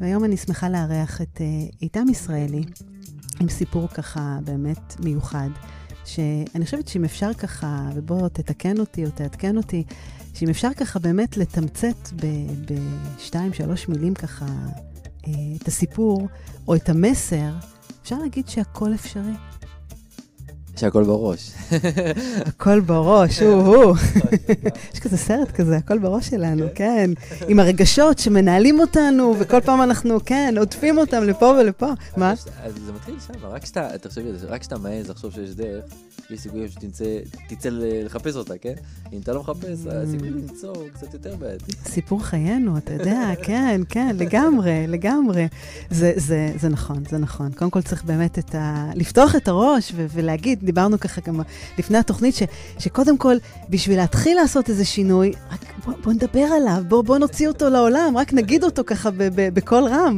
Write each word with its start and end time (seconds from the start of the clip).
והיום 0.00 0.24
אני 0.24 0.36
שמחה 0.36 0.68
לארח 0.68 1.22
את 1.22 1.40
איתם 1.82 2.08
ישראלי, 2.10 2.64
עם 3.40 3.48
סיפור 3.48 3.88
ככה 3.88 4.38
באמת 4.44 5.00
מיוחד, 5.00 5.48
שאני 6.04 6.64
חושבת 6.64 6.88
שאם 6.88 7.04
אפשר 7.04 7.34
ככה, 7.34 7.88
ובוא 7.94 8.28
תתקן 8.28 8.78
אותי 8.78 9.04
או 9.04 9.10
תעדכן 9.10 9.56
אותי, 9.56 9.84
שאם 10.34 10.48
אפשר 10.48 10.68
ככה 10.76 10.98
באמת 10.98 11.36
לתמצת 11.36 12.10
בשתיים, 12.66 13.52
שלוש 13.52 13.88
מילים 13.88 14.14
ככה 14.14 14.46
את 15.22 15.68
הסיפור 15.68 16.28
או 16.68 16.74
את 16.74 16.88
המסר, 16.88 17.52
אפשר 18.02 18.18
להגיד 18.18 18.48
שהכל 18.48 18.94
אפשרי. 18.94 19.32
שהכל 20.76 21.04
בראש. 21.04 21.50
הכל 22.46 22.80
בראש, 22.80 23.42
הוא-הוא. 23.42 23.96
יש 24.94 25.00
כזה 25.00 25.16
סרט 25.16 25.50
כזה, 25.50 25.76
הכל 25.76 25.98
בראש 25.98 26.28
שלנו, 26.28 26.66
כן. 26.74 27.10
עם 27.48 27.60
הרגשות 27.60 28.18
שמנהלים 28.18 28.80
אותנו, 28.80 29.34
וכל 29.38 29.60
פעם 29.60 29.82
אנחנו, 29.82 30.18
כן, 30.24 30.54
עוטפים 30.58 30.98
אותם 30.98 31.22
לפה 31.22 31.52
ולפה. 31.60 31.88
מה? 32.16 32.32
אז 32.32 32.74
זה 32.86 32.92
מתחיל 32.92 33.14
שם, 33.26 33.46
רק 33.46 33.62
כשאתה, 33.62 33.98
תחשבי 33.98 34.28
על 34.28 34.36
זה, 34.36 34.46
רק 34.46 34.60
כשאתה 34.60 34.78
מעז 34.78 35.10
לחשוב 35.10 35.32
שיש 35.32 35.50
דרך, 35.50 35.84
יש 36.30 36.40
סיכויים 36.40 36.68
שתצא 36.68 37.68
לחפש 37.72 38.36
אותה, 38.36 38.58
כן? 38.58 38.74
אם 39.12 39.20
אתה 39.22 39.32
לא 39.32 39.40
מחפש, 39.40 39.86
הסיכוי 39.90 40.30
למצוא 40.30 40.76
הוא 40.76 40.88
קצת 40.94 41.14
יותר 41.14 41.36
בעייתי. 41.36 41.72
סיפור 41.84 42.24
חיינו, 42.24 42.78
אתה 42.78 42.92
יודע, 42.92 43.30
כן, 43.42 43.80
כן, 43.88 44.16
לגמרי, 44.18 44.86
לגמרי. 44.86 45.48
זה 45.90 46.68
נכון, 46.70 47.02
זה 47.10 47.18
נכון. 47.18 47.52
קודם 47.52 47.70
כל 47.70 47.82
צריך 47.82 48.04
באמת 48.04 48.38
לפתוח 48.94 49.36
את 49.36 49.48
הראש 49.48 49.92
ולהגיד, 49.96 50.65
דיברנו 50.66 51.00
ככה 51.00 51.20
גם 51.26 51.40
לפני 51.78 51.98
התוכנית, 51.98 52.34
ש, 52.34 52.42
שקודם 52.78 53.18
כל, 53.18 53.36
בשביל 53.70 53.96
להתחיל 53.96 54.36
לעשות 54.36 54.68
איזה 54.68 54.84
שינוי, 54.84 55.32
רק 55.52 55.60
בוא, 55.84 55.94
בוא 56.04 56.12
נדבר 56.12 56.44
עליו, 56.56 56.82
בוא, 56.88 57.04
בוא 57.04 57.18
נוציא 57.18 57.48
אותו 57.48 57.70
לעולם, 57.70 58.16
רק 58.16 58.32
נגיד 58.32 58.64
אותו 58.64 58.82
ככה 58.86 59.10
בקול 59.36 59.84
רם. 59.84 60.16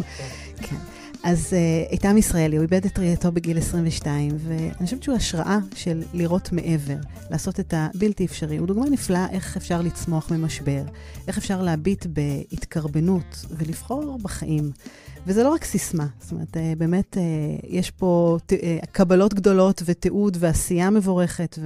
כן. 0.62 0.76
אז 1.22 1.52
uh, 1.52 1.92
איתם 1.92 2.16
ישראלי, 2.16 2.56
הוא 2.56 2.62
איבד 2.62 2.84
את 2.84 2.98
ראייתו 2.98 3.32
בגיל 3.32 3.58
22, 3.58 4.30
ואני 4.38 4.84
חושבת 4.84 5.02
שהוא 5.02 5.16
השראה 5.16 5.58
של 5.74 6.02
לראות 6.14 6.52
מעבר, 6.52 6.96
לעשות 7.30 7.60
את 7.60 7.74
הבלתי 7.76 8.24
אפשרי. 8.24 8.56
הוא 8.56 8.66
דוגמה 8.66 8.86
נפלאה 8.90 9.26
איך 9.30 9.56
אפשר 9.56 9.82
לצמוח 9.82 10.30
ממשבר, 10.30 10.82
איך 11.28 11.38
אפשר 11.38 11.62
להביט 11.62 12.06
בהתקרבנות 12.06 13.46
ולבחור 13.50 14.18
בחיים. 14.22 14.70
וזה 15.28 15.42
לא 15.42 15.48
רק 15.48 15.64
סיסמה, 15.64 16.06
זאת 16.20 16.32
אומרת, 16.32 16.56
אה, 16.56 16.72
באמת 16.78 17.18
אה, 17.18 17.22
יש 17.64 17.90
פה 17.90 18.38
אה, 18.52 18.78
קבלות 18.92 19.34
גדולות 19.34 19.82
ותיעוד 19.84 20.36
ועשייה 20.40 20.90
מבורכת, 20.90 21.58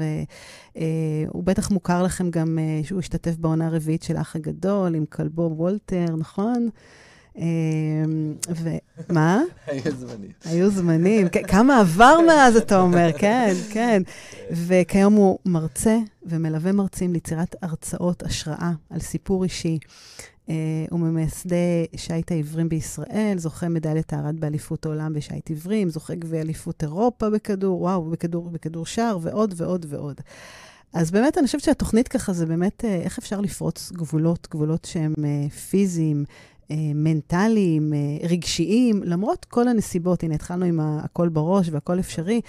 והוא 0.76 1.44
בטח 1.44 1.70
מוכר 1.70 2.02
לכם 2.02 2.30
גם 2.30 2.58
שהוא 2.82 2.98
השתתף 2.98 3.36
בעונה 3.36 3.66
הרביעית 3.66 4.02
של 4.02 4.16
האח 4.16 4.36
הגדול 4.36 4.94
עם 4.94 5.04
כלבו 5.06 5.50
וולטר, 5.56 6.16
נכון? 6.18 6.68
ומה? 8.48 9.42
היו 9.66 9.92
זמנים. 9.98 10.30
היו 10.44 10.70
זמנים. 10.70 11.28
כמה 11.28 11.80
עבר 11.80 12.18
מאז, 12.26 12.56
אתה 12.56 12.80
אומר, 12.80 13.10
כן, 13.18 13.54
כן. 13.70 14.02
וכיום 14.50 15.14
הוא 15.14 15.38
מרצה 15.46 15.98
ומלווה 16.22 16.72
מרצים 16.72 17.12
ליצירת 17.12 17.56
הרצאות 17.62 18.22
השראה 18.22 18.72
על 18.90 19.00
סיפור 19.00 19.44
אישי. 19.44 19.78
Uh, 20.46 20.50
הוא 20.90 21.00
ממייסדי 21.00 21.86
שיט 21.96 22.32
העיוורים 22.32 22.68
בישראל, 22.68 23.34
זוכה 23.38 23.68
מדליית 23.68 24.12
הארד 24.12 24.40
באליפות 24.40 24.86
העולם 24.86 25.12
בשיט 25.12 25.48
עיוורים, 25.48 25.88
זוכה 25.88 26.14
גביע 26.14 26.40
אליפות 26.40 26.82
אירופה 26.82 27.30
בכדור, 27.30 27.82
וואו, 27.82 28.10
בכדור, 28.10 28.50
בכדור 28.50 28.86
שער, 28.86 29.18
ועוד 29.22 29.54
ועוד 29.56 29.86
ועוד. 29.88 30.20
אז 30.92 31.10
באמת, 31.10 31.38
אני 31.38 31.46
חושבת 31.46 31.60
שהתוכנית 31.60 32.08
ככה 32.08 32.32
זה 32.32 32.46
באמת 32.46 32.84
uh, 32.84 32.86
איך 32.86 33.18
אפשר 33.18 33.40
לפרוץ 33.40 33.92
גבולות, 33.92 34.48
גבולות 34.50 34.84
שהם 34.84 35.14
uh, 35.16 35.52
פיזיים, 35.52 36.24
מנטליים, 36.94 37.92
uh, 37.92 38.28
רגשיים, 38.28 39.02
למרות 39.04 39.44
כל 39.44 39.68
הנסיבות. 39.68 40.22
הנה, 40.22 40.34
התחלנו 40.34 40.64
עם 40.64 40.80
הכל 40.80 41.28
בראש 41.28 41.68
והכל 41.72 42.00
אפשרי, 42.00 42.40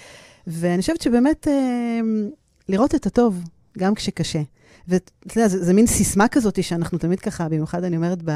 ואני 0.47 0.81
חושבת 0.81 1.01
שבאמת 1.01 1.47
uh, 1.47 1.51
לראות 2.69 2.95
את 2.95 3.05
הטוב, 3.05 3.43
גם 3.77 3.95
כשקשה. 3.95 4.41
ואתה 4.87 5.11
יודע, 5.39 5.47
זה 5.47 5.73
מין 5.73 5.87
סיסמה 5.87 6.27
כזאת 6.27 6.63
שאנחנו 6.63 6.97
תמיד 6.97 7.19
ככה, 7.19 7.49
במיוחד 7.49 7.83
אני 7.83 7.95
אומרת, 7.95 8.19
ב, 8.25 8.31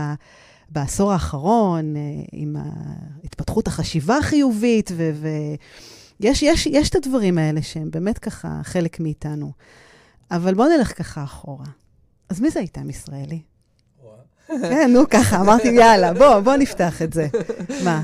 בעשור 0.69 1.11
האחרון, 1.11 1.95
אה, 1.95 2.01
עם 2.31 2.55
התפתחות 3.23 3.67
החשיבה 3.67 4.17
החיובית, 4.17 4.91
ויש 6.19 6.43
יש, 6.43 6.65
יש 6.67 6.89
את 6.89 6.95
הדברים 6.95 7.37
האלה 7.37 7.61
שהם 7.61 7.91
באמת 7.91 8.17
ככה 8.17 8.61
חלק 8.63 8.99
מאיתנו. 8.99 9.51
אבל 10.31 10.53
בואו 10.53 10.67
נלך 10.77 10.97
ככה 10.97 11.23
אחורה. 11.23 11.65
אז 12.29 12.41
מי 12.41 12.49
זה 12.49 12.59
איתם 12.59 12.89
ישראלי? 12.89 13.41
כן, 14.47 14.89
נו, 14.93 15.09
ככה, 15.09 15.41
אמרתי, 15.41 15.67
יאללה, 15.67 16.13
בוא, 16.13 16.39
בוא 16.39 16.55
נפתח 16.55 17.01
את 17.01 17.13
זה. 17.13 17.27
מה? 17.85 18.03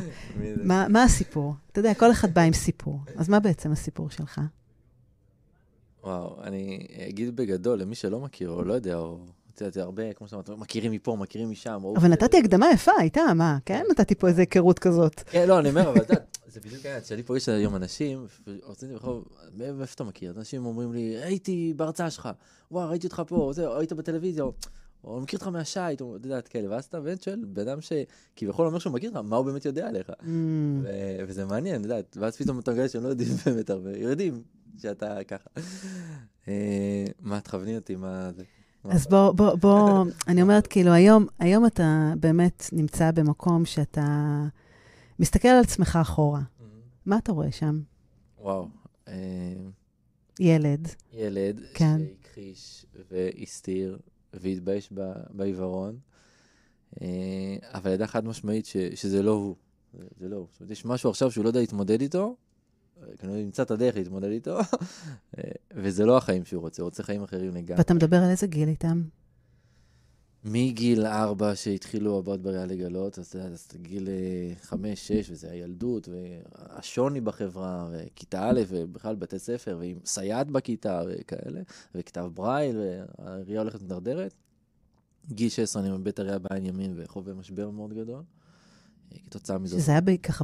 מה, 0.64 0.88
מה 0.90 1.04
הסיפור? 1.04 1.54
אתה 1.72 1.80
יודע, 1.80 1.94
כל 1.94 2.12
אחד 2.12 2.34
בא 2.34 2.42
עם 2.42 2.54
סיפור. 2.54 3.00
אז 3.16 3.30
מה 3.30 3.40
בעצם 3.40 3.72
הסיפור 3.72 4.10
שלך? 4.10 4.42
וואו, 6.04 6.44
אני 6.44 6.88
אגיד 7.10 7.36
בגדול, 7.36 7.80
למי 7.80 7.96
שלא 7.96 8.20
מכיר 8.20 8.50
או 8.50 8.64
לא 8.64 8.74
יודע, 8.74 8.96
או... 8.96 9.18
את 9.56 9.62
יודעת, 9.62 9.78
הרבה, 9.78 10.14
כמו 10.14 10.28
שאמרת, 10.28 10.50
מכירים 10.50 10.92
מפה, 10.92 11.16
מכירים 11.20 11.52
משם. 11.52 11.84
אבל 11.96 12.10
נתתי 12.10 12.38
הקדמה 12.38 12.72
יפה, 12.74 12.92
הייתה, 12.98 13.22
מה? 13.36 13.58
כן? 13.66 13.84
נתתי 13.92 14.16
פה 14.16 14.28
איזה 14.28 14.42
היכרות 14.42 14.80
כזאת. 14.80 15.24
כן, 15.26 15.48
לא, 15.48 15.60
אני 15.60 15.70
אומר, 15.70 15.90
אבל 15.90 16.02
את 16.02 16.10
יודעת, 16.10 16.38
זה 16.48 16.60
בדיוק 16.60 16.86
העניין, 16.86 17.04
כשאני 17.04 17.24
פוגש 17.24 17.50
היום 17.50 17.76
אנשים, 17.76 18.28
רוצים 18.64 18.90
לי 18.90 18.94
ברחוב, 18.94 19.26
מאיפה 19.58 19.94
אתה 19.96 20.04
מכיר? 20.04 20.34
אנשים 20.38 20.66
אומרים 20.66 20.94
לי, 20.94 21.18
הייתי 21.24 21.74
בהרצאה 21.76 22.10
שלך, 22.10 22.30
וואו, 22.72 22.90
ראיתי 22.90 23.08
אותך 23.08 23.22
פה, 23.28 23.52
זהו, 23.54 23.78
היית 23.78 23.94
בטלוויזיה, 23.94 24.44
או 25.04 25.22
מכיר 25.22 25.40
אותך 25.40 25.48
מהשייט, 25.48 26.02
או 26.02 26.16
את 26.16 26.26
יודעת, 26.26 26.48
כאלה, 26.48 26.70
ואז 26.70 26.86
אתה 26.86 27.00
באמת 27.02 27.22
שואל, 27.22 27.46
בן 27.46 27.68
אדם 27.68 27.78
שכביכול 27.82 28.68
אומר 28.68 28.80
שהוא 28.80 28.94
מכיר 28.94 29.10
אותך, 29.10 29.22
מה 29.24 29.36
הוא 29.36 29.46
באמת 29.46 29.66
יודע 29.66 29.88
עליך? 29.88 30.10
Mm. 30.10 30.26
וזה 31.28 31.46
מעניין, 31.46 31.76
את 31.76 31.84
יודעת, 31.84 32.18
ואז 32.20 32.38
פתאום 32.38 32.60
אתה 32.60 32.72
מגלה 32.72 32.90
שהם 32.90 33.04
לא 33.04 33.08
יודעים 33.08 33.30
באמת 33.46 33.70
הרבה, 33.70 33.98
יודעים, 33.98 34.44
שאתה 34.78 35.24
ככה. 35.24 35.50
אה, 36.48 37.06
מה, 37.20 37.42
תכווני 37.42 37.76
אותי, 37.76 37.96
מה 37.96 38.32
זה? 38.36 38.44
אז 38.84 39.08
בוא, 39.08 39.32
בוא, 39.32 39.56
בוא, 39.56 40.06
אני 40.28 40.42
אומרת, 40.42 40.68
כאילו, 40.68 40.92
היום, 40.92 41.26
היום 41.40 41.66
אתה 41.66 42.14
באמת 42.20 42.70
נמצא 42.72 43.12
במקום 43.12 43.66
שאתה 43.66 44.40
מסתכל 45.20 45.48
על 45.48 45.60
עצמך 45.60 46.00
אחורה. 46.02 46.40
Mm-hmm. 46.40 46.64
מה 47.06 47.18
אתה 47.18 47.32
רואה 47.32 47.52
שם? 47.52 47.82
וואו. 48.42 48.68
אה, 49.08 49.14
ילד. 50.40 50.88
ילד 51.14 51.62
כן. 51.74 52.02
שהכחיש 52.24 52.86
והסתיר 53.12 53.98
והתבייש 54.34 54.94
בעיוורון, 55.30 55.98
אה, 57.02 57.08
אבל 57.74 57.92
ידע 57.92 58.08
חד 58.08 58.26
משמעית 58.26 58.66
שזה 58.96 59.24
לא 59.24 59.32
הוא. 59.32 59.56
זה 60.20 60.30
לא 60.30 60.36
הוא. 60.36 60.48
זאת 60.52 60.60
אומרת, 60.60 60.72
יש 60.72 60.86
משהו 60.86 61.10
עכשיו 61.10 61.32
שהוא 61.32 61.44
לא 61.44 61.50
יודע 61.50 61.60
להתמודד 61.60 62.02
איתו, 62.02 62.36
כנראה 63.18 63.40
ימצא 63.40 63.64
את 63.64 63.72
הדרך 63.72 63.96
להתמודד 63.96 64.30
איתו, 64.30 64.60
וזה 65.76 66.06
לא 66.06 66.18
החיים 66.18 66.46
שהוא 66.46 66.62
רוצה, 66.62 66.82
הוא 66.82 66.88
רוצה 66.88 67.04
חיים 67.04 67.24
אחרים 67.24 67.56
לגמרי. 67.56 67.76
ואתה 67.78 67.94
מדבר 67.94 68.18
על 68.18 68.30
איזה 68.30 68.48
גיל 68.48 68.70
איתם? 68.70 69.04
מגיל 70.46 71.06
ארבע 71.06 71.56
שהתחילו 71.56 72.20
הבעות 72.20 72.42
בריאה 72.42 72.66
לגלות, 72.66 73.20
אז, 73.20 73.36
אז 73.36 73.68
גיל 73.82 74.10
אה, 74.10 74.56
חמש, 74.62 75.08
שש, 75.08 75.32
וזה 75.32 75.52
הילדות, 75.52 76.10
והשוני 76.10 77.22
בחברה, 77.22 77.88
וכיתה 77.92 78.50
א', 78.50 78.62
ובכלל 78.68 79.16
בתי 79.16 79.40
ספר, 79.40 79.78
ועם 79.80 79.98
סייעת 80.06 80.48
בכיתה 80.48 81.02
וכאלה, 81.08 81.62
וכתב 81.96 82.30
ברייל, 82.34 82.78
והראייה 82.78 83.62
הולכת 83.62 83.82
מדרדרת. 83.82 84.34
גיל 85.32 85.50
16 85.50 85.82
אני 85.82 85.92
מבית 85.92 86.20
הראייה 86.20 86.40
בעין 86.40 86.66
ימין 86.66 86.94
וחווה 86.98 87.34
משבר 87.34 87.70
מאוד 87.70 87.94
גדול. 87.94 88.24
כתוצאה 89.26 89.58
מזה. 89.58 89.80
שזה 89.80 89.92
היה 89.92 90.18
ככה 90.18 90.44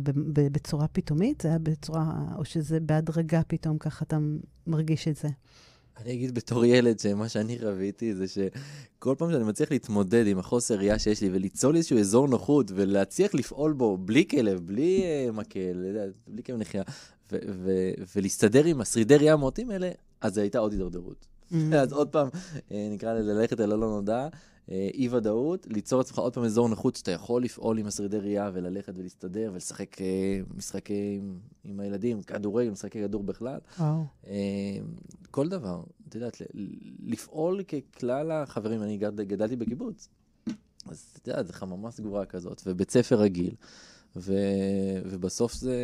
בצורה 0.52 0.88
פתאומית? 0.88 1.42
זה 1.42 1.48
היה 1.48 1.60
בצורה, 1.60 2.26
או 2.38 2.46
שזה 2.46 2.80
בהדרגה 2.80 3.42
פתאום 3.48 3.78
ככה 3.78 4.06
אתה 4.06 4.18
מרגיש 4.68 5.08
את 5.08 5.16
זה? 5.16 5.28
אני 6.02 6.14
אגיד 6.14 6.36
בתור 6.36 6.66
ילד 6.66 7.00
שמה 7.00 7.30
שאני 7.30 7.58
רביתי 7.58 8.16
זה 8.16 8.26
שכל 8.28 9.16
פעם 9.18 9.32
שאני 9.32 9.44
מצליח 9.44 9.72
להתמודד 9.72 10.28
עם 10.28 10.40
החוסר 10.40 10.76
ראייה 10.76 11.00
שיש 11.00 11.22
לי 11.22 11.30
וליצור 11.34 11.72
לי 11.72 11.78
איזשהו 11.78 12.00
אזור 12.00 12.28
נוחות 12.28 12.72
ולהצליח 12.76 13.34
לפעול 13.34 13.74
בו 13.74 13.98
בלי 13.98 14.28
כלב, 14.28 14.62
בלי 14.66 15.04
uh, 15.04 15.32
מקל, 15.32 15.86
בלי 16.28 16.44
כלב 16.44 16.58
נחייה, 16.58 16.84
ולהסתדר 18.16 18.66
עם 18.66 18.82
השרידי 18.82 19.16
ראייה 19.16 19.34
המועטים 19.34 19.70
האלה, 19.70 19.92
אז 20.22 20.34
זו 20.34 20.42
הייתה 20.42 20.60
עוד 20.60 20.72
הידרדרות. 20.72 21.26
Mm-hmm. 21.52 21.76
אז 21.76 21.94
עוד 21.94 22.10
פעם, 22.10 22.28
uh, 22.28 22.74
נקרא 22.92 23.14
לזה 23.14 23.34
ללכת 23.34 23.60
אל 23.60 23.72
הלא 23.72 23.88
נודע, 23.90 24.22
אה, 24.22 24.30
אי 24.70 25.10
ודאות, 25.10 25.68
ליצור 25.70 26.00
לעצמך 26.00 26.18
עוד 26.18 26.34
פעם 26.34 26.44
אזור 26.44 26.70
נוחות 26.70 26.96
שאתה 26.96 27.12
יכול 27.12 27.44
לפעול 27.44 27.78
עם 27.78 27.86
השרידי 27.86 28.18
ראייה 28.18 28.52
וללכת 28.54 28.94
ולהסתדר 28.98 29.50
ולשחק 29.54 30.02
אה, 30.02 30.40
משחקי 30.58 31.16
עם, 31.18 31.40
עם 31.64 31.80
הילדים, 31.80 32.22
כדורגל, 32.22 32.70
משחקי 32.70 33.02
כדור 33.02 33.24
בכלל. 33.24 33.60
וואו. 33.80 34.04
אה, 34.28 34.34
כל 35.32 35.50
דבר, 35.50 35.84
את 36.10 36.16
יודעת, 36.16 36.42
לפעול 37.04 37.64
ככלל 37.64 38.32
החברים, 38.32 38.84
אני 38.84 38.98
גדלתי 38.98 39.56
בקיבוץ. 39.56 40.10
אז 40.86 41.18
את 41.18 41.28
יודעת, 41.28 41.48
זו 41.48 41.54
חממה 41.54 41.92
סגורה 41.92 42.26
כזאת, 42.26 42.62
ובית 42.66 42.92
ספר 42.92 43.16
רגיל. 43.16 43.56
ו, 44.16 44.34
ובסוף 45.06 45.54
זה... 45.54 45.76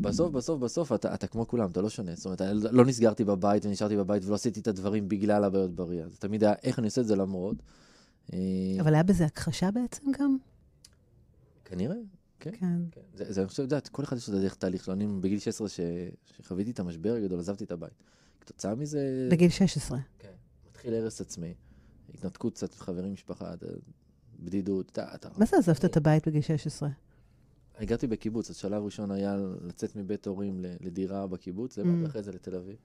בסוף, 0.00 0.32
בסוף, 0.32 0.60
בסוף, 0.60 0.92
אתה, 0.92 1.14
אתה 1.14 1.26
כמו 1.26 1.48
כולם, 1.48 1.70
אתה 1.70 1.80
לא 1.80 1.90
שונה. 1.90 2.14
זאת 2.14 2.24
אומרת, 2.24 2.40
לא 2.72 2.84
נסגרתי 2.84 3.24
בבית 3.24 3.66
ונשארתי 3.66 3.96
בבית 3.96 4.24
ולא 4.24 4.34
עשיתי 4.34 4.60
את 4.60 4.68
הדברים 4.68 5.08
בגלל 5.08 5.44
הבעיות 5.44 5.74
בריאה. 5.74 6.08
זה 6.08 6.16
תמיד 6.16 6.44
היה 6.44 6.54
איך 6.62 6.78
אני 6.78 6.86
עושה 6.86 7.00
את 7.00 7.06
זה 7.06 7.16
למרות. 7.16 7.56
אבל 8.80 8.94
היה 8.94 9.02
בזה 9.02 9.24
הכחשה 9.24 9.70
בעצם 9.70 10.02
גם? 10.20 10.36
כנראה, 11.64 11.96
כן. 12.40 12.50
כן. 12.50 12.66
כן. 12.90 13.00
זה, 13.14 13.32
זה, 13.32 13.40
אני 13.40 13.48
חושב, 13.48 13.62
את 13.62 13.66
יודעת, 13.66 13.88
כל 13.88 14.04
אחד 14.04 14.16
יש 14.16 14.28
לו 14.28 14.34
את 14.34 14.38
הדרך 14.38 14.54
תהליך 14.54 14.84
שלו. 14.84 14.94
אני 14.94 15.06
בגיל 15.20 15.38
16, 15.38 15.68
ש, 15.68 15.80
שחוויתי 16.36 16.70
את 16.70 16.80
המשבר 16.80 17.14
הגדול, 17.14 17.38
עזבתי 17.38 17.64
את 17.64 17.72
הבית. 17.72 17.92
כתוצאה 18.40 18.74
מזה... 18.74 19.28
בגיל 19.30 19.50
16. 19.50 19.98
כן. 20.18 20.28
מתחיל 20.70 20.94
הרס 20.94 21.20
עצמי, 21.20 21.54
התנתקות 22.14 22.54
קצת 22.54 22.74
חברים, 22.74 23.12
משפחה, 23.12 23.54
בדידות. 24.44 24.90
אתה, 24.92 25.06
אתה... 25.14 25.28
מה 25.36 25.46
זה 25.46 25.56
עזבת 25.56 25.84
את 25.84 25.96
הבית 25.96 26.28
בגיל 26.28 26.42
16? 26.42 26.88
הגעתי 27.78 28.06
בקיבוץ, 28.06 28.50
אז 28.50 28.56
שלב 28.56 28.82
ראשון 28.84 29.10
היה 29.10 29.36
לצאת 29.64 29.96
מבית 29.96 30.26
הורים 30.26 30.64
לדירה 30.80 31.26
בקיבוץ, 31.26 31.78
לבד, 31.78 31.88
Mm. 31.88 32.04
ואחרי 32.06 32.22
זה 32.22 32.32
לתל 32.32 32.54
אביב. 32.54 32.76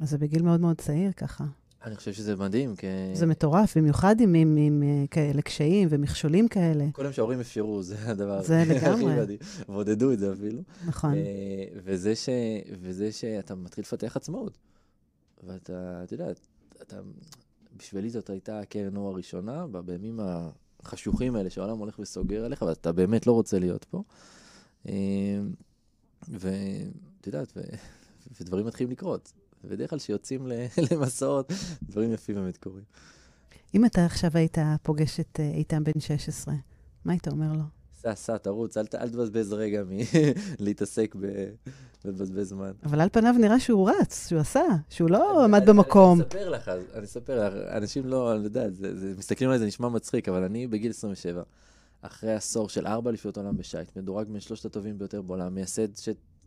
אז 0.00 0.10
זה 0.10 0.18
בגיל 0.18 0.42
מאוד 0.42 0.60
מאוד 0.60 0.80
צעיר 0.80 1.12
ככה. 1.12 1.44
אני 1.84 1.96
חושב 1.96 2.12
שזה 2.12 2.36
מדהים, 2.36 2.76
כי... 2.76 2.86
זה 3.12 3.26
מטורף, 3.26 3.76
במיוחד 3.76 4.20
עם, 4.20 4.34
עם, 4.34 4.56
עם 4.56 4.82
אה, 4.82 5.04
כאלה 5.10 5.42
קשיים 5.42 5.88
ומכשולים 5.90 6.48
כאלה. 6.48 6.84
קודם 6.92 7.12
שההורים 7.12 7.40
אפשרו, 7.40 7.82
זה 7.88 8.10
הדבר 8.10 8.42
זה 8.42 8.64
לגמרי. 8.68 9.36
ועודדו 9.68 10.12
את 10.12 10.18
זה 10.18 10.32
אפילו. 10.32 10.62
נכון. 10.86 11.14
אה, 11.14 11.64
וזה, 11.84 12.14
ש... 12.16 12.28
וזה 12.80 13.12
שאתה 13.12 13.54
מתחיל 13.54 13.82
לפתח 13.82 14.16
עצמאות. 14.16 14.58
ואתה, 15.42 16.00
אתה 16.04 16.14
יודע, 16.14 16.26
אתה... 16.82 16.96
בשבילי 17.76 18.10
זאת 18.10 18.30
הייתה 18.30 18.60
הקרן 18.60 18.96
אור 18.96 19.08
הראשונה, 19.08 19.66
בימים 19.66 20.20
החשוכים 20.82 21.36
האלה 21.36 21.50
שהעולם 21.50 21.78
הולך 21.78 21.98
וסוגר 21.98 22.44
עליך, 22.44 22.62
ואתה 22.62 22.92
באמת 22.92 23.26
לא 23.26 23.32
רוצה 23.32 23.58
להיות 23.58 23.84
פה. 23.84 24.02
אה, 24.88 25.40
ואת 26.28 27.26
יודעת, 27.26 27.52
ו... 27.56 27.60
ודברים 28.40 28.66
מתחילים 28.66 28.90
לקרות. 28.90 29.32
ובדרך 29.64 29.90
כלל 29.90 29.98
כשיוצאים 29.98 30.46
למסעות, 30.90 31.52
דברים 31.82 32.12
יפים 32.12 32.34
באמת 32.34 32.56
קורים. 32.56 32.84
אם 33.74 33.84
אתה 33.84 34.06
עכשיו 34.06 34.30
היית 34.34 34.58
פוגש 34.82 35.20
את 35.20 35.40
אה, 35.40 35.50
איתן 35.50 35.84
בן 35.84 36.00
16, 36.00 36.54
מה 37.04 37.12
היית 37.12 37.28
אומר 37.28 37.52
לו? 37.52 37.83
סע, 38.04 38.14
סע, 38.14 38.38
תרוץ, 38.38 38.76
אל, 38.76 38.84
אל 38.94 39.08
תבזבז 39.08 39.52
רגע 39.52 39.82
מלהתעסק 40.60 41.14
ב... 41.20 41.26
ולבזבז 42.04 42.48
זמן. 42.48 42.72
אבל 42.84 43.00
על 43.00 43.08
פניו 43.12 43.34
נראה 43.40 43.60
שהוא 43.60 43.90
רץ, 43.90 44.28
שהוא 44.28 44.40
עשה, 44.40 44.62
שהוא 44.90 45.10
לא 45.10 45.44
עמד 45.44 45.62
במקום. 45.66 46.20
אני 46.20 46.28
אספר 46.28 46.48
לך, 46.48 46.70
אני 46.94 47.04
אספר 47.04 47.46
לך, 47.46 47.54
אנשים 47.76 48.06
לא, 48.06 48.34
אני 48.34 48.44
יודע, 48.44 48.70
זה, 48.70 48.98
זה, 48.98 49.14
מסתכלים 49.18 49.50
עליי, 49.50 49.58
זה 49.58 49.66
נשמע 49.66 49.88
מצחיק, 49.88 50.28
אבל 50.28 50.44
אני 50.44 50.66
בגיל 50.66 50.90
27, 50.90 51.42
אחרי 52.02 52.32
עשור 52.32 52.68
של 52.68 52.86
ארבע 52.86 53.10
אליפויות 53.10 53.36
עולם 53.36 53.56
בשייט, 53.56 53.96
מדורג 53.96 54.28
בין 54.28 54.40
שלושת 54.40 54.64
הטובים 54.64 54.98
ביותר 54.98 55.22
בעולם, 55.22 55.54
מייסד 55.54 55.94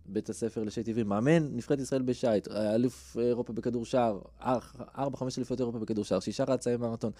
בית 0.07 0.29
הספר 0.29 0.63
לשייט 0.63 0.85
טבעי, 0.85 1.03
מאמן 1.03 1.55
נבחרת 1.55 1.79
ישראל 1.79 2.01
בשייט, 2.01 2.47
אלוף 2.47 3.17
אירופה 3.19 3.53
בכדור 3.53 3.85
שער, 3.85 4.19
אר- 4.41 4.59
ארבע, 4.97 5.17
חמש 5.17 5.37
אליפויות 5.37 5.59
אירופה 5.59 5.79
בכדור 5.79 6.05
שער, 6.05 6.19
שישה 6.19 6.43
רצאי 6.43 6.77
מרתון, 6.77 7.11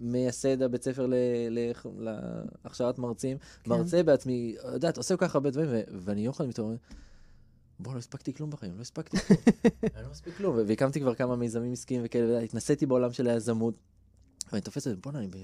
מייסד 0.00 0.62
הבית 0.62 0.82
ספר 0.82 1.06
להכשרת 2.64 2.98
מרצים, 2.98 3.38
כן. 3.38 3.70
מרצה 3.70 4.02
בעצמי, 4.02 4.56
יודעת, 4.72 4.96
עושה 4.96 5.16
כל 5.16 5.26
כך 5.26 5.34
הרבה 5.34 5.50
דברים, 5.50 5.68
ואני 5.98 6.20
יום 6.20 6.32
אחד 6.34 6.44
בוא, 7.80 7.92
לא 7.92 7.98
הספקתי 7.98 8.34
כלום 8.34 8.50
בחיים, 8.50 8.76
לא 8.76 8.80
הספקתי 8.80 9.16
כלום. 9.16 9.38
אני 9.96 10.04
לא 10.04 10.10
מספיק 10.10 10.36
כלום, 10.36 10.56
והקמתי 10.66 11.00
כבר 11.00 11.14
כמה 11.14 11.36
מיזמים 11.36 11.72
עסקיים 11.72 12.02
וכאלה, 12.04 12.32
והתנסיתי 12.34 12.86
בעולם 12.86 13.12
של 13.12 13.26
היזמות. 13.26 13.74
ואני 14.52 14.62
תופס 14.62 14.86
את 14.86 14.92
זה, 14.92 14.98
בוא'נה, 15.04 15.18
אני 15.18 15.26
ב-27, 15.28 15.36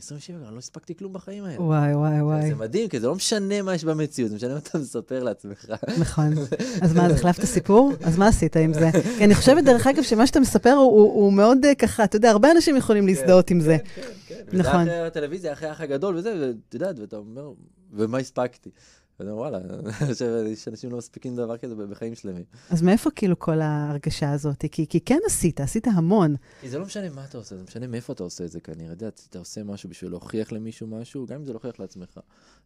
אני 0.46 0.54
לא 0.54 0.58
הספקתי 0.58 0.94
כלום 0.94 1.12
בחיים 1.12 1.44
האלה. 1.44 1.62
וואי, 1.62 1.94
וואי, 1.94 2.22
וואי. 2.22 2.48
זה 2.48 2.54
מדהים, 2.54 2.88
כי 2.88 3.00
זה 3.00 3.06
לא 3.06 3.14
משנה 3.14 3.62
מה 3.62 3.74
יש 3.74 3.84
במציאות, 3.84 4.30
זה 4.30 4.36
משנה 4.36 4.52
מה 4.52 4.58
אתה 4.58 4.78
מספר 4.78 5.22
לעצמך. 5.24 5.66
נכון. 6.00 6.34
אז 6.82 6.92
מה, 6.94 7.06
אז 7.06 7.12
החלפת 7.12 7.44
סיפור? 7.44 7.92
אז 8.04 8.18
מה 8.18 8.28
עשית 8.28 8.56
עם 8.56 8.72
זה? 8.72 8.90
כי 9.18 9.24
אני 9.24 9.34
חושבת, 9.34 9.64
דרך 9.64 9.86
אגב, 9.86 10.02
שמה 10.02 10.26
שאתה 10.26 10.40
מספר 10.40 10.70
הוא- 10.72 11.32
מאוד 11.32 11.58
אה, 11.64 11.74
ככה, 11.74 12.04
אתה 12.04 12.16
יודע, 12.16 12.30
הרבה 12.30 12.50
אנשים 12.50 12.76
יכולים 12.76 13.06
להזדהות 13.06 13.50
עם 13.50 13.60
זה. 13.60 13.76
כן, 13.94 14.02
כן. 14.26 14.34
נכון. 14.52 14.80
וזה 14.82 14.90
אחרי 14.92 15.06
הטלוויזיה, 15.06 15.52
אחרי 15.52 15.68
האח 15.68 15.80
הגדול 15.80 16.16
וזה, 16.16 16.34
ואת 16.40 16.74
יודעת, 16.74 16.98
ואתה 16.98 17.16
אומר, 17.16 17.52
ומה 17.92 18.18
הספקתי? 18.18 18.70
ואתה 19.20 19.30
אומר, 19.30 19.40
וואלה, 19.42 19.58
אני 19.68 19.92
חושב 19.92 20.54
שאנשים 20.56 20.90
לא 20.90 20.98
מספיקים 20.98 21.36
דבר 21.36 21.56
כזה 21.58 21.74
בחיים 21.86 22.14
שלמים. 22.14 22.44
אז 22.70 22.82
מאיפה 22.82 23.10
כאילו 23.10 23.38
כל 23.38 23.60
ההרגשה 23.60 24.32
הזאת? 24.32 24.64
כי 24.72 24.86
כי 24.86 25.00
כן 25.00 25.18
עשית, 25.26 25.60
עשית 25.60 25.86
המון. 25.86 26.36
כי 26.60 26.68
זה 26.70 26.78
לא 26.78 26.84
משנה 26.84 27.10
מה 27.10 27.24
אתה 27.24 27.38
עושה, 27.38 27.56
זה 27.56 27.62
משנה 27.62 27.86
מאיפה 27.86 28.12
אתה 28.12 28.22
עושה 28.22 28.44
את 28.44 28.50
זה 28.50 28.60
כנראה. 28.60 28.92
אתה 28.92 29.04
יודע, 29.04 29.16
אתה 29.30 29.38
עושה 29.38 29.64
משהו 29.64 29.88
בשביל 29.88 30.10
להוכיח 30.10 30.52
למישהו 30.52 30.86
משהו, 30.86 31.26
גם 31.26 31.36
אם 31.40 31.44
זה 31.44 31.52
להוכיח 31.52 31.80
לעצמך. 31.80 32.20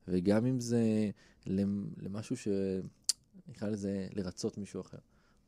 וגם 0.08 0.46
אם 0.46 0.60
זה 0.60 0.82
למ- 1.46 1.88
למשהו 2.02 2.36
ש... 2.36 2.48
נקרא 3.48 3.68
לזה 3.68 4.06
לרצות 4.14 4.58
מישהו 4.58 4.80
אחר. 4.80 4.98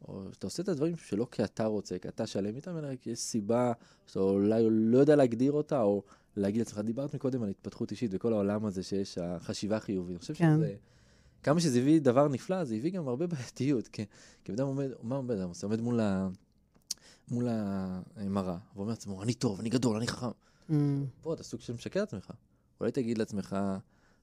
או 0.08 0.22
שאתה 0.32 0.46
עושה 0.46 0.62
את 0.62 0.68
הדברים 0.68 0.96
שלא 0.96 1.26
כי 1.30 1.44
אתה 1.44 1.66
רוצה, 1.66 1.98
כי 1.98 2.08
אתה 2.08 2.26
שלם 2.26 2.56
איתם, 2.56 2.78
אלא 2.78 2.88
כי 2.96 3.10
יש 3.10 3.18
סיבה 3.18 3.72
שאתה 4.06 4.20
אולי 4.20 4.62
לא 4.70 4.98
יודע 4.98 5.16
להגדיר 5.16 5.52
אותה, 5.52 5.82
או 5.82 6.02
להגיד 6.36 6.58
לעצמך, 6.58 6.78
דיברת 6.78 7.14
מקודם 7.14 7.42
על 7.42 7.48
התפתחות 7.48 7.90
אישית 7.90 8.10
וכל 8.14 8.32
העולם 8.32 8.66
הזה 8.66 8.82
שיש, 8.82 9.18
החשיבה 9.18 9.76
החיובית. 9.76 10.10
אני 10.10 10.18
חושב 10.18 10.34
כן. 10.34 10.56
שזה... 10.56 10.74
כמה 11.44 11.60
שזה 11.60 11.78
הביא 11.78 12.00
דבר 12.00 12.28
נפלא, 12.28 12.64
זה 12.64 12.74
הביא 12.74 12.90
גם 12.90 13.08
הרבה 13.08 13.26
בעייתיות. 13.32 13.88
כי, 13.88 14.04
כי 14.44 14.52
אדם 14.52 14.66
עומד, 14.66 14.90
מה 15.02 15.16
עומד? 15.16 15.34
אדם 15.36 15.50
עומד 15.62 15.80
מול, 15.80 16.00
ה, 16.00 16.28
מול 17.28 17.48
המראה, 18.16 18.56
ואומר 18.76 18.90
לעצמו, 18.90 19.22
אני 19.22 19.34
טוב, 19.34 19.60
אני 19.60 19.68
גדול, 19.68 19.96
אני 19.96 20.06
חכם. 20.06 20.26
Mm, 20.70 20.72
פה 21.20 21.34
אתה 21.34 21.42
סוג 21.42 21.60
של 21.60 21.72
משקר 21.72 22.00
לעצמך. 22.00 22.30
אולי 22.80 22.92
תגיד 22.92 23.18
לעצמך, 23.18 23.56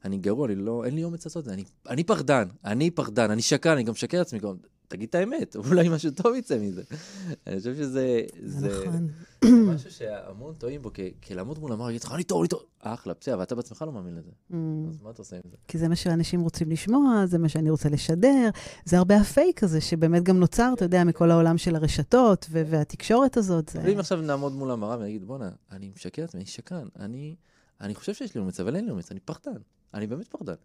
אני 0.05 0.17
גרוע, 0.17 0.47
אני 0.47 0.55
לא, 0.55 0.85
אין 0.85 0.95
לי 0.95 1.03
אומץ 1.03 1.25
לעשות 1.25 1.39
את 1.39 1.45
זה, 1.45 1.53
אני, 1.53 1.63
אני 1.89 2.03
פחדן, 2.03 2.47
אני 2.65 2.91
פחדן, 2.91 3.31
אני 3.31 3.41
שקרן, 3.41 3.73
אני 3.73 3.83
גם 3.83 3.91
משקר 3.91 4.17
לעצמי, 4.17 4.39
גם, 4.39 4.55
תגיד 4.91 5.09
את 5.09 5.15
האמת, 5.15 5.55
אולי 5.69 5.89
משהו 5.89 6.11
טוב 6.11 6.35
יצא 6.35 6.59
מזה. 6.59 6.83
אני 7.47 7.57
חושב 7.57 7.75
שזה... 7.75 8.21
זה 8.43 8.67
נכון. 8.67 9.07
זה 9.45 9.73
משהו 9.73 9.91
שהמון 9.91 10.53
טועים 10.53 10.81
בו, 10.81 10.91
כי, 11.21 11.35
לעמוד 11.35 11.59
מול 11.59 11.71
המראה, 11.71 11.87
להגיד 11.87 12.03
לך, 12.03 12.11
אני 12.11 12.23
טוב, 12.23 12.41
אני 12.41 12.47
טוב, 12.47 12.63
אחלה, 12.79 13.13
בסדר, 13.21 13.35
אבל 13.35 13.43
אתה 13.43 13.55
בעצמך 13.55 13.81
לא 13.81 13.91
מאמין 13.91 14.15
לזה. 14.15 14.29
Mm. 14.51 14.55
אז 14.89 15.01
מה 15.01 15.09
אתה 15.09 15.21
עושה 15.21 15.35
עם 15.35 15.41
זה? 15.51 15.57
כי 15.67 15.77
זה 15.77 15.87
מה 15.87 15.95
שאנשים 15.95 16.41
רוצים 16.41 16.69
לשמוע, 16.69 17.25
זה 17.25 17.37
מה 17.37 17.49
שאני 17.49 17.69
רוצה 17.69 17.89
לשדר. 17.89 18.49
זה 18.85 18.97
הרבה 18.97 19.17
הפייק 19.17 19.63
הזה, 19.63 19.81
שבאמת 19.81 20.23
גם 20.23 20.39
נוצר, 20.39 20.71
אתה 20.75 20.85
יודע, 20.85 21.03
מכל 21.03 21.31
העולם 21.31 21.57
של 21.57 21.75
הרשתות 21.75 22.45
והתקשורת 22.49 23.37
הזאת. 23.37 23.69
זה... 23.69 23.81
ואם 23.83 23.99
עכשיו 23.99 24.21
נעמוד 24.21 24.53
מול 24.53 24.71
המראה 24.71 24.97
ונגיד, 24.99 25.25
בואנה, 25.25 25.49
אני 25.71 25.91
משקר 25.95 26.21
לעצמי, 26.21 26.41
אני 26.41 26.49
שקרן, 26.49 26.87
אני, 26.99 27.35
אני 27.81 27.95
חושב 27.95 28.13
שיש 28.13 28.35
לי 28.35 28.41
אומץ, 28.41 28.59
אבל 28.59 28.75
אין 28.75 28.85
לי 28.85 28.91
אומץ, 28.91 29.11
אני 29.11 29.19
פחדן, 29.19 29.61
אני 29.93 30.07
באמת 30.07 30.27
פחדן. 30.27 30.55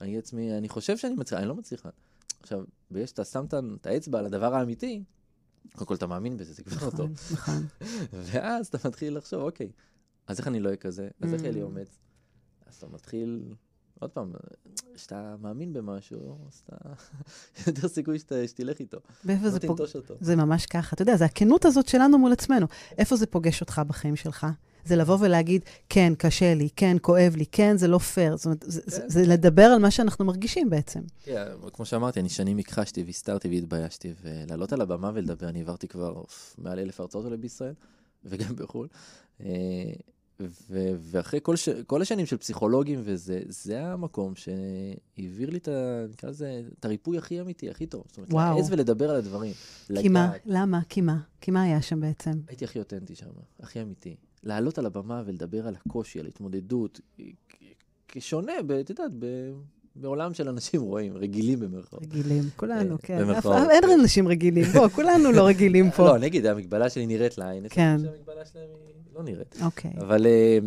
אני 0.00 0.16
לעצמי, 0.16 0.58
אני 0.58 0.68
חושב 0.68 0.96
שאני 0.96 1.14
מצליח, 1.14 1.40
אני 1.40 1.48
לא 1.48 1.54
מצליחה. 1.54 1.88
עכשיו, 2.42 2.60
ברגע 2.90 3.06
שאתה 3.06 3.24
שם 3.24 3.44
את 3.80 3.86
האצבע 3.86 4.18
על 4.18 4.26
הדבר 4.26 4.54
האמיתי, 4.54 5.04
קודם 5.72 5.86
כל 5.88 5.94
אתה 5.94 6.06
מאמין 6.06 6.36
בזה, 6.36 6.52
זה 6.52 6.62
כבר 6.62 6.90
טוב. 6.90 7.10
נכון, 7.32 7.32
נכון. 7.32 7.66
ואז 8.32 8.66
אתה 8.66 8.88
מתחיל 8.88 9.16
לחשוב, 9.16 9.42
אוקיי, 9.42 9.70
אז 10.26 10.38
איך 10.38 10.48
אני 10.48 10.60
לא 10.60 10.66
אהיה 10.66 10.76
כזה? 10.76 11.08
אז 11.20 11.34
איך 11.34 11.42
יהיה 11.42 11.52
לי 11.52 11.60
Mm. 11.60 11.64
אומץ? 11.64 11.98
אז 12.66 12.74
אתה 12.74 12.86
מתחיל, 12.86 13.54
עוד 14.00 14.10
פעם, 14.10 14.32
כשאתה 14.94 15.34
מאמין 15.40 15.72
במשהו, 15.72 16.38
אז 16.48 16.62
אתה, 16.66 16.76
יותר 17.66 17.88
סיכוי 17.88 18.18
שת- 18.18 18.32
שתלך 18.48 18.78
איתו. 18.80 18.98
ואיפה 19.24 19.50
זה 19.50 19.60
פוגש? 19.60 19.96
אותו. 19.96 20.14
זה 20.20 20.36
ממש 20.36 20.66
ככה. 20.66 20.94
אתה 20.94 21.02
יודע, 21.02 21.16
זה 21.16 21.24
הכנות 21.24 21.64
הזאת 21.64 21.88
שלנו 21.88 22.18
מול 22.18 22.32
עצמנו. 22.32 22.66
איפה 22.98 23.16
זה 23.16 23.26
פוגש 23.26 23.60
אותך 23.60 23.82
בחיים 23.86 24.16
שלך? 24.16 24.46
זה 24.88 24.96
לבוא 24.96 25.16
ולהגיד, 25.20 25.62
כן, 25.88 26.12
קשה 26.18 26.54
לי, 26.54 26.68
כן, 26.76 26.96
כואב 27.02 27.36
לי, 27.36 27.46
כן, 27.46 27.76
זה 27.76 27.88
לא 27.88 27.98
פייר. 27.98 28.36
זאת 28.36 28.44
אומרת, 28.46 28.64
זה, 28.66 28.80
זה, 28.86 29.00
כן. 29.00 29.08
זה 29.08 29.26
לדבר 29.26 29.62
על 29.62 29.78
מה 29.78 29.90
שאנחנו 29.90 30.24
מרגישים 30.24 30.70
בעצם. 30.70 31.00
תראה, 31.24 31.44
כמו 31.72 31.84
שאמרתי, 31.84 32.20
אני 32.20 32.28
שנים 32.28 32.58
הכחשתי 32.58 33.02
והסתרתי 33.02 33.48
והתביישתי, 33.48 34.12
ולעלות 34.22 34.72
על 34.72 34.80
הבמה 34.80 35.10
ולדבר, 35.14 35.48
אני 35.48 35.58
העברתי 35.58 35.88
כבר 35.88 36.10
אוף, 36.16 36.54
מעל 36.58 36.78
אלף 36.78 37.00
הרצאות 37.00 37.24
עליהם 37.24 37.40
בישראל, 37.40 37.74
וגם 38.24 38.56
בחו"ל. 38.56 38.88
אה, 39.40 39.46
ו- 40.70 40.94
ואחרי 41.00 41.40
כל, 41.42 41.56
ש- 41.56 41.68
כל 41.86 42.02
השנים 42.02 42.26
של 42.26 42.36
פסיכולוגים 42.36 43.00
וזה, 43.04 43.40
זה 43.48 43.84
המקום 43.84 44.32
שהעביר 44.34 45.50
לי 45.50 45.58
את, 45.58 45.68
ה- 45.68 46.04
נקרא 46.10 46.30
לזה, 46.30 46.62
את 46.80 46.84
הריפוי 46.84 47.18
הכי 47.18 47.40
אמיתי, 47.40 47.70
הכי 47.70 47.86
טוב. 47.86 48.02
זאת 48.08 48.16
אומרת, 48.16 48.32
וואו. 48.32 48.56
להעז 48.56 48.72
ולדבר 48.72 49.10
על 49.10 49.16
הדברים. 49.16 49.52
כי 50.00 50.08
מה? 50.08 50.32
למה? 50.46 50.80
כי 50.88 51.00
מה? 51.00 51.18
כי 51.40 51.50
מה 51.50 51.62
היה 51.62 51.82
שם 51.82 52.00
בעצם? 52.00 52.30
הייתי 52.48 52.64
הכי 52.64 52.78
אותנטי 52.78 53.14
שם, 53.14 53.26
הכי 53.60 53.82
אמיתי. 53.82 54.16
לעלות 54.42 54.78
על 54.78 54.86
הבמה 54.86 55.22
ולדבר 55.26 55.66
על 55.68 55.76
הקושי, 55.76 56.20
על 56.20 56.26
התמודדות, 56.26 57.00
כשונה, 58.08 58.52
את 58.80 58.90
יודעת, 58.90 59.12
בעולם 59.96 60.34
של 60.34 60.48
אנשים 60.48 60.80
רואים, 60.82 61.16
רגילים 61.16 61.60
במרכאות. 61.60 62.02
רגילים, 62.02 62.42
כולנו, 62.56 62.92
אה, 62.92 62.98
כן. 63.02 63.18
במרכאות, 63.18 63.70
אין. 63.70 64.00
אנשים 64.00 64.28
רגילים. 64.28 64.64
בוא, 64.64 64.88
כולנו 64.88 65.32
לא 65.32 65.46
רגילים 65.46 65.90
פה. 65.96 66.04
לא, 66.04 66.16
אני 66.16 66.26
אגיד, 66.26 66.46
המגבלה 66.46 66.90
שלי 66.90 67.06
נראית 67.06 67.38
לעין, 67.38 67.66
כן. 67.68 67.82
אנשים 67.82 68.06
שהמגבלה 68.06 68.46
שלהם 68.46 68.68
לא 69.14 69.22
נראית. 69.22 69.56
אוקיי. 69.64 69.92
אבל 69.98 70.26
אה, 70.26 70.58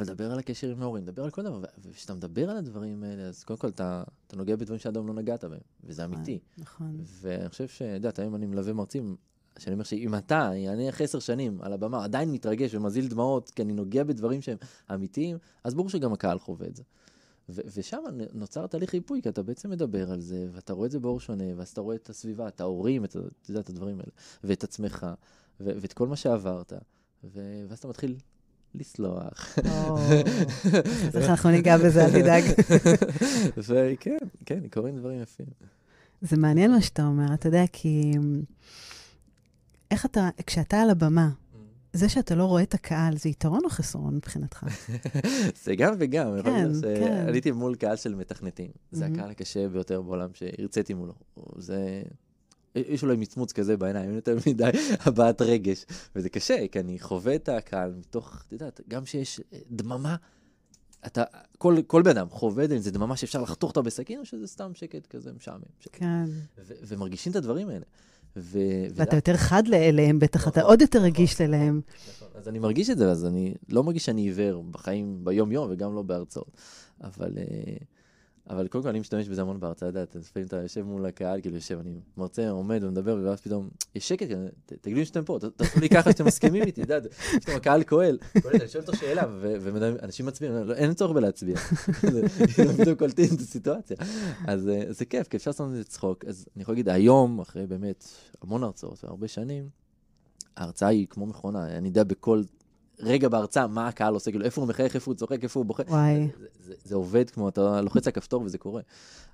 לדבר 0.00 0.32
על 0.32 0.38
הקשר 0.38 0.70
עם 0.70 0.82
ההורים, 0.82 1.02
לדבר 1.02 1.24
על 1.24 1.30
כל 1.30 1.42
דבר, 1.42 1.60
וכשאתה 1.82 2.14
מדבר 2.14 2.50
על 2.50 2.56
הדברים 2.56 3.02
האלה, 3.02 3.22
אז 3.22 3.44
קודם 3.44 3.58
כל 3.58 3.68
אתה 3.68 4.02
אתה 4.26 4.36
נוגע 4.36 4.56
בדברים 4.56 4.78
שעד 4.78 4.96
היום 4.96 5.06
לא 5.06 5.14
נגעת 5.14 5.44
בהם, 5.44 5.60
וזה 5.84 6.04
אמיתי. 6.04 6.38
נכון. 6.58 7.00
ואני 7.22 7.48
חושב 7.48 7.68
ש... 7.68 7.82
את 7.82 7.94
יודעת, 7.94 8.18
היום 8.18 8.34
אני 8.34 8.46
מלווה 8.46 8.72
מרצים, 8.72 9.16
שאני 9.58 9.72
אומר 9.74 9.84
שאם 9.84 10.14
אתה, 10.14 10.50
אני 10.52 10.88
אחרי 10.88 11.04
עשר 11.04 11.18
שנים 11.18 11.58
על 11.62 11.72
הבמה, 11.72 12.04
עדיין 12.04 12.32
מתרגש 12.32 12.74
ומזיל 12.74 13.08
דמעות, 13.08 13.50
כי 13.50 13.62
אני 13.62 13.72
נוגע 13.72 14.04
בדברים 14.04 14.42
שהם 14.42 14.56
אמיתיים, 14.94 15.38
אז 15.64 15.74
ברור 15.74 15.88
שגם 15.90 16.12
הקהל 16.12 16.38
חווה 16.38 16.66
את 16.66 16.76
זה. 16.76 16.82
ו- 17.48 17.60
ושם 17.74 17.98
נוצר 18.32 18.66
תהליך 18.66 18.94
ריפוי, 18.94 19.22
כי 19.22 19.28
אתה 19.28 19.42
בעצם 19.42 19.70
מדבר 19.70 20.12
על 20.12 20.20
זה, 20.20 20.46
ואתה 20.52 20.72
רואה 20.72 20.86
את 20.86 20.90
זה 20.90 20.98
באור 20.98 21.20
שונה, 21.20 21.44
ואז 21.56 21.68
אתה 21.68 21.80
רואה 21.80 21.96
את 21.96 22.10
הסביבה, 22.10 22.48
את 22.48 22.60
ההורים, 22.60 23.04
את, 23.04 23.16
יודע, 23.48 23.60
את 23.60 23.68
הדברים 23.68 24.00
האלה, 24.00 24.10
ואת 24.44 24.64
עצמך, 24.64 25.06
ו- 25.60 25.72
ואת 25.80 25.92
כל 25.92 26.06
מה 26.06 26.16
שעברת, 26.16 26.72
ו- 27.24 27.64
ואז 27.68 27.78
אתה 27.78 27.88
מתחיל 27.88 28.16
לסלוח. 28.74 29.58
אז 31.14 31.28
אנחנו 31.28 31.50
ניגע 31.50 31.78
בזה, 31.78 32.04
אל 32.04 32.10
תדאג. 32.10 32.44
וכן, 33.56 34.18
כן, 34.46 34.60
קורים 34.72 34.96
דברים 34.96 35.22
יפים. 35.22 35.46
זה 36.22 36.36
מעניין 36.36 36.70
מה 36.70 36.80
שאתה 36.80 37.06
אומר, 37.06 37.34
אתה 37.34 37.48
יודע, 37.48 37.64
כי 37.72 38.12
איך 39.92 40.06
אתה, 40.06 40.28
כשאתה 40.46 40.80
על 40.82 40.90
הבמה, 40.90 41.28
זה 41.92 42.08
שאתה 42.08 42.34
לא 42.34 42.44
רואה 42.44 42.62
את 42.62 42.74
הקהל, 42.74 43.16
זה 43.16 43.28
יתרון 43.28 43.60
או 43.64 43.70
חסרון 43.70 44.14
מבחינתך? 44.14 44.66
זה 45.64 45.74
גם 45.74 45.94
וגם. 45.98 46.42
כן, 46.44 46.68
כן. 46.82 47.24
עליתי 47.28 47.50
מול 47.50 47.74
קהל 47.74 47.96
של 47.96 48.14
מתכנתים. 48.14 48.70
זה 48.92 49.06
הקהל 49.06 49.30
הקשה 49.30 49.68
ביותר 49.68 50.02
בעולם 50.02 50.28
שהרציתי 50.34 50.94
מולו. 50.94 51.14
זה... 51.56 52.02
יש 52.74 53.02
אולי 53.02 53.16
מצמוץ 53.16 53.52
כזה 53.52 53.76
בעיניים, 53.76 54.14
יותר 54.14 54.36
מדי 54.46 54.70
הבעת 55.06 55.42
רגש. 55.42 55.84
וזה 56.16 56.28
קשה, 56.28 56.68
כי 56.72 56.80
אני 56.80 56.98
חווה 56.98 57.34
את 57.34 57.48
הקהל 57.48 57.94
מתוך, 57.98 58.44
את 58.46 58.52
יודעת, 58.52 58.80
גם 58.88 59.06
שיש 59.06 59.40
דממה, 59.70 60.16
אתה, 61.06 61.24
כל, 61.58 61.76
כל 61.86 62.02
בן 62.02 62.10
אדם 62.10 62.28
חווה 62.30 62.64
את 62.64 62.68
זה, 62.68 62.78
זה 62.78 62.90
דממה 62.90 63.16
שאפשר 63.16 63.42
לחתוך 63.42 63.70
אותה 63.70 63.82
בסכין, 63.82 64.18
או 64.18 64.24
שזה 64.24 64.46
סתם 64.46 64.74
שקט 64.74 65.06
כזה 65.06 65.32
משעמם. 65.32 65.62
שקט. 65.80 65.98
כן. 65.98 66.24
ו- 66.58 66.74
ומרגישים 66.86 67.32
את 67.32 67.36
הדברים 67.36 67.68
האלה. 67.68 67.84
ו- 68.36 68.86
ואתה 68.94 69.16
יותר 69.16 69.36
חד 69.36 69.62
אליהם, 69.72 70.18
בטח 70.18 70.48
אתה 70.48 70.62
עוד 70.62 70.80
יותר 70.80 70.98
רגיש 70.98 71.40
אליהם. 71.40 71.80
נכון, 72.16 72.28
אז 72.34 72.48
אני 72.48 72.58
מרגיש 72.58 72.90
את 72.90 72.98
זה, 72.98 73.10
אז 73.10 73.26
אני 73.26 73.54
לא 73.68 73.82
מרגיש 73.82 74.04
שאני 74.04 74.22
עיוור 74.22 74.64
בחיים 74.70 75.20
ביום-יום 75.24 75.68
וגם 75.70 75.94
לא 75.94 76.02
בהרצאות. 76.02 76.50
אבל, 77.02 77.32
אבל 78.52 78.68
קודם 78.68 78.84
כל 78.84 78.90
אני 78.90 79.00
משתמש 79.00 79.28
בזה 79.28 79.40
המון 79.40 79.60
בהרצאה, 79.60 79.88
אתה 79.88 80.00
יודע, 80.00 80.20
לפעמים 80.20 80.46
אתה 80.46 80.56
יושב 80.56 80.82
מול 80.82 81.06
הקהל, 81.06 81.40
כאילו 81.40 81.56
יושב, 81.56 81.78
אני 81.80 82.00
מרצה, 82.16 82.50
עומד 82.50 82.84
ומדבר, 82.84 83.20
ואז 83.24 83.40
פתאום, 83.40 83.68
יש 83.94 84.08
שקט, 84.08 84.26
תגידו 84.66 84.98
לי 84.98 85.04
שאתם 85.04 85.24
פה, 85.24 85.38
תעשו 85.56 85.80
לי 85.80 85.88
ככה 85.88 86.12
שאתם 86.12 86.24
מסכימים 86.24 86.62
איתי, 86.62 86.82
אתה 86.82 86.94
יודע, 86.94 87.08
פתאום 87.40 87.56
הקהל 87.56 87.82
כועל, 87.84 88.18
אני 88.36 88.68
שואל 88.68 88.84
אותו 88.84 88.96
שאלה, 88.96 89.22
ואנשים 89.38 90.26
מצביעים, 90.26 90.70
אין 90.72 90.94
צורך 90.94 91.12
בלהצביע, 91.12 91.56
פתאום 92.78 92.94
קולטים 92.98 93.34
את 93.34 93.40
הסיטואציה. 93.40 93.96
אז 94.46 94.70
זה 94.88 95.04
כיף, 95.04 95.28
כי 95.28 95.36
אפשר 95.36 95.50
לעשות 95.50 95.70
את 95.70 95.76
זה 95.76 95.84
צחוק. 95.84 96.24
אז 96.24 96.46
אני 96.56 96.62
יכול 96.62 96.72
להגיד, 96.72 96.88
היום, 96.88 97.40
אחרי 97.40 97.66
באמת 97.66 98.08
המון 98.42 98.62
הרצאות 98.62 99.04
והרבה 99.04 99.28
שנים, 99.28 99.68
ההרצאה 100.56 100.88
היא 100.88 101.06
כמו 101.10 101.26
מכונה, 101.26 101.66
אני 101.66 101.88
יודע 101.88 102.04
בכל 102.04 102.42
רגע 103.02 103.28
בהרצאה 103.28 103.66
מה 103.66 103.88
הקהל 103.88 104.14
עושה, 104.14 104.30
כאילו 104.30 104.44
איפה 104.44 104.60
הוא 104.60 104.68
מחייך, 104.68 104.94
איפה 104.94 105.10
הוא 105.10 105.16
צוחק, 105.16 105.42
איפה 105.42 105.60
הוא 105.60 105.66
בוכה. 105.66 105.82
וואי. 105.88 106.28
זה, 106.38 106.46
זה, 106.66 106.74
זה 106.84 106.94
עובד 106.94 107.30
כמו, 107.30 107.48
אתה 107.48 107.80
לוחץ 107.80 108.06
על 108.06 108.12
כפתור 108.12 108.42
וזה 108.42 108.58
קורה. 108.58 108.82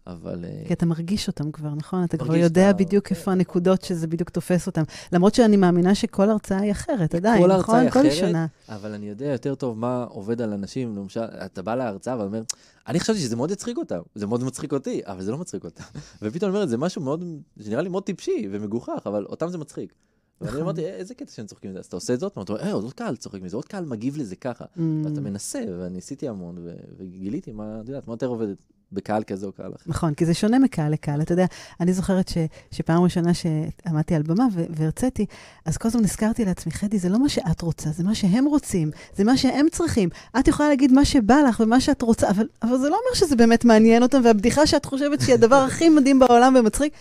אבל... 0.06 0.44
כי 0.66 0.72
אתה 0.72 0.86
מרגיש 0.86 1.28
אותם 1.28 1.52
כבר, 1.52 1.68
נכון? 1.68 2.04
אתה 2.04 2.16
כבר 2.16 2.36
יודע 2.36 2.70
אתה... 2.70 2.78
בדיוק 2.78 3.10
איפה 3.10 3.32
הנקודות 3.32 3.82
שזה 3.82 4.06
בדיוק 4.06 4.30
תופס 4.30 4.66
אותם. 4.66 4.82
למרות 5.12 5.34
שאני 5.34 5.56
מאמינה 5.56 5.94
שכל 5.94 6.30
הרצאה 6.30 6.60
היא 6.60 6.72
אחרת, 6.72 7.14
עדיין, 7.14 7.44
נכון? 7.44 7.64
כל 7.64 7.74
הרצאה 7.74 7.78
היא 7.78 7.88
אחרת, 7.88 8.50
אבל 8.68 8.92
אני 8.94 9.08
יודע 9.08 9.26
יותר 9.26 9.54
טוב 9.54 9.78
מה 9.78 10.04
עובד 10.08 10.42
על 10.42 10.52
אנשים. 10.52 10.96
למשל, 10.96 11.20
אתה 11.20 11.62
בא 11.62 11.74
להרצאה 11.74 12.18
ואומר, 12.18 12.42
אני 12.86 13.00
חשבתי 13.00 13.18
שזה 13.18 13.36
מאוד 13.36 13.50
יצחיק 13.50 13.78
אותם, 13.78 14.00
זה 14.14 14.26
מאוד 14.26 14.44
מצחיק 14.44 14.72
אותי, 14.72 15.00
אבל 15.04 15.22
זה 15.22 15.30
לא 15.30 15.38
מצחיק 15.38 15.64
אותם. 15.64 15.84
ופתאום 16.22 16.50
אני 16.50 16.56
אומר, 16.56 16.66
זה 16.66 16.76
משהו 16.76 17.02
מאוד, 17.02 17.24
שנראה 17.62 17.82
לי 17.82 17.88
מאוד 17.88 18.02
טיפשי 18.02 18.48
ומגוחך, 18.52 19.02
אבל 19.06 19.24
אותם 19.24 19.48
זה 19.48 19.58
מצחיק. 19.58 19.94
ואני 20.40 20.50
נכון. 20.50 20.62
אמרתי, 20.62 20.86
איזה 20.86 21.14
קטע 21.14 21.32
שהם 21.32 21.46
צוחקים 21.46 21.70
מזה? 21.70 21.78
אז 21.78 21.86
אתה 21.86 21.96
עושה 21.96 22.14
את 22.14 22.20
זה 22.20 22.26
עוד 22.26 22.32
פעם, 22.32 22.44
אתה 22.44 22.52
אומר, 22.52 22.64
אה, 22.64 22.72
עוד 22.72 22.92
קהל 22.92 23.16
צוחק 23.16 23.40
מזה, 23.42 23.56
עוד 23.56 23.64
קהל 23.64 23.84
מגיב 23.84 24.16
לזה 24.16 24.36
ככה. 24.36 24.64
Mm. 24.64 24.80
ואתה 25.04 25.20
מנסה, 25.20 25.64
ואני 25.78 25.98
עשיתי 25.98 26.28
המון, 26.28 26.66
וגיליתי 26.96 27.52
מה, 27.52 27.80
את 27.80 27.88
יודעת, 27.88 28.08
מה 28.08 28.12
יותר 28.12 28.26
עובד 28.26 28.46
בקהל 28.92 29.22
כזה 29.22 29.46
או 29.46 29.52
קהל 29.52 29.72
אחר. 29.76 29.84
נכון, 29.86 30.14
כי 30.14 30.26
זה 30.26 30.34
שונה 30.34 30.58
מקהל 30.58 30.92
לקהל. 30.92 31.22
אתה 31.22 31.32
יודע, 31.32 31.46
אני 31.80 31.92
זוכרת 31.92 32.32
שפעם 32.70 33.02
ראשונה 33.02 33.30
שעמדתי 33.34 34.14
על 34.14 34.22
במה 34.22 34.46
והרציתי, 34.54 35.26
אז 35.64 35.76
כל 35.76 35.88
הזמן 35.88 36.02
נזכרתי 36.02 36.44
לעצמי, 36.44 36.72
חדי, 36.72 36.98
זה 36.98 37.08
לא 37.08 37.18
מה 37.22 37.28
שאת 37.28 37.62
רוצה, 37.62 37.90
זה 37.90 38.04
מה 38.04 38.14
שהם 38.14 38.44
רוצים, 38.44 38.90
זה 39.16 39.24
מה 39.24 39.36
שהם 39.36 39.66
צריכים. 39.72 40.08
את 40.38 40.48
יכולה 40.48 40.68
להגיד 40.68 40.92
מה 40.92 41.04
שבא 41.04 41.36
לך 41.48 41.60
ומה 41.60 41.80
שאת 41.80 42.02
רוצה, 42.02 42.30
אבל, 42.30 42.46
אבל 42.62 42.78
זה 42.78 42.88
לא 42.88 42.98
אומר 43.04 43.14
שזה 43.14 43.36
באמת 43.36 43.64
מעניין 43.64 44.02
אותם, 44.02 44.20
והבדיחה 44.24 44.66
שאת 44.66 44.84
חושבת 44.84 45.20
שהיא 45.20 45.34
הדבר 45.34 45.56
הכי 45.56 45.88
מדהים 45.88 46.18
בעולם 46.18 46.54
ומצחיק, 46.58 46.92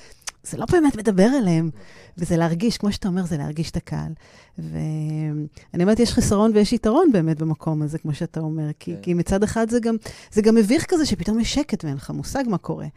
זה 0.43 0.57
לא 0.57 0.65
באמת 0.71 0.95
מדבר 0.95 1.27
אליהם. 1.37 1.69
וזה 2.17 2.37
להרגיש, 2.37 2.77
כמו 2.77 2.91
שאתה 2.91 3.07
אומר, 3.07 3.25
זה 3.25 3.37
להרגיש 3.37 3.71
את 3.71 3.77
הקהל. 3.77 4.11
ואני 4.57 5.83
אומרת, 5.83 5.99
יש 5.99 6.13
חיסרון 6.13 6.51
ויש 6.53 6.73
יתרון 6.73 7.11
באמת 7.11 7.39
במקום 7.39 7.81
הזה, 7.81 7.97
כמו 7.97 8.13
שאתה 8.13 8.39
אומר, 8.39 8.69
כי, 8.79 8.95
כן. 8.95 9.01
כי 9.01 9.13
מצד 9.13 9.43
אחד 9.43 9.69
זה 9.69 9.79
גם, 9.79 9.95
זה 10.31 10.41
גם 10.41 10.55
מביך 10.55 10.85
כזה 10.87 11.05
שפתאום 11.05 11.39
יש 11.39 11.53
שקט 11.53 11.83
ואין 11.83 11.95
לך 11.95 12.09
מושג 12.09 12.43
מה 12.47 12.57
קורה. 12.57 12.87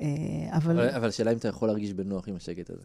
אה, 0.00 0.06
אבל... 0.52 0.88
אבל 0.88 1.08
השאלה 1.08 1.32
אם 1.32 1.36
אתה 1.36 1.48
יכול 1.48 1.68
להרגיש 1.68 1.92
בנוח 1.92 2.28
עם 2.28 2.36
השקט 2.36 2.70
הזה. 2.70 2.84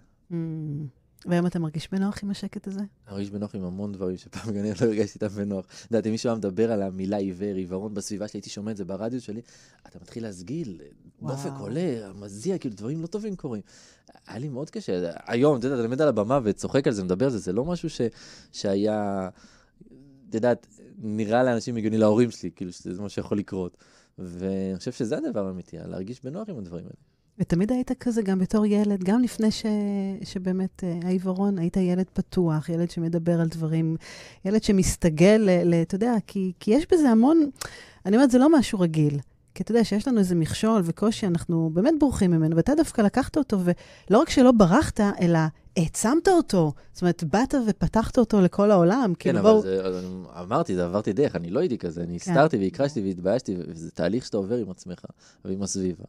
והיום 1.25 1.46
אתה 1.46 1.60
מרגיש 1.60 1.92
בנוח 1.92 2.24
עם 2.24 2.30
השקט 2.30 2.68
הזה? 2.68 2.80
אני 2.80 2.88
מרגיש 3.12 3.30
בנוח 3.30 3.56
עם 3.56 3.63
המון 3.63 3.92
דברים 3.92 4.18
שפעם 4.18 4.50
אני 4.50 4.70
לא 4.70 4.86
הרגשתי 4.86 5.25
איתם 5.25 5.36
בנוח. 5.36 5.65
את 5.65 5.92
יודעת, 5.92 6.08
אם 6.08 6.12
מישהו 6.12 6.30
היה 6.30 6.38
מדבר 6.38 6.72
על 6.72 6.82
המילה 6.82 7.18
עיוור, 7.18 7.56
עיוורון 7.56 7.94
בסביבה 7.94 8.27
שלי, 8.27 8.38
הייתי 8.38 8.50
שומע 8.50 8.72
את 8.72 8.77
זה 8.77 8.86
ברדיו 8.86 9.22
שלי, 9.22 9.42
אתה 9.88 10.00
מתחיל 10.01 10.24
להסגיל, 10.24 10.82
דופק 11.22 11.51
עולה, 11.60 12.13
מזיע, 12.15 12.58
כאילו 12.58 12.75
דברים 12.75 13.01
לא 13.01 13.08
טובים 13.08 13.36
קורים. 13.36 13.62
היה 14.27 14.39
לי 14.39 14.50
מאוד 14.50 14.70
קשה. 14.70 15.12
היום, 15.25 15.60
אתה 15.60 15.68
יודע, 15.68 15.75
אתה 15.75 15.84
עומד 15.84 16.01
על 16.01 16.08
הבמה 16.08 16.39
וצוחק 16.44 16.88
על 16.88 16.94
זה, 16.94 17.03
מדבר 17.03 17.25
על 17.25 17.32
זה, 17.32 17.38
זה 17.38 17.53
לא 17.53 17.65
משהו 17.65 17.89
ש... 17.89 18.01
שהיה, 18.51 19.30
את 20.30 20.36
יודעת, 20.36 20.68
נראה 20.98 21.44
לאנשים 21.44 21.75
הגיוני 21.75 21.98
להורים 21.98 22.32
שלי, 22.32 22.51
כאילו, 22.56 22.72
שזה 22.72 23.01
מה 23.01 23.10
שיכול 23.10 23.38
לקרות. 23.38 23.77
ואני 24.18 24.77
חושב 24.77 24.92
שזה 24.92 25.18
הדבר 25.18 25.48
האמיתי, 25.48 25.77
להרגיש 25.86 26.24
בנוח 26.24 26.50
עם 26.50 26.58
הדברים 26.58 26.86
האלה. 26.86 27.12
ותמיד 27.39 27.71
היית 27.71 27.91
כזה 27.99 28.21
גם 28.21 28.39
בתור 28.39 28.65
ילד, 28.65 29.03
גם 29.03 29.21
לפני 29.21 29.51
ש... 29.51 29.65
שבאמת 30.23 30.83
העיוורון, 31.03 31.59
היית 31.59 31.77
ילד 31.77 32.05
פתוח, 32.13 32.69
ילד 32.69 32.91
שמדבר 32.91 33.41
על 33.41 33.47
דברים, 33.47 33.95
ילד 34.45 34.63
שמסתגל, 34.63 35.49
ל... 35.65 35.73
אתה 35.73 35.95
יודע, 35.95 36.13
כי, 36.27 36.51
כי 36.59 36.71
יש 36.71 36.85
בזה 36.91 37.09
המון, 37.09 37.49
אני 38.05 38.15
אומרת, 38.15 38.31
זה 38.31 38.37
לא 38.37 38.57
משהו 38.59 38.79
רגיל. 38.79 39.19
כי 39.55 39.63
אתה 39.63 39.71
יודע 39.71 39.83
שיש 39.83 40.07
לנו 40.07 40.19
איזה 40.19 40.35
מכשול 40.35 40.81
וקושי, 40.85 41.27
אנחנו 41.27 41.69
באמת 41.73 41.93
בורחים 41.99 42.31
ממנו, 42.31 42.55
ואתה 42.55 42.75
דווקא 42.75 43.01
לקחת 43.01 43.37
אותו, 43.37 43.59
ולא 43.59 44.19
רק 44.19 44.29
שלא 44.29 44.51
ברחת, 44.51 44.99
אלא 44.99 45.39
העצמת 45.77 46.27
אותו. 46.27 46.73
זאת 46.93 47.01
אומרת, 47.01 47.23
באת 47.23 47.55
ופתחת 47.67 48.17
אותו 48.17 48.41
לכל 48.41 48.71
העולם. 48.71 49.13
כן, 49.19 49.35
אבל 49.35 49.51
בוא... 49.51 49.61
זה, 49.61 49.81
אמרתי, 50.41 50.75
זה 50.75 50.85
עברתי 50.85 51.13
דרך, 51.13 51.35
אני 51.35 51.49
לא 51.49 51.59
הייתי 51.59 51.77
כזה, 51.77 52.03
אני 52.03 52.19
כן. 52.19 52.31
הסתרתי 52.31 52.57
והקרשתי 52.57 53.01
והתביישתי, 53.01 53.55
וזה 53.67 53.91
תהליך 53.91 54.25
שאתה 54.25 54.37
עובר 54.37 54.55
עם 54.55 54.69
עצמך 54.69 55.05
ועם 55.45 55.63
הסביבה. 55.63 56.03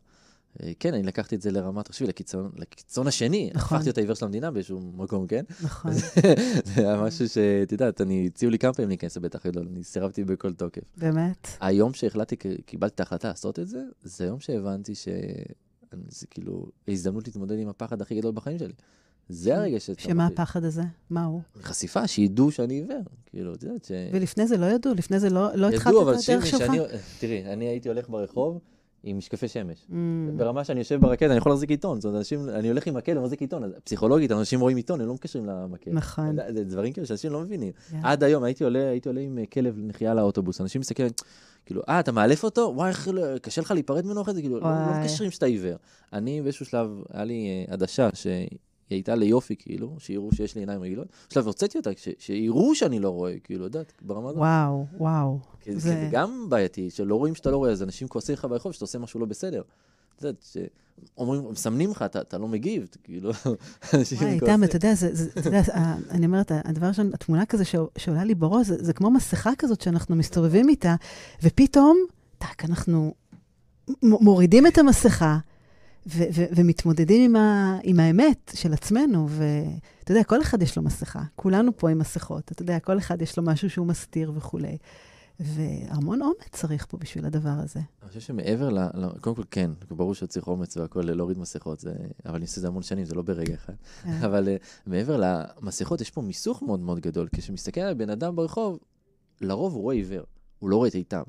אה, 0.63 0.73
כן, 0.81 0.95
אני 0.95 1.03
לקחתי 1.03 1.37
את 1.37 1.43
זה 1.43 1.51
לרמת, 1.51 1.85
תחשבי, 1.85 2.09
לקיצון, 2.09 2.51
לקיצון 2.57 3.07
השני. 3.07 3.51
נכון. 3.55 3.77
הפכתי 3.77 3.91
את 3.91 3.99
העיוור 3.99 4.15
של 4.15 4.25
המדינה 4.25 4.51
באיזשהו 4.51 4.81
מקום, 4.81 5.27
כן? 5.27 5.45
נכון. 5.63 5.93
זה 6.75 6.89
היה 6.89 7.03
משהו 7.03 7.29
שאת 7.29 7.73
יודעת, 7.73 8.01
אני, 8.01 8.27
הציעו 8.27 8.51
לי 8.51 8.59
כמה 8.59 8.73
פעמים 8.73 8.89
להיכנס 8.89 9.17
לבית 9.17 9.35
הגדול, 9.35 9.69
אני 9.73 9.85
סירבתי 9.85 10.25
בכל 10.25 10.53
תוקף. 10.53 10.83
באמת? 10.97 11.49
היום 11.61 11.95
שהחלטתי, 11.95 12.37
קיבלתי 12.67 12.95
את 12.95 13.01
ההחלטה 13.01 13.29
לעשות 13.29 13.59
את 13.59 13.69
זה, 13.69 13.83
זה 14.03 14.25
היום 14.25 14.41
שהבנתי 14.41 14.95
שזה 14.95 16.27
כאילו 16.31 16.67
הזדמנות 16.89 17.27
להתמודד 17.27 17.59
עם 17.59 17.69
הפחד 17.69 18.03
הכי 18.03 18.15
גדול 18.15 18.33
בחיים 18.33 18.59
שלי. 18.59 18.73
זה 19.29 19.57
הרגע 19.57 19.81
שאתה... 19.81 20.03
שמה 20.03 20.27
הפחד 20.27 20.65
הזה? 20.65 20.83
מה 21.11 21.25
הוא? 21.25 21.41
חשיפה, 21.63 22.07
שידעו 22.07 22.51
שאני 22.51 22.75
עיוור. 22.75 23.03
כאילו, 23.27 23.55
את 23.55 23.63
יודעת 23.63 23.85
ש... 23.85 23.93
ולפני 24.13 24.47
זה 24.47 24.57
לא 24.57 24.67
ידעו? 24.67 24.95
לפני 24.95 25.21
זה 25.21 25.31
לא, 25.31 25.55
לא 25.55 25.69
התחלת 25.69 25.95
את 25.95 26.29
הדרך 26.29 26.47
שלך? 26.47 26.61
ידעו, 26.61 26.85
אבל 26.85 26.97
תראי, 27.19 27.45
אני 27.45 27.65
הייתי 27.65 27.89
הולך 27.89 28.09
ברחוב, 28.09 28.61
עם 29.05 29.19
משקפי 29.19 29.49
שמש. 29.49 29.87
Mm. 29.91 29.95
ברמה 30.37 30.65
שאני 30.65 30.79
יושב 30.79 31.01
ברכבת, 31.01 31.31
אני 31.31 31.39
יכול 31.39 31.53
להחזיק 31.53 31.71
עיתון. 31.71 32.01
זאת 32.01 32.05
אומרת, 32.05 32.19
אנשים, 32.19 32.49
אני 32.49 32.69
הולך 32.69 32.87
עם 32.87 32.95
מקל 32.95 33.19
ומחזיק 33.19 33.41
עיתון. 33.41 33.65
אז 33.65 33.71
פסיכולוגית, 33.85 34.33
אנשים 34.33 34.61
רואים 34.61 34.77
עיתון, 34.77 35.01
הם 35.01 35.07
לא 35.07 35.15
מקשרים 35.15 35.47
למקל. 35.47 35.91
נכון. 35.91 36.37
זה 36.55 36.65
דברים 36.65 36.93
כאילו 36.93 37.07
שאנשים 37.07 37.33
לא 37.33 37.41
מבינים. 37.41 37.73
Yeah. 37.91 37.95
עד 38.03 38.25
היום 38.25 38.45
הייתי 38.45 38.65
עולה, 38.65 38.89
הייתי 38.89 39.09
עולה 39.09 39.21
עם 39.21 39.39
כלב 39.53 39.79
נחייה 39.79 40.15
לאוטובוס, 40.15 40.61
אנשים 40.61 40.81
מסתכלים, 40.81 41.09
כאילו, 41.67 41.83
אה, 41.89 42.01
אתה 42.01 42.13
מאלף 42.13 42.45
אותו? 42.45 42.73
וואי, 42.75 42.89
איך 42.89 43.09
לא, 43.13 43.39
קשה 43.39 43.61
לך 43.61 43.71
להיפרד 43.71 44.07
ממנו 44.07 44.23
אחרי 44.23 44.35
זה? 44.35 44.41
כאילו, 44.41 44.61
לא, 44.61 44.67
לא 44.67 45.01
מקשרים 45.01 45.31
שאתה 45.31 45.47
עיוור. 45.47 45.77
אני 46.13 46.43
באיזשהו 46.43 46.67
שלב, 46.67 46.91
היה 47.13 47.25
לי 47.25 47.65
אה, 47.69 47.73
עדשה 47.75 48.09
היא 48.95 48.99
הייתה 48.99 49.15
ליופי, 49.15 49.57
כאילו, 49.57 49.97
שיראו 49.99 50.33
שיש 50.33 50.55
לי 50.55 50.61
עיניים 50.61 50.83
רגילות. 50.83 51.09
עכשיו, 51.27 51.47
הוצאתי 51.47 51.79
אותה, 51.79 51.91
שיראו 52.19 52.75
שאני 52.75 52.99
לא 52.99 53.09
רואה, 53.09 53.39
כאילו, 53.45 53.65
יודעת, 53.65 53.93
ברמה 54.03 54.29
הזאת. 54.29 54.39
וואו, 54.39 54.87
וואו. 54.97 55.39
כי 55.61 55.73
זה... 55.73 55.79
זה 55.79 56.09
גם 56.11 56.47
בעייתי, 56.49 56.91
שלא 56.91 57.17
רואים 57.17 57.35
שאתה 57.35 57.51
לא 57.51 57.57
רואה, 57.57 57.71
אז 57.71 57.83
אנשים 57.83 58.09
כועסים 58.09 58.33
לך 58.33 58.47
ברחוב 58.51 58.73
שאתה 58.73 58.85
עושה 58.85 58.99
משהו 58.99 59.21
לא 59.21 59.27
בסדר. 59.27 59.63
את 60.17 60.23
יודעת, 60.23 60.47
שאומרים, 61.15 61.43
מסמנים 61.51 61.91
לך, 61.91 62.03
אתה, 62.03 62.21
אתה 62.21 62.39
לא 62.39 62.49
מגיב, 62.49 62.87
כאילו, 63.05 63.31
אנשים 63.95 64.19
כועסים. 64.19 64.19
וואי, 64.19 64.35
איתם, 64.35 64.65
אתה 64.65 64.77
יודע, 64.77 64.95
זה, 64.95 65.15
זה, 65.15 65.31
אתה 65.39 65.49
יודע, 65.49 65.63
אני 66.11 66.27
אומרת, 66.27 66.53
הדבר 66.65 66.87
ראשון, 66.87 67.11
התמונה 67.15 67.47
כזה 67.47 67.65
שעולה 67.99 68.25
לי 68.25 68.35
בראש, 68.35 68.67
זה, 68.67 68.77
זה 68.81 68.93
כמו 68.93 69.11
מסכה 69.11 69.51
כזאת 69.59 69.81
שאנחנו 69.81 70.17
מסתובבים 70.17 70.69
איתה, 70.69 70.95
ופתאום, 71.43 71.97
טאק, 72.39 72.65
אנחנו 72.65 73.15
מורידים 74.03 74.67
את 74.67 74.79
המסכה, 74.79 75.39
ו- 76.07 76.25
ו- 76.35 76.45
ומתמודדים 76.57 77.31
עם, 77.31 77.37
ה- 77.37 77.79
עם 77.83 78.01
האמת 78.01 78.53
של 78.55 78.73
עצמנו. 78.73 79.29
ואתה 79.29 80.13
יודע, 80.13 80.25
כל 80.25 80.43
אחד 80.43 80.63
יש 80.63 80.77
לו 80.77 80.83
מסכה. 80.83 81.23
כולנו 81.37 81.77
פה 81.77 81.91
עם 81.91 81.99
מסכות. 81.99 82.53
אתה 82.53 82.63
יודע, 82.63 82.79
כל 82.79 82.99
אחד 82.99 83.23
יש 83.23 83.39
לו 83.39 83.45
משהו 83.45 83.71
שהוא 83.71 83.87
מסתיר 83.87 84.33
וכולי. 84.35 84.77
והמון 85.41 86.23
אומץ 86.23 86.49
צריך 86.51 86.87
פה 86.89 86.97
בשביל 86.97 87.27
הדבר 87.27 87.55
הזה. 87.59 87.81
אני 88.03 88.09
חושב 88.09 88.21
שמעבר 88.21 88.71
ל... 88.71 88.79
קודם 89.21 89.37
כל, 89.37 89.43
כן, 89.51 89.71
ברור 89.91 90.15
שצריך 90.15 90.49
אומץ 90.49 90.77
והכול, 90.77 91.05
להוריד 91.05 91.39
מסכות, 91.39 91.81
זה... 91.81 91.93
אבל 92.27 92.35
אני 92.35 92.45
עושה 92.45 92.57
את 92.57 92.61
זה 92.63 92.69
המון 92.69 92.83
שנים, 92.83 93.05
זה 93.05 93.15
לא 93.15 93.23
ברגע 93.23 93.55
אחד. 93.55 93.73
כן. 94.03 94.11
אבל 94.27 94.49
uh, 94.49 94.67
מעבר 94.87 95.21
למסכות, 95.21 96.01
יש 96.01 96.11
פה 96.11 96.23
מיסוך 96.23 96.63
מאוד 96.63 96.81
מאוד 96.81 97.01
גדול. 97.01 97.29
כשמסתכל 97.33 97.81
על 97.81 97.95
בן 97.95 98.11
אדם 98.11 98.37
ברחוב, 98.37 98.79
לרוב 99.41 99.75
הוא 99.75 99.83
רואה 99.83 99.95
עיוור, 99.95 100.25
הוא 100.59 100.71
לא 100.71 100.77
רואה 100.77 100.89
את 100.89 100.95
איתם, 100.95 101.23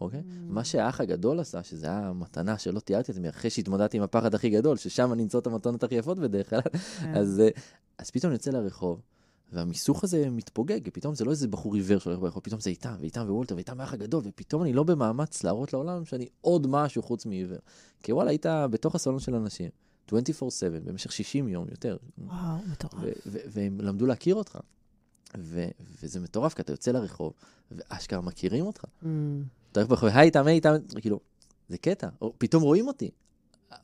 אוקיי? 0.00 0.20
Mm. 0.20 0.22
מה 0.48 0.64
שהאח 0.64 1.00
הגדול 1.00 1.40
עשה, 1.40 1.62
שזה 1.62 1.86
היה 1.86 2.08
המתנה 2.08 2.58
שלא 2.58 2.80
תיארתי 2.80 3.12
את 3.12 3.16
עצמי, 3.16 3.28
אחרי 3.28 3.50
שהתמודדתי 3.50 3.96
עם 3.96 4.02
הפחד 4.02 4.34
הכי 4.34 4.50
גדול, 4.50 4.76
ששם 4.76 5.12
אני 5.12 5.22
אמצא 5.22 5.38
את 5.38 5.46
המתנות 5.46 5.84
הכי 5.84 5.94
יפות 5.94 6.18
בדרך 6.18 6.50
כלל, 6.50 6.60
כן. 7.00 7.16
אז, 7.16 7.40
אה, 7.40 7.48
אז 7.98 8.10
פתאום 8.10 8.30
אני 8.30 8.34
יוצא 8.34 8.50
לרחוב, 8.50 9.00
והמיסוך 9.52 10.04
הזה 10.04 10.30
מתפוגג, 10.30 10.80
פתאום 10.92 11.14
זה 11.14 11.24
לא 11.24 11.30
איזה 11.30 11.48
בחור 11.48 11.74
עיוור 11.74 11.98
שהולך 11.98 12.18
ברחוב, 12.18 12.42
פתאום 12.42 12.60
זה 12.60 12.70
איתם, 12.70 12.94
ואיתם 13.00 13.20
ווולטר, 13.20 13.54
ואיתם 13.54 13.80
האח 13.80 13.92
הגדול, 13.92 14.22
ופתאום 14.26 14.62
אני 14.62 14.72
לא 14.72 14.82
במאמץ 14.82 15.44
להראות 15.44 15.72
לעולם 15.72 16.04
שאני 16.04 16.28
עוד 16.40 16.66
משהו 16.66 17.02
חוץ 17.02 17.26
מעיוור. 17.26 17.58
כי 18.02 18.12
וואלה, 18.12 18.30
היית 18.30 18.46
בתוך 18.70 18.94
הסלון 18.94 19.18
של 19.18 19.34
אנשים, 19.34 19.70
24/7, 20.08 20.12
במשך 20.84 21.12
60 21.12 21.48
יום 21.48 21.66
יותר, 21.70 21.96
וואו, 22.18 22.56
מטורף. 22.72 23.02
והם 23.26 23.80
למדו 23.80 24.06
להכיר 24.06 24.34
אותך. 24.34 24.58
וזה 26.02 26.20
מטורף, 26.20 26.54
כי 26.54 26.62
אתה 26.62 26.72
יוצא 26.72 26.90
לרחוב, 26.90 27.32
ואשכרה 27.70 28.20
מכירים 28.20 28.66
אותך. 28.66 28.84
Mm. 28.84 29.06
אתה 29.72 29.80
הולך 29.80 29.90
ברחוב, 29.90 30.08
היי, 30.12 30.30
היי, 30.34 30.54
איתם, 30.54 30.74
כאילו, 31.00 31.20
זה 31.68 31.78
קטע. 31.78 32.08
או, 32.22 32.32
פתאום 32.38 32.62
רואים 32.62 32.86
אותי. 32.88 33.10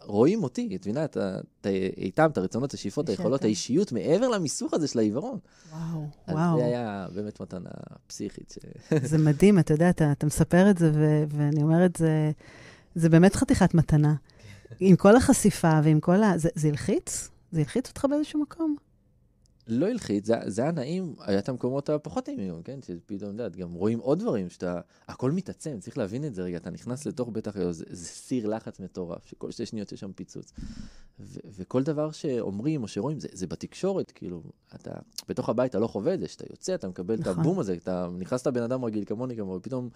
רואים 0.03 0.43
אותי, 0.43 0.77
את 0.77 0.87
מבינה, 0.87 1.05
את 1.05 1.17
ה- 1.17 1.39
את 1.61 1.67
ה- 1.67 1.69
איתם, 1.97 2.29
את 2.33 2.39
הרצונות, 2.39 2.75
השאיפות, 2.75 3.09
היכולות, 3.09 3.39
שאתה. 3.39 3.47
האישיות, 3.47 3.93
מעבר 3.93 4.29
למיסוך 4.29 4.75
הזה 4.75 4.89
של 4.89 4.99
העיוורון. 4.99 5.39
וואו, 5.73 6.07
אז 6.27 6.35
וואו. 6.35 6.59
זה 6.59 6.65
היה 6.65 7.07
באמת 7.15 7.41
מתנה 7.41 7.71
פסיכית. 8.07 8.55
ש- 8.55 8.93
זה 9.11 9.19
מדהים, 9.19 9.59
אתה 9.59 9.75
יודע, 9.75 9.91
אתה, 9.91 10.13
אתה 10.13 10.27
מספר 10.27 10.71
את 10.71 10.79
זה, 10.79 10.91
ו, 10.95 11.25
ואני 11.31 11.63
אומרת, 11.63 11.97
זה, 11.97 12.31
זה 12.95 13.09
באמת 13.09 13.37
חתיכת 13.37 13.75
מתנה. 13.75 14.15
עם 14.81 14.97
כל 14.97 15.17
החשיפה 15.17 15.81
ועם 15.85 16.01
כל 16.01 16.23
ה... 16.23 16.39
זה, 16.39 16.49
זה 16.55 16.69
הלחיץ? 16.69 17.29
זה 17.53 17.61
הלחיץ 17.61 17.89
אותך 17.89 18.07
באיזשהו 18.11 18.41
מקום? 18.43 18.77
לא 19.67 19.87
הלחיץ, 19.87 20.27
זה, 20.27 20.35
זה 20.47 20.63
היה 20.63 20.73
נעים, 20.73 21.15
היה 21.21 21.39
את 21.39 21.49
המקומות 21.49 21.89
הפחות 21.91 22.29
נעימים, 22.29 22.63
כן? 22.63 22.79
שפתאום, 22.83 23.17
את 23.31 23.35
יודעת, 23.35 23.57
גם 23.57 23.73
רואים 23.73 23.99
עוד 23.99 24.19
דברים, 24.19 24.51
שאתה, 24.51 24.81
הכל 25.09 25.31
מתעצם, 25.33 25.77
צריך 25.81 25.99
להבין 25.99 26.25
את 26.25 26.35
זה 26.35 26.43
רגע, 26.43 26.57
אתה 26.57 26.71
נכנס 26.71 27.07
לתוך 27.07 27.29
בית 27.33 27.47
החיות, 27.47 27.75
זה, 27.75 27.85
זה 27.91 28.07
סיר 28.07 28.49
לחץ 28.49 28.81
מטורף, 28.81 29.27
שכל 29.27 29.51
שתי 29.51 29.67
שניות 29.67 29.93
יש 29.93 30.01
שם 30.01 30.13
פיצוץ. 30.13 30.53
ו- 31.21 31.41
וכל 31.57 31.83
דבר 31.83 32.11
שאומרים 32.11 32.83
או 32.83 32.89
שרואים, 32.89 33.21
זה, 33.21 33.29
זה 33.33 33.47
בתקשורת, 33.47 34.11
כאילו, 34.11 34.43
אתה, 34.75 34.91
בתוך 35.29 35.49
הבית 35.49 35.71
אתה 35.71 35.79
לא 35.79 35.87
חווה 35.87 36.15
את 36.15 36.21
זה, 36.21 36.29
שאתה 36.29 36.45
יוצא, 36.51 36.75
אתה 36.75 36.89
מקבל 36.89 37.15
את 37.15 37.21
נכון. 37.21 37.41
הבום 37.41 37.59
הזה, 37.59 37.73
אתה 37.83 38.09
נכנס 38.19 38.47
לבן 38.47 38.63
אדם 38.63 38.85
רגיל 38.85 39.05
כמוני 39.05 39.35
גם, 39.35 39.49
ופתאום, 39.49 39.89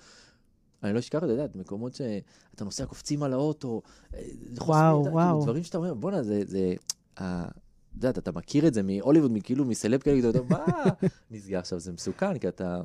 אני 0.82 0.92
לא 0.94 0.98
אשכח 0.98 1.22
את 1.22 1.28
זה, 1.28 1.34
את 1.34 1.38
יודעת, 1.38 1.56
מקומות 1.56 1.94
שאתה 1.94 2.64
נוסע, 2.64 2.86
קופצים 2.86 3.22
על 3.22 3.32
האוטו, 3.32 3.82
אה, 4.14 4.20
וואו, 4.60 5.02
את 5.02 5.06
ה- 5.06 5.10
וואו. 5.10 5.28
כאילו, 5.30 5.42
דברים 5.42 5.62
שאתה 5.62 5.78
אומר, 5.78 5.94
בואנה, 5.94 6.22
זה, 6.22 6.42
זה, 6.46 6.74
את 7.14 7.22
יודעת, 7.94 8.18
אתה 8.18 8.32
מכיר 8.32 8.66
את 8.66 8.75
זה 8.75 8.82
מהוליווד, 8.82 9.32
כאילו 9.42 9.64
מסלב 9.64 10.00
כאלה, 10.00 10.30
אתה 10.30 10.38
מה 10.49 10.64
נסגר 11.30 11.59
עכשיו, 11.59 11.78
זה 11.78 11.92
מסוכן, 11.92 12.38
כי 12.38 12.49
אתה 12.49 12.80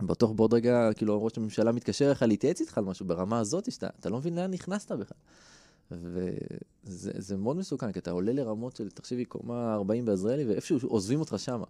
בטוח 0.00 0.30
בעוד 0.30 0.54
רגע, 0.54 0.92
כאילו 0.96 1.24
ראש 1.24 1.38
הממשלה 1.38 1.72
מתקשר 1.72 2.06
אליך 2.06 2.22
להתייעץ 2.22 2.60
איתך 2.60 2.78
על 2.78 2.84
משהו 2.84 3.06
ברמה 3.06 3.38
הזאת, 3.38 3.72
שאתה 3.72 3.88
אתה 4.00 4.10
לא 4.10 4.18
מבין 4.18 4.34
לאן 4.34 4.50
נכנסת 4.50 4.92
בכלל. 4.92 5.18
וזה 5.90 7.10
זה 7.18 7.36
מאוד 7.36 7.56
מסוכן, 7.56 7.92
כי 7.92 7.98
אתה 7.98 8.10
עולה 8.10 8.32
לרמות 8.32 8.76
של, 8.76 8.90
תחשבי, 8.90 9.24
קומה 9.24 9.74
40 9.74 10.04
בעזריאלי, 10.04 10.44
ואיפשהו 10.44 10.78
עוזבים 10.82 11.20
אותך 11.20 11.34
שמה. 11.38 11.64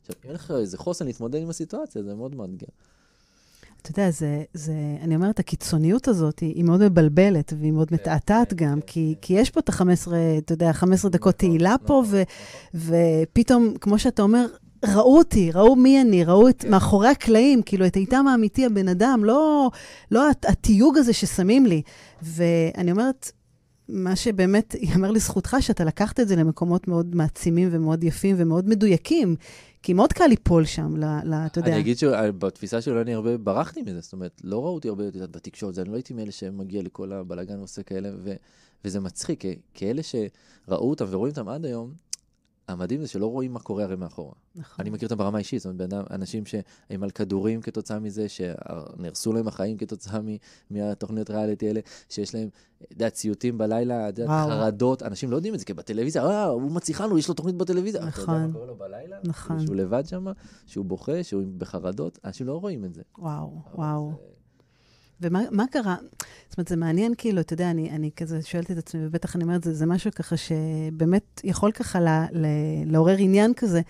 עכשיו, 0.00 0.16
אין 0.24 0.32
לך 0.32 0.50
איזה 0.50 0.78
חוסן 0.78 1.06
להתמודד 1.06 1.42
עם 1.42 1.50
הסיטואציה, 1.50 2.02
זה 2.02 2.14
מאוד 2.14 2.34
מאתגר. 2.34 2.66
אתה 3.82 3.90
יודע, 3.90 4.10
זה, 4.10 4.42
זה, 4.54 4.72
אני 5.02 5.14
אומרת, 5.14 5.38
הקיצוניות 5.38 6.08
הזאת 6.08 6.38
היא, 6.38 6.64
מאוד 6.64 6.88
מבלבלת 6.88 7.52
והיא 7.60 7.72
מאוד 7.72 7.88
מתעתעת 7.92 8.54
גם, 8.54 8.80
כי, 8.86 9.14
כי 9.20 9.34
יש 9.34 9.50
פה 9.50 9.60
את 9.60 9.68
ה-15, 9.68 9.82
אתה 10.38 10.52
יודע, 10.52 10.72
15 10.72 11.10
דקות 11.10 11.34
תהילה 11.34 11.76
פה, 11.86 12.02
ו, 12.06 12.22
ופתאום, 12.74 13.74
כמו 13.80 13.98
שאתה 13.98 14.22
אומר, 14.22 14.46
ראו 14.84 15.18
אותי, 15.18 15.50
ראו 15.54 15.76
מי 15.76 16.00
אני, 16.00 16.24
ראו 16.24 16.48
את 16.48 16.62
כן. 16.62 16.70
מאחורי 16.70 17.08
הקלעים, 17.08 17.62
כאילו, 17.62 17.86
את 17.86 17.96
איתם 17.96 18.28
האמיתי, 18.28 18.66
הבן 18.66 18.88
אדם, 18.88 19.24
לא, 19.24 19.70
לא 20.10 20.30
הת- 20.30 20.44
התיוג 20.44 20.98
הזה 20.98 21.12
ששמים 21.12 21.66
לי. 21.66 21.82
ואני 22.22 22.90
אומרת, 22.92 23.32
מה 23.88 24.16
שבאמת 24.16 24.74
ייאמר 24.80 25.10
לזכותך, 25.10 25.56
שאתה 25.60 25.84
לקחת 25.84 26.20
את 26.20 26.28
זה 26.28 26.36
למקומות 26.36 26.88
מאוד 26.88 27.14
מעצימים 27.16 27.68
ומאוד 27.72 28.04
יפים 28.04 28.36
ומאוד 28.38 28.68
מדויקים, 28.68 29.36
כי 29.82 29.92
מאוד 29.92 30.12
קל 30.12 30.26
ליפול 30.26 30.64
שם, 30.64 30.94
אתה 31.46 31.58
יודע. 31.58 31.72
אני 31.72 31.80
אגיד 31.80 31.98
שבתפיסה 31.98 32.80
שלו 32.80 33.00
אני 33.00 33.14
הרבה 33.14 33.36
ברחתי 33.38 33.82
מזה, 33.82 34.00
זאת 34.00 34.12
אומרת, 34.12 34.40
לא 34.44 34.64
ראו 34.64 34.74
אותי 34.74 34.88
הרבה, 34.88 35.04
יודעת, 35.04 35.30
בתקשורת, 35.30 35.78
אני 35.78 35.88
לא 35.90 35.94
הייתי 35.94 36.14
מאלה 36.14 36.32
שמגיע 36.32 36.82
לכל 36.82 37.12
הבלאגן 37.12 37.58
ועושה 37.58 37.82
כאלה, 37.82 38.10
ו, 38.24 38.32
וזה 38.84 39.00
מצחיק, 39.00 39.40
כי- 39.40 39.58
כאלה 39.74 40.02
שראו 40.02 40.90
אותם 40.90 41.04
ורואים 41.10 41.30
אותם 41.30 41.48
עד 41.48 41.64
היום, 41.64 41.92
המדהים 42.68 43.00
זה 43.02 43.08
שלא 43.08 43.26
רואים 43.26 43.52
מה 43.52 43.60
קורה 43.60 43.84
הרי 43.84 43.96
מאחורה. 43.96 44.32
נכון. 44.56 44.76
אני 44.78 44.90
מכיר 44.90 45.06
אותם 45.08 45.18
ברמה 45.18 45.38
אישית, 45.38 45.62
זאת 45.62 45.72
אומרת, 45.72 46.10
אנשים 46.10 46.46
שהם 46.46 47.02
על 47.02 47.10
כדורים 47.10 47.60
כתוצאה 47.60 47.98
מזה, 47.98 48.26
שנהרסו 48.28 49.32
להם 49.32 49.48
החיים 49.48 49.76
כתוצאה 49.76 50.20
מ- 50.20 50.36
מהתוכניות 50.70 51.30
ריאליטי 51.30 51.66
האלה, 51.68 51.80
שיש 52.08 52.34
להם, 52.34 52.48
אתה 52.82 52.92
יודע, 52.92 53.10
ציוטים 53.10 53.58
בלילה, 53.58 54.08
אתה 54.08 54.22
יודע, 54.22 54.32
וואו. 54.32 54.48
חרדות, 54.48 55.02
אנשים 55.02 55.30
לא 55.30 55.36
יודעים 55.36 55.54
את 55.54 55.58
זה, 55.58 55.64
כי 55.64 55.74
בטלוויזיה, 55.74 56.26
אה, 56.26 56.44
הוא 56.44 56.70
מצליחן 56.72 57.08
לו, 57.10 57.18
יש 57.18 57.28
לו 57.28 57.34
תוכנית 57.34 57.54
בטלוויזיה. 57.56 58.00
אתה 58.00 58.20
יודע 58.20 58.22
נכון. 58.22 58.42
מה 58.46 58.52
קורה 58.52 58.66
לו 58.66 58.76
בלילה? 58.76 59.16
נכון. 59.24 59.60
שהוא 59.60 59.76
לבד 59.76 60.06
שם, 60.06 60.26
שהוא 60.66 60.84
בוכה, 60.84 61.22
שהוא 61.22 61.42
בחרדות, 61.58 62.18
אנשים 62.24 62.46
לא 62.46 62.56
רואים 62.60 62.84
את 62.84 62.94
זה. 62.94 63.02
וואו, 63.18 63.50
וואו. 63.74 64.12
זה- 64.16 64.37
ומה 65.20 65.40
מה 65.50 65.64
קרה? 65.70 65.96
זאת 66.48 66.58
אומרת, 66.58 66.68
זה 66.68 66.76
מעניין, 66.76 67.14
כאילו, 67.18 67.40
אתה 67.40 67.52
יודע, 67.52 67.70
אני, 67.70 67.90
אני 67.90 68.10
כזה 68.16 68.42
שואלת 68.42 68.70
את 68.70 68.78
עצמי, 68.78 69.06
ובטח 69.06 69.36
אני 69.36 69.44
אומרת, 69.44 69.64
זה, 69.64 69.74
זה 69.74 69.86
משהו 69.86 70.10
ככה 70.14 70.36
שבאמת 70.36 71.40
יכול 71.44 71.72
ככה 71.72 72.00
ל, 72.00 72.08
ל, 72.32 72.46
לעורר 72.86 73.16
עניין 73.18 73.54
כזה. 73.54 73.80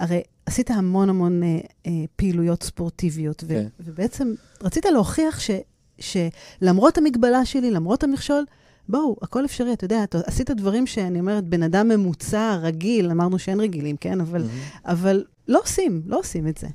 הרי 0.00 0.22
עשית 0.46 0.70
המון 0.70 1.08
המון 1.08 1.42
אה, 1.42 1.58
אה, 1.86 1.92
פעילויות 2.16 2.62
ספורטיביות, 2.62 3.44
ו, 3.46 3.48
כן. 3.48 3.66
ובעצם 3.80 4.34
רצית 4.62 4.84
להוכיח 4.84 5.40
ש, 5.40 5.50
שלמרות 5.98 6.98
המגבלה 6.98 7.44
שלי, 7.44 7.70
למרות 7.70 8.04
המכשול, 8.04 8.44
בואו, 8.88 9.16
הכל 9.22 9.44
אפשרי, 9.44 9.72
אתה 9.72 9.84
יודע, 9.84 10.04
אתה 10.04 10.18
עשית 10.26 10.50
דברים 10.50 10.86
שאני 10.86 11.20
אומרת, 11.20 11.44
בן 11.44 11.62
אדם 11.62 11.88
ממוצע, 11.88 12.58
רגיל, 12.62 13.10
אמרנו 13.10 13.38
שאין 13.38 13.60
רגילים, 13.60 13.96
כן? 13.96 14.20
אבל, 14.20 14.42
מהמם. 14.42 14.60
אבל 14.84 15.24
לא 15.48 15.60
עושים, 15.62 16.02
לא 16.06 16.18
עושים 16.18 16.48
את 16.48 16.58
זה. 16.58 16.66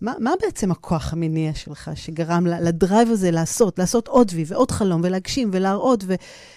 מה, 0.00 0.14
מה 0.20 0.32
בעצם 0.42 0.70
הכוח 0.70 1.12
המניע 1.12 1.54
שלך 1.54 1.90
שגרם 1.94 2.46
לדרייב 2.46 3.10
הזה 3.10 3.30
לעשות, 3.30 3.78
לעשות 3.78 4.08
עוד 4.08 4.30
וי 4.34 4.44
ועוד 4.46 4.70
חלום 4.70 5.00
ולהגשים 5.04 5.50
ולהראות, 5.52 6.04
ו, 6.06 6.14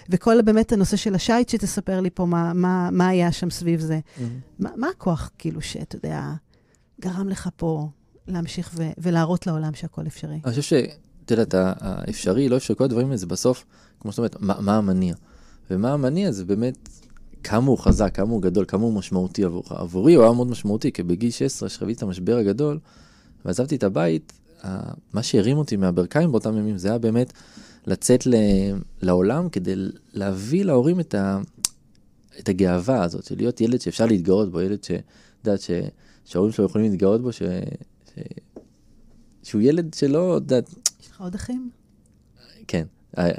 וכל 0.08 0.42
באמת 0.42 0.72
הנושא 0.72 0.96
של 0.96 1.14
השיט 1.14 1.48
שתספר 1.48 2.00
לי 2.00 2.10
פה, 2.10 2.26
מה, 2.26 2.52
מה, 2.52 2.88
מה 2.92 3.08
היה 3.08 3.32
שם 3.32 3.50
סביב 3.50 3.80
זה. 3.80 4.00
מהמם. 4.18 4.38
מה, 4.58 4.70
מה 4.76 4.88
הכוח, 4.88 5.30
כאילו, 5.38 5.60
שאתה 5.60 5.96
יודע, 5.96 6.32
גרם 7.00 7.28
לך 7.28 7.48
פה 7.56 7.88
להמשיך 8.28 8.70
ו, 8.74 8.90
ולהראות 8.98 9.46
לעולם 9.46 9.74
שהכל 9.74 10.06
אפשרי? 10.06 10.40
אני 10.44 10.54
חושב 10.54 10.62
שאת 10.62 11.30
יודעת, 11.30 11.54
האפשרי, 11.54 12.48
לא 12.48 12.56
אפשרי, 12.56 12.76
כל 12.76 12.84
הדברים 12.84 13.06
האלה 13.06 13.16
זה 13.16 13.26
בסוף, 13.26 13.64
כמו 14.00 14.12
שאת 14.12 14.18
אומרת, 14.18 14.36
מה, 14.40 14.60
מה 14.60 14.76
המניע. 14.76 15.14
ומה 15.70 15.92
המניע 15.92 16.32
זה 16.32 16.44
באמת 16.44 16.88
כמה 17.44 17.66
הוא 17.66 17.78
חזק, 17.78 18.14
כמה 18.14 18.30
הוא 18.30 18.42
גדול, 18.42 18.64
כמה 18.68 18.82
הוא 18.82 18.92
משמעותי 18.92 19.44
עבורך. 19.44 19.72
עבורי 19.72 20.14
הוא 20.14 20.24
היה 20.24 20.32
מאוד 20.32 20.48
משמעותי, 20.48 20.92
כי 20.92 21.02
בגיל 21.02 21.30
16, 21.30 21.68
שחוויתי 21.68 21.98
את 21.98 22.02
המשבר 22.02 22.36
הגדול, 22.36 22.78
ועזבתי 23.44 23.76
את 23.76 23.82
הבית, 23.82 24.32
מה 25.12 25.22
שהרים 25.22 25.58
אותי 25.58 25.76
מהברכיים 25.76 26.32
באותם 26.32 26.56
ימים, 26.56 26.78
זה 26.78 26.88
היה 26.88 26.98
באמת 26.98 27.32
לצאת 27.86 28.26
לעולם 29.02 29.48
כדי 29.48 29.74
להביא 30.12 30.64
להורים 30.64 31.00
את, 31.00 31.14
ה, 31.14 31.40
את 32.38 32.48
הגאווה 32.48 33.02
הזאת, 33.04 33.24
של 33.24 33.36
להיות 33.36 33.60
ילד 33.60 33.80
שאפשר 33.80 34.06
להתגאות 34.06 34.52
בו, 34.52 34.60
ילד 34.60 34.84
ש... 34.84 34.90
את 34.90 35.46
יודעת, 35.46 35.60
ש- 35.60 35.70
שההורים 36.24 36.52
שלו 36.52 36.64
יכולים 36.64 36.90
להתגאות 36.90 37.22
בו, 37.22 37.32
ש, 37.32 37.42
ש, 38.14 38.18
שהוא 39.42 39.62
ילד 39.62 39.94
שלא, 39.94 40.36
את 40.36 40.42
יודעת, 40.42 40.74
יש 41.02 41.10
לך 41.10 41.20
עוד 41.20 41.34
אחים? 41.34 41.70
כן, 42.68 42.86
אה, 43.18 43.30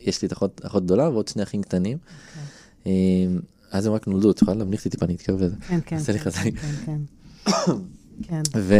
יש 0.00 0.22
לי 0.22 0.26
את 0.28 0.32
אחות, 0.32 0.60
אחות 0.64 0.84
גדולה 0.84 1.10
ועוד 1.10 1.28
שני 1.28 1.42
אחים 1.42 1.62
קטנים. 1.62 1.98
אה, 2.86 2.92
אז 3.70 3.86
הם 3.86 3.92
רק 3.92 4.08
נולדו, 4.08 4.30
את 4.30 4.42
יכולה 4.42 4.56
להמליך 4.56 4.80
אותי 4.80 4.90
טיפה, 4.90 5.06
אני 5.06 5.14
אתקרב 5.14 5.42
לזה. 5.42 5.56
כן, 5.68 5.78
כן. 5.86 5.96
עשה 5.96 6.12
לי 6.12 6.18
כן, 6.18 6.24
חזק. 6.24 6.42
כן, 6.42 6.74
כן. 6.86 7.00
כן, 8.22 8.42
ו... 8.56 8.74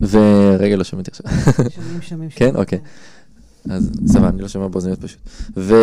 ורגע, 0.00 0.76
לא 0.76 0.84
שומעים 0.84 1.04
עכשיו. 1.08 1.26
שומעים, 1.70 2.02
שומעים. 2.02 2.30
כן? 2.30 2.56
אוקיי. 2.56 2.78
אז 3.70 3.90
סבבה, 4.06 4.28
אני 4.28 4.42
לא 4.42 4.48
שומע 4.48 4.68
באוזניות 4.68 5.00
פשוט. 5.00 5.20
ו... 5.56 5.74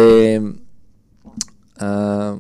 אה, 1.82 2.34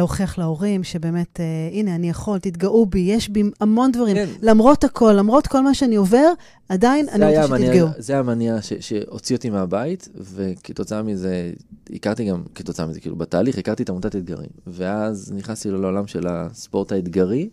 להוכיח 0.00 0.38
להורים 0.38 0.84
שבאמת, 0.84 1.40
אה, 1.40 1.44
הנה, 1.72 1.94
אני 1.94 2.10
יכול, 2.10 2.38
תתגאו 2.38 2.86
בי, 2.86 2.98
יש 2.98 3.28
בי 3.28 3.42
המון 3.60 3.92
דברים. 3.92 4.16
כן. 4.16 4.28
למרות 4.42 4.84
הכל, 4.84 5.12
למרות 5.12 5.46
כל 5.46 5.60
מה 5.60 5.74
שאני 5.74 5.96
עובר, 5.96 6.32
עדיין 6.68 7.08
אני 7.08 7.24
רוצה 7.26 7.56
שתתגאו. 7.58 7.86
זה 7.98 8.18
המניע 8.18 8.62
ש- 8.62 8.72
שהוציא 8.80 9.36
אותי 9.36 9.50
מהבית, 9.50 10.08
וכתוצאה 10.34 11.02
מזה, 11.02 11.52
הכרתי 11.94 12.24
גם, 12.24 12.42
כתוצאה 12.54 12.86
מזה, 12.86 13.00
כאילו 13.00 13.16
בתהליך, 13.16 13.58
הכרתי 13.58 13.82
את 13.82 13.90
עמותת 13.90 14.16
אתגרים. 14.16 14.48
ואז 14.66 15.32
נכנסתי 15.36 15.70
לעולם 15.70 16.06
של 16.06 16.26
הספורט 16.26 16.92
האתגרי, 16.92 17.48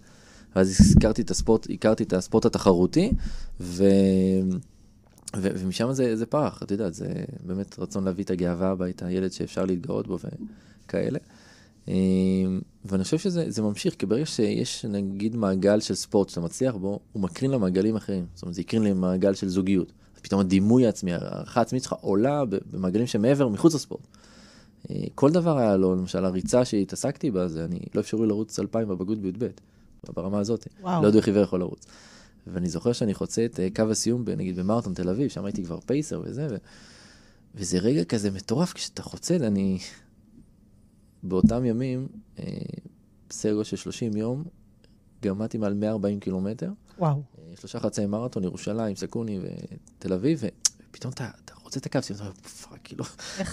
ואז 0.55 0.93
הכרתי 0.97 1.21
את 1.21 1.31
הספורט, 1.31 1.67
הכרתי 1.69 2.03
את 2.03 2.13
הספורט 2.13 2.45
התחרותי, 2.45 3.12
ו... 3.60 3.83
ו- 5.36 5.49
ומשם 5.57 5.91
זה, 5.91 6.15
זה 6.15 6.25
פרח, 6.25 6.63
את 6.63 6.71
יודעת, 6.71 6.93
זה 6.93 7.07
באמת 7.45 7.79
רצון 7.79 8.03
להביא 8.03 8.23
את 8.23 8.29
הגאווה 8.29 8.69
הביתה, 8.69 9.12
ילד 9.12 9.31
שאפשר 9.31 9.65
להתגאות 9.65 10.07
בו 10.07 10.17
וכאלה. 10.86 11.19
אה, 11.89 11.93
ואני 12.86 13.04
חושב 13.04 13.17
שזה 13.17 13.62
ממשיך, 13.62 13.95
כי 13.95 14.06
ברגע 14.06 14.26
שיש 14.26 14.86
נגיד 14.86 15.36
מעגל 15.36 15.80
של 15.80 15.95
ספורט 15.95 16.30
שאתה 16.30 16.41
מצליח 16.41 16.76
בו, 16.76 17.00
הוא 17.13 17.23
מקרין 17.23 17.52
למעגלים 17.52 17.95
אחרים. 17.95 18.26
זאת 18.34 18.43
אומרת, 18.43 18.56
זה 18.56 18.62
יקרין 18.62 18.84
למעגל 18.84 19.34
של 19.34 19.47
זוגיות. 19.47 19.91
פתאום 20.21 20.41
הדימוי 20.41 20.86
העצמי, 20.86 21.13
הערכה 21.13 21.60
העצמית 21.60 21.84
שלך 21.84 21.93
עולה 22.02 22.43
במעגלים 22.45 23.08
שמעבר, 23.08 23.47
מחוץ 23.47 23.76
לספורט. 23.76 24.08
אה, 24.89 24.95
כל 25.15 25.32
דבר 25.32 25.58
היה 25.58 25.78
לו, 25.78 25.95
למשל 25.95 26.26
הריצה 26.26 26.65
שהתעסקתי 26.65 27.32
בה, 27.32 27.47
זה 27.47 27.65
אני, 27.65 27.80
לא 27.95 28.02
אפשרו 28.02 28.26
לרוץ 28.26 28.60
אלפיים 28.60 28.88
בבגרות 28.88 29.17
בי"ב, 29.19 29.47
ברמה 30.15 30.39
הזאת. 30.39 30.67
וואו. 30.82 31.02
לא 31.02 31.08
יודע 31.08 31.19
איך 31.19 31.28
עיוור 31.28 31.43
יכול 31.43 31.60
לרוץ. 31.60 31.86
ואני 32.47 32.69
זוכר 32.69 32.93
שאני 32.93 33.13
חוצה 33.13 33.45
את 33.45 33.60
אה, 33.60 33.67
קו 33.76 33.84
הסיום, 33.91 34.23
נגיד 34.38 34.60
במרתון 34.60 34.93
תל 34.93 35.10
אביב, 35.10 35.30
שם 35.30 35.45
הייתי 35.45 35.63
כבר 35.63 35.80
pacer 35.79 36.21
וזה, 36.26 36.47
ו... 36.52 36.56
וזה 37.56 37.78
רגע 37.78 38.04
כזה 38.04 38.32
מטורף 38.32 38.73
כשאתה 38.73 39.04
חוצה, 39.04 39.36
אני... 39.36 39.78
באותם 41.23 41.65
ימים, 41.65 42.08
אה, 42.39 42.43
בסדר 43.30 43.63
של 43.63 43.77
30 43.77 44.17
יום, 44.17 44.43
גמעתי 45.23 45.57
מעל 45.58 45.73
140 45.73 46.19
קילומטר. 46.19 46.69
וואו. 46.99 47.21
שלושה 47.60 47.80
חצי 47.80 48.06
מרתון, 48.06 48.43
ירושלים, 48.43 48.95
סכנין 48.95 49.39
ותל 49.39 50.13
אביב, 50.13 50.43
ופתאום 50.89 51.13
אתה, 51.13 51.30
אתה 51.45 51.53
חוצה 51.63 51.79
את 51.80 51.86
הקו 51.86 52.01
סיום, 52.01 52.19
אתה 52.19 52.25
אומר, 52.25 52.36
fuck, 52.36 52.79
כאילו, 52.84 53.03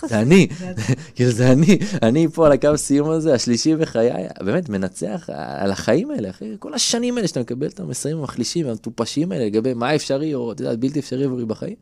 זה 0.08 0.20
אני, 0.20 0.48
כאילו 1.14 1.30
זה 1.30 1.52
אני, 1.52 1.78
אני 2.02 2.28
פה 2.28 2.46
על 2.46 2.52
הקו 2.52 2.76
סיום 2.76 3.10
הזה, 3.10 3.34
השלישי 3.34 3.76
בחיי, 3.76 4.10
באמת 4.40 4.68
מנצח 4.68 5.30
על 5.30 5.70
החיים 5.70 6.10
האלה, 6.10 6.30
אחי, 6.30 6.56
כל 6.58 6.74
השנים 6.74 7.16
האלה 7.16 7.28
שאתה 7.28 7.40
מקבל 7.40 7.66
את 7.66 7.80
המסרים 7.80 8.18
המחלישים 8.18 8.66
המטופשים 8.66 9.32
האלה 9.32 9.46
לגבי 9.46 9.74
מה 9.74 9.94
אפשרי, 9.94 10.34
או 10.34 10.52
אתה 10.52 10.62
יודע, 10.62 10.76
בלתי 10.76 10.98
אפשרי 10.98 11.24
עבורי 11.24 11.44
בחיים. 11.44 11.76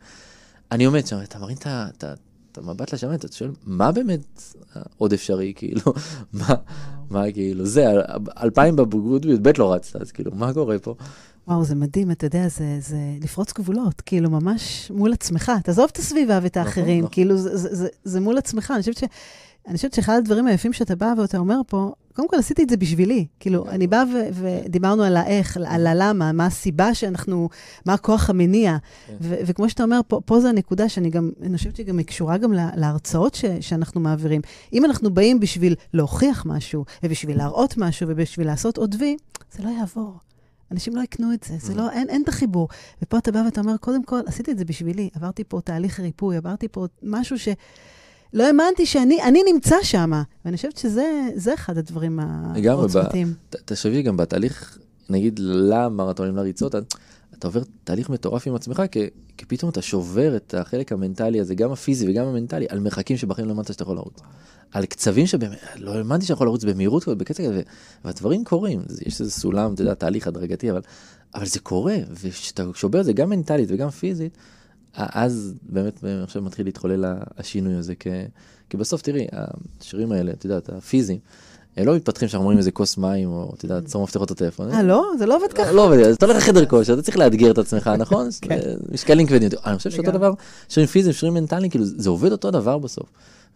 אני 0.73 0.85
עומד 0.85 1.07
שם, 1.07 1.19
אתה 1.23 1.39
מרים 1.39 1.57
את 1.57 2.05
המבט 2.59 2.93
לשמיים, 2.93 3.19
אתה 3.19 3.33
שואל, 3.33 3.51
מה 3.67 3.93
באמת 3.93 4.43
עוד 4.99 5.13
אפשרי, 5.13 5.53
כאילו, 5.57 5.83
מה, 6.33 6.55
מה 7.11 7.33
כאילו, 7.33 7.67
זה, 7.67 7.87
אלפיים 8.43 8.77
בבגרות 8.77 9.27
בי"ב 9.27 9.59
לא 9.59 9.73
רצת, 9.73 10.01
אז 10.01 10.13
כאילו, 10.13 10.31
מה 10.35 10.53
קורה 10.55 10.79
פה? 10.79 10.95
וואו, 11.49 11.65
זה 11.65 11.75
מדהים, 11.75 12.11
אתה 12.11 12.27
יודע, 12.27 12.49
זה, 12.49 12.79
זה 12.81 12.97
לפרוץ 13.21 13.53
גבולות, 13.53 14.01
כאילו, 14.01 14.31
ממש 14.31 14.91
מול 14.95 15.13
עצמך. 15.13 15.53
תעזוב 15.65 15.89
את 15.93 15.97
הסביבה 15.97 16.39
ואת 16.43 16.57
נכון, 16.57 16.69
האחרים, 16.69 16.99
נכון, 16.99 17.13
כאילו, 17.13 17.37
זה, 17.37 17.57
זה, 17.57 17.75
זה, 17.75 17.89
זה 18.05 18.21
מול 18.21 18.39
עצמך. 18.39 18.71
אני 18.71 18.81
חושבת, 18.81 18.97
ש, 18.97 19.05
אני 19.67 19.77
חושבת 19.77 19.95
שאחד 19.95 20.17
הדברים 20.17 20.47
היפים 20.47 20.73
שאתה 20.73 20.97
בא 20.97 21.15
ואתה 21.19 21.39
אומר 21.39 21.61
פה, 21.67 21.93
קודם 22.13 22.29
כל 22.29 22.37
עשיתי 22.37 22.63
את 22.63 22.71
זה 22.71 22.77
בשבילי. 22.77 23.27
כאילו, 23.41 23.69
אני 23.69 23.87
באה 23.87 24.03
ודיברנו 24.33 25.03
על 25.03 25.17
האיך, 25.17 25.57
על 25.67 25.87
הלמה, 25.87 26.33
מה 26.33 26.47
הסיבה 26.47 26.95
שאנחנו, 26.95 27.49
מה 27.87 27.95
הכוח 27.95 28.31
המניע. 28.31 28.77
כן. 29.07 29.15
וכמו 29.21 29.69
שאתה 29.69 29.83
אומר, 29.83 30.01
פה, 30.09 30.21
פה 30.25 30.41
זו 30.41 30.49
הנקודה 30.49 30.89
שאני 30.89 31.11
גם, 31.11 31.31
אני 31.43 31.57
חושבת 31.57 31.77
שהיא 31.77 31.87
גם 31.87 32.03
קשורה 32.03 32.39
גם 32.39 32.53
להרצאות 32.53 33.35
ש- 33.35 33.45
שאנחנו 33.61 34.01
מעבירים. 34.01 34.41
אם 34.73 34.85
אנחנו 34.85 35.15
באים 35.15 35.41
בשביל 35.41 35.75
להוכיח 35.95 36.47
משהו, 36.47 36.85
ובשביל 37.03 37.39
להראות 37.39 37.77
משהו, 37.77 38.09
ובשביל 38.09 38.47
לעשות 38.47 38.79
עוד 38.79 38.95
וי, 38.99 39.17
זה 39.53 39.63
לא 39.63 39.69
יעבור. 39.69 40.15
אנשים 40.73 40.97
לא 40.97 41.03
יקנו 41.03 41.33
את 41.33 41.43
זה, 41.49 41.55
זה 41.61 41.75
לא, 41.75 41.91
אין, 41.91 42.09
אין 42.09 42.23
את 42.23 42.29
החיבור. 42.29 42.69
ופה 43.03 43.19
אתה 43.19 43.33
בא 43.33 43.43
ואתה 43.45 43.61
אומר, 43.61 43.77
קודם 43.77 44.05
כל, 44.05 44.21
עשיתי 44.27 44.53
את 44.53 44.59
זה 44.59 44.65
בשבילי, 44.65 45.11
עברתי 45.15 45.45
פה 45.45 45.61
תהליך 45.61 46.01
ריפוי, 46.01 46.37
עברתי 46.37 46.69
פה 46.69 46.87
משהו 47.03 47.39
ש... 47.39 47.49
לא 48.33 48.47
האמנתי 48.47 48.87
שאני 48.87 49.23
אני 49.23 49.43
נמצא 49.53 49.77
שם, 49.83 50.13
ואני 50.45 50.57
חושבת 50.57 50.77
שזה 50.77 51.55
אחד 51.55 51.79
הדברים 51.79 52.21
העוצמתיים. 52.21 53.35
תחשבי 53.51 54.03
גם 54.03 54.17
בתהליך, 54.17 54.79
נגיד 55.11 55.39
למרתונים, 55.43 56.37
לריצות, 56.37 56.75
אתה 57.39 57.47
עובר 57.47 57.63
תהליך 57.85 58.11
מטורף 58.11 58.47
עם 58.47 58.55
עצמך, 58.55 58.83
כי, 58.91 59.07
כי 59.37 59.47
פתאום 59.47 59.71
אתה 59.71 59.83
שובר 59.83 60.37
את 60.37 60.55
החלק 60.55 60.93
המנטלי 60.93 61.41
הזה, 61.41 61.55
גם 61.55 61.73
הפיזי 61.73 62.11
וגם 62.11 62.27
המנטלי, 62.27 62.67
על 62.69 62.79
מרחקים 62.81 63.17
שבחיים 63.17 63.49
לא 63.49 63.53
האמנת 63.53 63.73
שאתה 63.73 63.83
יכול 63.83 63.97
לרוץ. 63.97 64.21
על 64.73 64.87
קצבים 64.87 65.27
שבאמת, 65.27 65.59
לא 65.77 65.95
האמנתי 65.95 66.25
שאתה 66.25 66.33
יכול 66.33 66.47
לרוץ 66.47 66.65
במהירות 66.65 67.09
בקצב 67.09 67.45
כזה, 67.45 67.63
והדברים 68.05 68.45
קורים, 68.45 68.81
יש 69.07 69.21
איזה 69.21 69.31
סולם, 69.31 69.75
אתה 69.75 69.83
יודע, 69.83 69.95
תהליך 69.95 70.27
הדרגתי, 70.27 70.71
אבל, 70.71 70.81
אבל 71.35 71.47
זה 71.47 71.61
קורה, 71.61 71.97
וכשאתה 72.11 72.65
שובר 72.75 73.01
את 73.01 73.05
זה 73.05 73.13
גם 73.13 73.31
מנטלית 73.31 73.69
וגם 73.73 73.91
פיזית, 73.91 74.37
אז 74.95 75.55
באמת 75.63 76.05
עכשיו 76.23 76.43
מתחיל 76.43 76.67
להתחולל 76.67 77.05
השינוי 77.39 77.75
הזה, 77.75 77.95
כי, 77.95 78.11
כי 78.71 78.77
בסוף 78.77 79.03
תראי, 79.03 79.27
השירים 79.81 80.13
האלה, 80.13 80.33
את 80.33 80.45
יודעת, 80.45 80.69
הפיזיים, 80.69 81.19
הם 81.77 81.87
לא 81.87 81.97
מתפתחים 81.97 82.29
שאנחנו 82.29 82.43
אומרים 82.43 82.59
איזה 82.59 82.71
כוס 82.71 82.99
מים, 82.99 83.29
או 83.29 83.53
אתה 83.57 83.65
יודע, 83.65 83.81
צור 83.81 84.03
מפתחות 84.03 84.31
הטלפון. 84.31 84.71
אה, 84.71 84.83
לא? 84.83 85.11
זה 85.19 85.27
לא 85.27 85.37
עובד 85.37 85.53
ככה. 85.53 85.73
לא 85.73 85.87
עובד, 85.87 85.99
אתה 85.99 86.27
הולך 86.27 86.37
לחדר 86.37 86.67
כושר, 86.67 86.95
אתה 86.95 87.03
צריך 87.03 87.17
לאתגר 87.17 87.51
את 87.51 87.59
עצמך, 87.59 87.91
נכון? 87.99 88.29
כן. 88.41 88.61
משקלים 88.93 89.27
כבדים. 89.27 89.49
אני 89.67 89.77
חושב 89.77 89.91
שאותו 89.91 90.11
דבר, 90.11 90.33
שירים 90.69 90.87
פיזיים, 90.87 91.13
שירים 91.13 91.35
מנטליים, 91.35 91.71
כאילו, 91.71 91.85
זה 91.85 92.11
עובד 92.11 92.33
אותו 92.33 92.51
דבר 92.51 92.79
בסוף. 92.79 93.07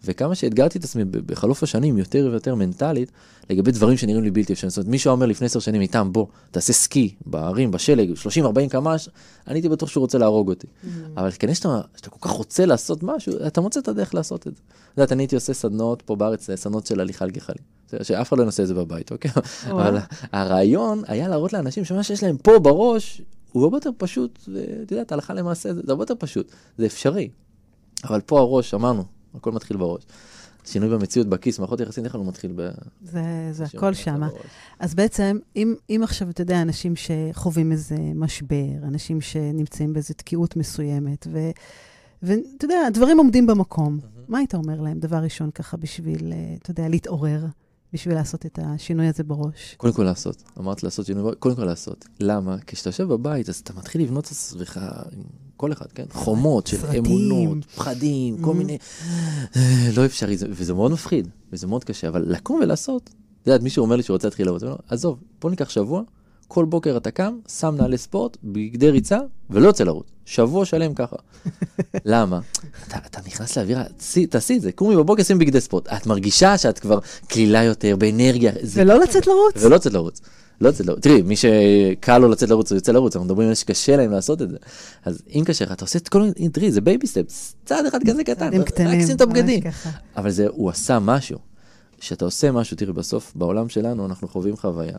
וכמה 0.03 0.35
שאתגרתי 0.35 0.77
את 0.77 0.83
עצמי 0.83 1.05
בחלוף 1.05 1.63
השנים 1.63 1.97
יותר 1.97 2.27
ויותר 2.31 2.55
מנטלית, 2.55 3.11
לגבי 3.49 3.71
דברים 3.71 3.97
שנראים 3.97 4.23
לי 4.23 4.31
בלתי 4.31 4.53
אפשריים. 4.53 4.69
זאת 4.69 4.77
אומרת, 4.77 4.91
מישהו 4.91 5.11
אומר 5.11 5.25
לפני 5.25 5.45
עשר 5.45 5.59
שנים 5.59 5.81
איתם, 5.81 6.09
בוא, 6.13 6.25
תעשה 6.51 6.73
סקי 6.73 7.15
בערים, 7.25 7.71
בשלג, 7.71 8.11
30-40 8.11 8.69
קמ"ש, 8.69 9.09
אני 9.47 9.55
הייתי 9.55 9.69
בטוח 9.69 9.89
שהוא 9.89 10.01
רוצה 10.01 10.17
להרוג 10.17 10.49
אותי. 10.49 10.67
Mm. 10.67 10.87
אבל 11.17 11.29
כנראה 11.39 11.55
שאתה, 11.55 11.81
שאתה 11.95 12.09
כל 12.09 12.29
כך 12.29 12.31
רוצה 12.31 12.65
לעשות 12.65 13.03
משהו, 13.03 13.33
אתה 13.47 13.61
מוצא 13.61 13.79
את 13.79 13.87
הדרך 13.87 14.15
לעשות 14.15 14.47
את 14.47 14.55
זה. 14.55 14.61
את 14.93 14.97
יודעת, 14.97 15.11
אני 15.11 15.23
הייתי 15.23 15.35
עושה 15.35 15.53
סדנות 15.53 16.01
פה 16.01 16.15
בארץ, 16.15 16.49
סדנות 16.55 16.85
של 16.85 16.99
הליכה 16.99 17.25
על 17.25 17.31
גחלים. 17.31 17.63
שאף 18.03 18.29
אחד 18.29 18.37
לא 18.37 18.43
ינסה 18.43 18.63
את 18.63 18.67
זה 18.67 18.73
בבית, 18.73 19.11
אוקיי? 19.11 19.31
אבל 19.71 19.97
הרעיון 20.31 21.03
היה 21.07 21.27
להראות 21.27 21.53
לאנשים 21.53 21.85
שמה 21.85 22.03
שיש 22.03 22.23
להם 22.23 22.37
פה 22.37 22.59
בראש, 22.59 23.21
הוא 23.51 23.63
הרבה 23.63 23.77
יותר 23.77 23.89
פשוט, 23.97 24.39
ואת 24.53 24.91
יודעת, 24.91 25.11
הלכה 25.11 25.33
למעשה, 25.33 25.73
זה 25.73 25.81
הרבה 25.87 26.03
יותר 26.03 26.13
פשוט, 26.19 26.51
זה 26.77 26.85
אפשרי. 26.85 27.29
אבל 28.03 28.21
פה 28.21 28.39
הראש, 28.39 28.73
אמרנו, 28.73 29.03
הכל 29.35 29.51
מתחיל 29.51 29.77
בראש. 29.77 30.03
שינוי 30.65 30.89
במציאות 30.89 31.27
בכיס, 31.27 31.59
מערכות 31.59 31.79
יחסים, 31.79 32.05
איך 32.05 32.15
הוא 32.15 32.25
מתחיל 32.25 32.53
ב... 32.55 32.69
זה, 33.01 33.49
זה 33.51 33.63
הכל 33.63 33.93
שם. 33.93 34.21
אז 34.79 34.95
בעצם, 34.95 35.37
אם, 35.55 35.75
אם 35.89 36.01
עכשיו, 36.03 36.29
אתה 36.29 36.41
יודע, 36.41 36.61
אנשים 36.61 36.93
שחווים 36.95 37.71
איזה 37.71 37.97
משבר, 38.15 38.77
אנשים 38.83 39.21
שנמצאים 39.21 39.93
באיזו 39.93 40.13
תקיעות 40.13 40.55
מסוימת, 40.55 41.27
ו... 41.31 41.49
ואתה 42.23 42.65
יודע, 42.65 42.79
הדברים 42.87 43.17
עומדים 43.17 43.47
במקום. 43.47 43.99
Mm-hmm. 44.01 44.19
מה 44.27 44.37
היית 44.37 44.55
אומר 44.55 44.81
להם, 44.81 44.99
דבר 44.99 45.17
ראשון, 45.17 45.51
ככה, 45.51 45.77
בשביל, 45.77 46.33
אה, 46.33 46.55
אתה 46.61 46.71
יודע, 46.71 46.87
להתעורר? 46.87 47.45
בשביל 47.93 48.15
לעשות 48.15 48.45
את 48.45 48.59
השינוי 48.61 49.07
הזה 49.07 49.23
בראש? 49.23 49.75
קודם 49.77 49.93
כל 49.93 50.03
לעשות. 50.03 50.43
אמרת 50.59 50.83
לעשות 50.83 51.05
שינוי 51.05 51.23
בראש, 51.23 51.35
קודם 51.39 51.55
כל 51.55 51.65
לעשות. 51.65 52.05
למה? 52.19 52.57
כשאתה 52.67 52.89
יושב 52.89 53.03
בבית, 53.03 53.49
אז 53.49 53.55
אתה 53.55 53.73
מתחיל 53.73 54.01
לבנות 54.01 54.25
את 54.25 54.31
עצמך, 54.31 54.79
כל 55.57 55.71
אחד, 55.71 55.91
כן? 55.95 56.03
חומות 56.11 56.67
של 56.67 56.77
אמונות, 56.97 57.65
פחדים, 57.65 58.37
כל 58.41 58.51
mm-hmm. 58.51 58.53
מיני... 58.53 58.77
אה, 59.55 59.89
לא 59.95 60.05
אפשרי, 60.05 60.35
וזה 60.49 60.73
מאוד 60.73 60.91
מפחיד, 60.91 61.27
וזה 61.53 61.67
מאוד 61.67 61.83
קשה, 61.83 62.07
אבל 62.07 62.23
לקום 62.27 62.59
ולעשות. 62.63 63.09
אתה 63.41 63.51
יודע, 63.51 63.63
מישהו 63.63 63.83
אומר 63.83 63.95
לי 63.95 64.03
שהוא 64.03 64.15
רוצה 64.15 64.27
להתחיל 64.27 64.45
לעבוד, 64.45 64.63
עזוב, 64.89 65.19
בוא 65.41 65.49
ניקח 65.49 65.69
שבוע, 65.69 66.01
כל 66.47 66.65
בוקר 66.65 66.97
אתה 66.97 67.11
קם, 67.11 67.37
שם 67.47 67.75
נעלי 67.77 67.97
ספורט, 67.97 68.37
בגדי 68.43 68.89
ריצה, 68.89 69.19
ולא 69.49 69.67
יוצא 69.67 69.83
לרוץ. 69.83 70.05
שבוע 70.25 70.65
שלם 70.65 70.93
ככה. 70.93 71.15
למה? 72.05 72.39
אתה, 72.87 72.97
אתה 73.05 73.19
נכנס 73.27 73.57
לאווירה, 73.57 73.83
תעשי 74.29 74.57
את 74.57 74.61
זה, 74.61 74.71
קומי 74.71 74.95
בבוקר, 74.95 75.23
שים 75.23 75.39
בגדי 75.39 75.61
ספורט. 75.61 75.87
את 75.87 76.07
מרגישה 76.07 76.57
שאת 76.57 76.79
כבר 76.79 76.99
קלילה 77.27 77.63
יותר, 77.63 77.95
באנרגיה. 77.95 78.51
ולא 78.73 78.99
לצאת 78.99 79.27
לרוץ. 79.27 79.53
ולא 79.63 79.75
לצאת 79.75 79.93
לרוץ. 79.93 80.21
לא 80.61 80.69
לצאת 80.69 80.85
לרוץ. 80.85 80.99
תראי, 81.03 81.21
מי 81.21 81.35
שקל 81.35 82.17
לו 82.17 82.29
לצאת 82.29 82.49
לרוץ, 82.49 82.71
הוא 82.71 82.77
יוצא 82.77 82.91
לרוץ, 82.91 83.15
אנחנו 83.15 83.25
מדברים 83.25 83.47
על 83.47 83.55
שקשה 83.55 83.97
להם 83.97 84.11
לעשות 84.11 84.41
את 84.41 84.49
זה. 84.49 84.57
אז 85.05 85.21
אם 85.35 85.43
קשה 85.45 85.65
לך, 85.65 85.71
אתה 85.71 85.85
עושה 85.85 85.99
את 85.99 86.09
כל 86.09 86.21
מיני, 86.21 86.49
תראי, 86.49 86.71
זה 86.71 86.81
baby 86.81 87.07
steps, 87.07 87.55
צעד 87.65 87.85
אחד 87.85 87.99
כזה 88.09 88.23
קטן, 88.23 88.33
צעדים 88.33 88.63
קטנים, 88.63 88.99
רק 88.99 89.05
שים 89.07 89.15
את 89.15 89.21
הבגדים. 89.21 89.61
אבל 90.15 90.29
זה, 90.29 90.47
הוא 90.47 90.69
עשה 90.69 90.99
משהו. 90.99 91.39
כשאתה 91.99 92.25
עושה 92.25 92.51
משהו, 92.51 92.77
תראי, 92.77 92.93
בסוף, 92.93 93.33
בעולם 93.35 93.69
שלנו, 93.69 94.05
אנחנו 94.05 94.27
חווים 94.27 94.57
חוויה. 94.57 94.97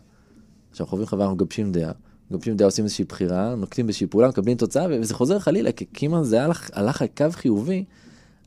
כשאנחנו 0.73 0.91
חווים 0.91 1.07
חוויה, 1.07 1.25
אנחנו 1.25 1.37
מגבשים 1.37 1.73
דעה. 1.73 1.93
מגבשים 2.31 2.57
דעה, 2.57 2.69
עושים 2.69 2.85
איזושהי 2.85 3.05
בחירה, 3.05 3.55
נוקטים 3.55 3.87
באיזושהי 3.87 4.07
פעולה, 4.07 4.29
מקבלים 4.29 4.57
תוצאה, 4.57 4.87
וזה 4.91 5.15
חוזר 5.15 5.39
חלילה, 5.39 5.73
כי 5.73 6.07
אם 6.07 6.25
זה 6.25 6.45
הלך, 6.45 6.71
הלך 6.73 7.03
על 7.03 7.09
קו 7.17 7.27
חיובי, 7.33 7.85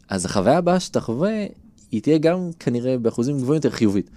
אז 0.09 0.25
החוויה 0.25 0.57
הבאה 0.57 0.79
שאתה 0.79 1.01
חווה, 1.01 1.45
היא 1.91 2.01
תהיה 2.01 2.17
גם 2.17 2.49
כנראה 2.59 2.97
באחוזים 2.97 3.37
גבוהים 3.37 3.55
יותר 3.55 3.69
חיובית. 3.69 4.09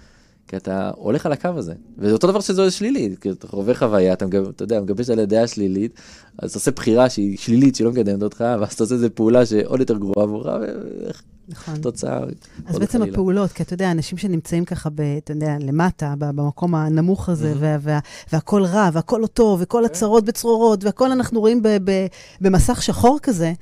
כי 0.47 0.57
אתה 0.57 0.91
הולך 0.95 1.25
על 1.25 1.31
הקו 1.31 1.49
הזה, 1.55 1.73
וזה 1.97 2.13
אותו 2.13 2.27
דבר 2.27 2.39
שזה 2.39 2.71
שלילי, 2.71 3.15
כי 3.21 3.29
אתה 3.29 3.47
חווה 3.47 3.75
חוויה, 3.75 4.13
אתה, 4.13 4.25
מגב, 4.25 4.47
אתה 4.47 4.63
יודע, 4.63 4.81
מגבש 4.81 5.09
על 5.09 5.19
הדעה 5.19 5.47
שלילית, 5.47 5.99
אז 6.37 6.49
אתה 6.49 6.57
עושה 6.57 6.71
בחירה 6.71 7.09
שהיא 7.09 7.37
שלילית, 7.37 7.75
שהיא 7.75 7.85
לא 7.85 7.91
מקדמת 7.91 8.23
אותך, 8.23 8.43
ואז 8.59 8.73
אתה 8.73 8.83
עושה 8.83 8.95
איזה 8.95 9.09
פעולה 9.09 9.45
שעוד 9.45 9.79
יותר 9.79 9.97
גרועה 9.97 10.23
עבורך, 10.23 11.23
נכון. 11.47 11.81
תוצאה. 11.81 12.19
אז 12.65 12.79
בעצם 12.79 12.99
חלילה. 12.99 13.13
הפעולות, 13.13 13.51
כי 13.51 13.63
אתה 13.63 13.73
יודע, 13.73 13.91
אנשים 13.91 14.17
שנמצאים 14.17 14.65
ככה, 14.65 14.89
ב, 14.89 15.01
אתה 15.01 15.31
יודע, 15.31 15.55
למטה, 15.59 16.13
במקום 16.17 16.75
הנמוך 16.75 17.29
הזה, 17.29 17.51
mm-hmm. 17.53 17.57
וה, 17.59 17.77
וה, 17.81 17.99
והכל 18.33 18.63
רע, 18.63 18.89
והכל 18.93 19.19
לא 19.21 19.27
טוב, 19.27 19.59
וכל 19.63 19.83
okay. 19.83 19.85
הצרות 19.85 20.25
בצרורות, 20.25 20.83
והכל 20.83 21.11
אנחנו 21.11 21.39
רואים 21.39 21.63
ב, 21.63 21.67
ב, 21.83 22.05
במסך 22.41 22.83
שחור 22.83 23.19
כזה, 23.23 23.53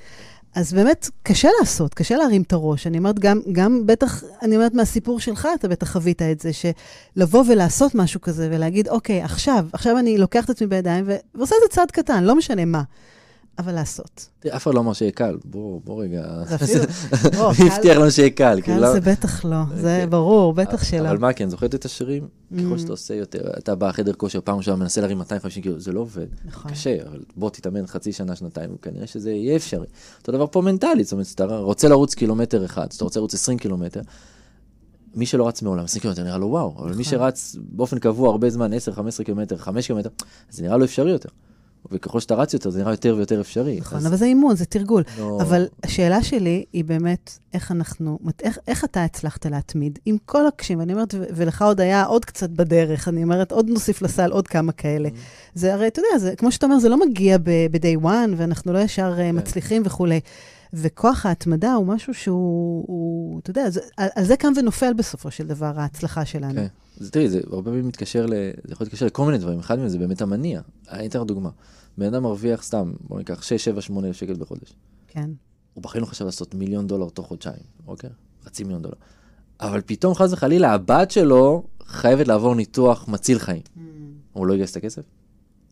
אז 0.55 0.73
באמת 0.73 1.09
קשה 1.23 1.49
לעשות, 1.59 1.93
קשה 1.93 2.17
להרים 2.17 2.41
את 2.41 2.53
הראש. 2.53 2.87
אני 2.87 2.97
אומרת, 2.97 3.19
גם, 3.19 3.39
גם 3.51 3.81
בטח, 3.85 4.23
אני 4.41 4.55
אומרת, 4.55 4.73
מהסיפור 4.73 5.19
שלך, 5.19 5.47
אתה 5.55 5.67
בטח 5.67 5.91
חווית 5.91 6.21
את 6.21 6.39
זה, 6.39 6.51
שלבוא 6.53 7.43
ולעשות 7.47 7.95
משהו 7.95 8.21
כזה, 8.21 8.49
ולהגיד, 8.51 8.87
אוקיי, 8.87 9.21
עכשיו, 9.21 9.65
עכשיו 9.73 9.97
אני 9.99 10.17
לוקח 10.17 10.45
את 10.45 10.49
עצמי 10.49 10.67
בידיים. 10.67 11.05
ועושה 11.35 11.55
את 11.55 11.61
זה 11.63 11.75
צעד 11.75 11.91
קטן, 11.91 12.23
לא 12.23 12.35
משנה 12.35 12.65
מה. 12.65 12.83
אבל 13.59 13.71
לעשות. 13.73 14.27
תראה, 14.39 14.55
אף 14.55 14.63
אחד 14.63 14.73
לא 14.75 14.79
אמר 14.79 14.93
שיהיה 14.93 15.11
קל, 15.11 15.37
בוא, 15.45 15.81
בוא 15.83 16.03
רגע. 16.03 16.21
מי 16.51 16.57
קל- 17.57 17.75
הבטיח 17.75 17.97
לנו 17.97 18.11
שיהיה 18.11 18.29
קל? 18.29 18.59
כאילו, 18.63 18.77
קל 18.77 18.83
לא- 18.83 18.93
זה 18.93 19.01
בטח 19.01 19.45
לא, 19.45 19.57
זה 19.75 19.99
כן. 20.03 20.09
ברור, 20.09 20.53
בטח 20.53 20.83
שלא. 20.83 21.09
אבל 21.09 21.17
מה 21.17 21.33
כן, 21.33 21.49
זוכרת 21.49 21.75
את 21.75 21.85
השירים? 21.85 22.23
Mm. 22.23 22.55
ככל 22.65 22.77
שאתה 22.77 22.91
עושה 22.91 23.13
יותר, 23.13 23.51
אתה 23.57 23.75
בא 23.75 23.91
חדר 23.91 24.13
כושר 24.13 24.39
פעם 24.43 24.57
ראשונה, 24.57 24.77
מנסה 24.77 25.01
להרים 25.01 25.17
250 25.17 25.63
קילו, 25.63 25.79
זה 25.79 25.91
לא 25.91 25.99
עובד. 25.99 26.25
נכון. 26.45 26.71
קשה, 26.71 26.97
אבל 27.09 27.19
בוא 27.35 27.49
תתאמן 27.49 27.87
חצי 27.87 28.11
שנה, 28.11 28.35
שנתיים, 28.35 28.69
וכנראה 28.75 29.07
שזה 29.07 29.31
יהיה 29.31 29.55
אפשרי. 29.55 29.85
אותו 30.19 30.31
דבר 30.31 30.45
פה 30.51 30.61
מנטלית, 30.61 31.05
זאת 31.05 31.13
אומרת, 31.13 31.27
אתה 31.35 31.57
רוצה 31.57 31.87
לרוץ 31.87 32.13
קילומטר 32.13 32.65
אחד, 32.65 32.87
אתה 32.95 33.03
רוצה 33.03 33.19
לרוץ 33.19 33.33
20 33.33 33.57
קילומטר, 33.57 34.01
מי 35.15 35.25
שלא 35.25 35.47
רץ 35.47 35.61
מעולם, 35.61 35.83
20 35.83 36.01
קילומטר 36.01 36.23
נראה 36.23 36.37
לו 36.37 36.47
וואו, 36.47 36.75
אבל 36.77 36.85
מי 36.87 36.91
נכון. 36.91 37.03
שרץ 37.03 37.55
באופן 37.59 37.99
קבוע 37.99 38.29
הרבה 38.29 38.49
זמן, 38.49 38.73
10, 38.73 38.91
15 38.93 39.25
קילומטר, 39.25 39.57
5 39.57 39.87
קילומטר, 39.87 40.09
זה 40.49 40.63
נראה 40.63 40.77
לו 40.77 40.85
אפשרי 40.85 41.11
יותר. 41.11 41.29
וככל 41.91 42.19
שאתה 42.19 42.35
רץ 42.35 42.53
יותר, 42.53 42.69
זה 42.69 42.79
נראה 42.79 42.93
יותר 42.93 43.15
ויותר 43.17 43.41
אפשרי. 43.41 43.79
נכון, 43.79 43.97
אז 43.97 44.07
אבל 44.07 44.15
זה 44.15 44.25
אימון, 44.25 44.55
זה 44.55 44.65
תרגול. 44.65 45.03
לא- 45.19 45.37
אבל 45.41 45.65
השאלה 45.83 46.23
שלי 46.23 46.65
היא 46.73 46.83
באמת, 46.85 47.39
איך 47.53 47.71
אנחנו, 47.71 48.19
איך, 48.43 48.57
איך 48.67 48.83
אתה 48.83 49.03
הצלחת 49.03 49.45
להתמיד 49.45 49.99
עם 50.05 50.17
כל 50.25 50.47
הקשיים? 50.47 50.79
ואני 50.79 50.93
אומרת, 50.93 51.15
ולך 51.35 51.61
עוד 51.61 51.81
היה 51.81 52.03
עוד 52.03 52.25
קצת 52.25 52.49
בדרך, 52.49 53.07
אני 53.07 53.23
אומרת, 53.23 53.51
עוד 53.51 53.69
נוסיף 53.69 54.01
לסל 54.01 54.31
עוד 54.31 54.47
כמה 54.47 54.71
כאלה. 54.71 55.09
זה 55.55 55.73
הרי, 55.73 55.87
אתה 55.87 55.99
יודע, 55.99 56.17
זה, 56.17 56.35
כמו 56.35 56.51
שאתה 56.51 56.65
אומר, 56.65 56.79
זה 56.79 56.89
לא 56.89 56.99
מגיע 57.07 57.37
ב-day 57.37 58.03
one, 58.05 58.33
ואנחנו 58.37 58.73
לא 58.73 58.79
ישר 58.79 59.15
כן. 59.15 59.29
uh, 59.29 59.37
מצליחים 59.37 59.81
וכולי. 59.85 60.19
וכוח 60.73 61.25
ההתמדה 61.25 61.73
הוא 61.73 61.87
משהו 61.87 62.13
שהוא, 62.13 62.85
הוא, 62.87 63.39
אתה 63.39 63.49
יודע, 63.49 63.69
זה, 63.69 63.79
על, 63.97 64.09
על 64.15 64.25
זה 64.25 64.37
קם 64.37 64.53
ונופל 64.55 64.93
בסופו 64.93 65.31
של 65.31 65.47
דבר, 65.47 65.71
ההצלחה 65.75 66.25
שלנו. 66.25 66.53
כן. 66.53 66.67
זה, 66.97 67.11
תראי, 67.11 67.29
זה 67.29 67.41
הרבה 67.51 67.71
פעמים 67.71 67.87
מתקשר, 67.87 68.25
ל... 68.25 68.29
זה 68.63 68.71
יכול 68.73 68.85
להתקשר 68.85 69.05
לכל 69.05 69.25
מיני 69.25 69.37
דברים, 69.37 69.59
אחד 69.59 69.79
מהם 69.79 69.89
זה 69.89 69.97
באמת 69.97 70.21
המניע. 70.21 70.61
אני 70.89 71.07
אתן 71.07 71.19
לך 71.19 71.25
דוגמה. 71.25 71.49
בן 71.97 72.05
אדם 72.05 72.23
מרוויח 72.23 72.63
סתם, 72.63 72.93
בוא 72.99 73.17
ניקח 73.17 73.41
6, 73.41 73.63
7, 73.63 73.81
8 73.81 74.07
אלף 74.07 74.15
שקל 74.15 74.33
בחודש. 74.33 74.73
כן. 75.07 75.29
הוא 75.73 75.83
בחיים 75.83 76.03
לא 76.03 76.09
חשב 76.09 76.25
לעשות 76.25 76.55
מיליון 76.55 76.87
דולר 76.87 77.09
תוך 77.09 77.27
חודשיים, 77.27 77.63
אוקיי? 77.87 78.09
חצי 78.45 78.63
מיליון 78.63 78.81
דולר. 78.81 78.95
אבל 79.59 79.81
פתאום 79.85 80.15
חס 80.15 80.33
וחלילה 80.33 80.73
הבת 80.73 81.11
שלו 81.11 81.63
חייבת 81.85 82.27
לעבור 82.27 82.55
ניתוח 82.55 83.07
מציל 83.07 83.39
חיים. 83.39 83.61
הוא 84.33 84.47
לא 84.47 84.53
יגייס 84.53 84.71
את 84.71 84.77
הכסף? 84.77 85.01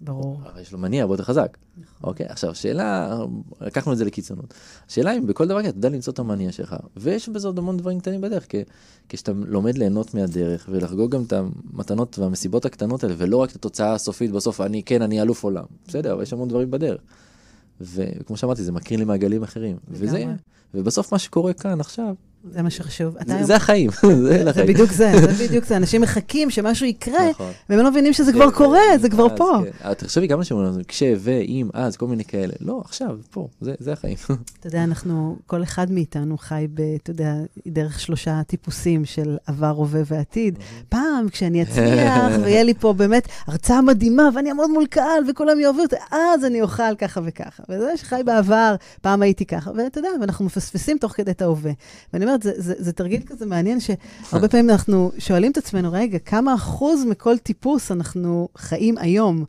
ברור. 0.04 0.40
אבל 0.52 0.62
יש 0.62 0.72
לו 0.72 0.80
מניע 0.80 1.02
הרבה 1.02 1.14
יותר 1.14 1.24
חזק. 1.24 1.58
אוקיי, 2.04 2.26
עכשיו 2.26 2.56
שאלה, 2.56 3.18
לקחנו 3.62 3.94
את 3.94 3.98
זה 3.98 4.06
לקיצונות. 4.06 4.54
השאלה 4.88 5.18
אם 5.18 5.28
בכל 5.28 5.48
דבר 5.48 5.60
כזה 5.60 5.70
אתה 5.70 5.78
יודע 5.78 5.90
למצוא 5.90 6.14
את 6.14 6.20
המניע 6.20 6.52
שלך, 6.52 6.76
ויש 6.98 7.30
בזה 7.30 7.48
עוד 7.48 7.58
המון 7.58 7.78
דברים 7.78 8.00
קטנים 8.00 8.22
בדרך, 8.22 8.46
כי 8.46 8.64
כשאתה 9.10 9.32
לומד 9.36 9.78
ליהנות 9.78 10.14
מהדרך 10.14 10.68
ולחגוג 10.72 11.12
גם 11.12 11.24
את 11.24 11.34
המתנות 11.34 12.20
והמסיבות 12.20 12.66
הקטנות 12.66 13.04
האלה, 13.04 13.16
ולא 13.18 13.38
רק 13.38 13.50
את 13.50 13.56
התוצאה 13.56 13.94
הסופית 13.94 14.32
בסוף, 14.32 14.62
אני 14.62 14.84
כן, 14.84 15.02
אני 15.02 15.22
אלוף 15.22 15.44
עולם. 15.44 15.66
בסדר, 15.88 16.14
אבל 16.14 16.24
יש 16.24 16.34
המון 16.34 16.50
דברים 16.50 16.72
בדרך. 16.72 17.02
וכמו 17.82 18.38
שאמרתי, 18.38 18.64
זה 18.64 18.72
מקרין 18.72 19.00
למעגלים 19.00 19.44
אחרים. 19.44 19.78
וזה. 19.88 20.26
ובסוף 20.74 21.12
מה 21.12 21.20
שקורה 21.20 21.54
כאן 21.54 21.80
עכשיו, 21.80 22.16
זה 22.44 22.62
מה 22.62 22.70
שחשוב. 22.70 23.16
זה, 23.26 23.34
היום- 23.34 23.44
זה 23.44 23.56
החיים, 23.56 23.90
זה. 24.54 24.64
בדיוק 24.68 24.92
זה, 24.92 25.12
זה 25.22 25.28
בדיוק 25.48 25.66
זה. 25.66 25.78
אנשים 25.78 26.02
מחכים 26.02 26.50
שמשהו 26.50 26.86
יקרה, 26.86 27.30
נכון. 27.30 27.52
והם 27.70 27.80
לא 27.80 27.92
מבינים 27.92 28.14
שזה 28.14 28.34
כבר 28.34 28.52
קורה, 28.52 28.80
זה 29.02 29.10
כבר 29.10 29.38
פה. 29.38 29.60
כן. 29.64 29.70
אבל 29.88 29.94
תחשבי 29.94 30.28
כמה 30.28 30.44
שאומרים 30.44 30.74
לנו, 30.74 30.82
כש, 30.88 31.04
ואם, 31.20 31.70
אז, 31.74 31.98
כל 31.98 32.08
מיני 32.08 32.26
כאלה. 32.26 32.54
לא, 32.62 32.82
עכשיו, 32.86 33.18
פה, 33.32 33.48
זה, 33.62 33.74
זה 33.80 33.94
החיים. 33.94 34.16
אתה 34.60 34.68
יודע, 34.68 34.84
אנחנו, 34.84 35.38
כל 35.48 35.64
אחד 35.64 35.92
מאיתנו 35.92 36.38
חי 36.38 36.68
אתה 37.04 37.12
יודע, 37.12 37.34
דרך 37.68 38.00
שלושה 38.00 38.42
טיפוסים 38.48 39.06
של 39.06 39.38
עבר, 39.46 39.68
הווה 39.68 40.02
ועתיד. 40.06 40.60
פעם, 40.90 41.30
כשאני 41.30 41.64
אצליח, 41.64 42.32
ויהיה 42.44 42.64
לי 42.64 42.74
פה 42.74 42.94
באמת 42.94 43.28
הרצאה 43.48 43.82
מדהימה, 43.82 44.30
ואני 44.36 44.50
אעמוד 44.50 44.70
מול 44.70 44.86
קהל, 44.86 45.24
וכולם 45.30 45.60
יאהבו 45.60 45.82
אותי, 45.82 45.96
אז 46.12 46.46
אני 46.46 46.62
אוכל 46.62 46.96
ככה 46.98 47.22
וככה. 47.26 47.64
וזה 47.70 47.98
שחי 47.98 48.22
בעבר, 48.26 48.76
פעם 49.02 49.22
הייתי 49.22 49.46
ככה, 49.46 49.72
ואתה 49.78 50.00
יודע, 50.00 50.10
ואנחנו 50.22 50.46
מפספסים 50.46 50.98
תוך 50.98 51.12
כדי 51.12 51.32
את 51.32 51.42
ההווה. 51.42 51.72
ואני 52.14 52.26
אומרת, 52.32 52.44
זה, 52.44 52.54
זה, 52.58 52.74
זה 52.78 52.94
תרגיל 52.94 53.22
כזה 53.26 53.46
מעניין, 53.46 53.80
שהרבה 53.80 54.48
פעמים 54.48 54.70
אנחנו 54.70 55.12
שואלים 55.20 55.52
את 55.52 55.58
עצמנו, 55.58 55.92
רגע, 55.92 56.20
כמה 56.20 56.56
אחוז 56.56 57.06
מכל 57.06 57.38
טיפוס 57.38 57.92
אנחנו 57.92 58.48
חיים 58.58 58.98
היום? 58.98 59.46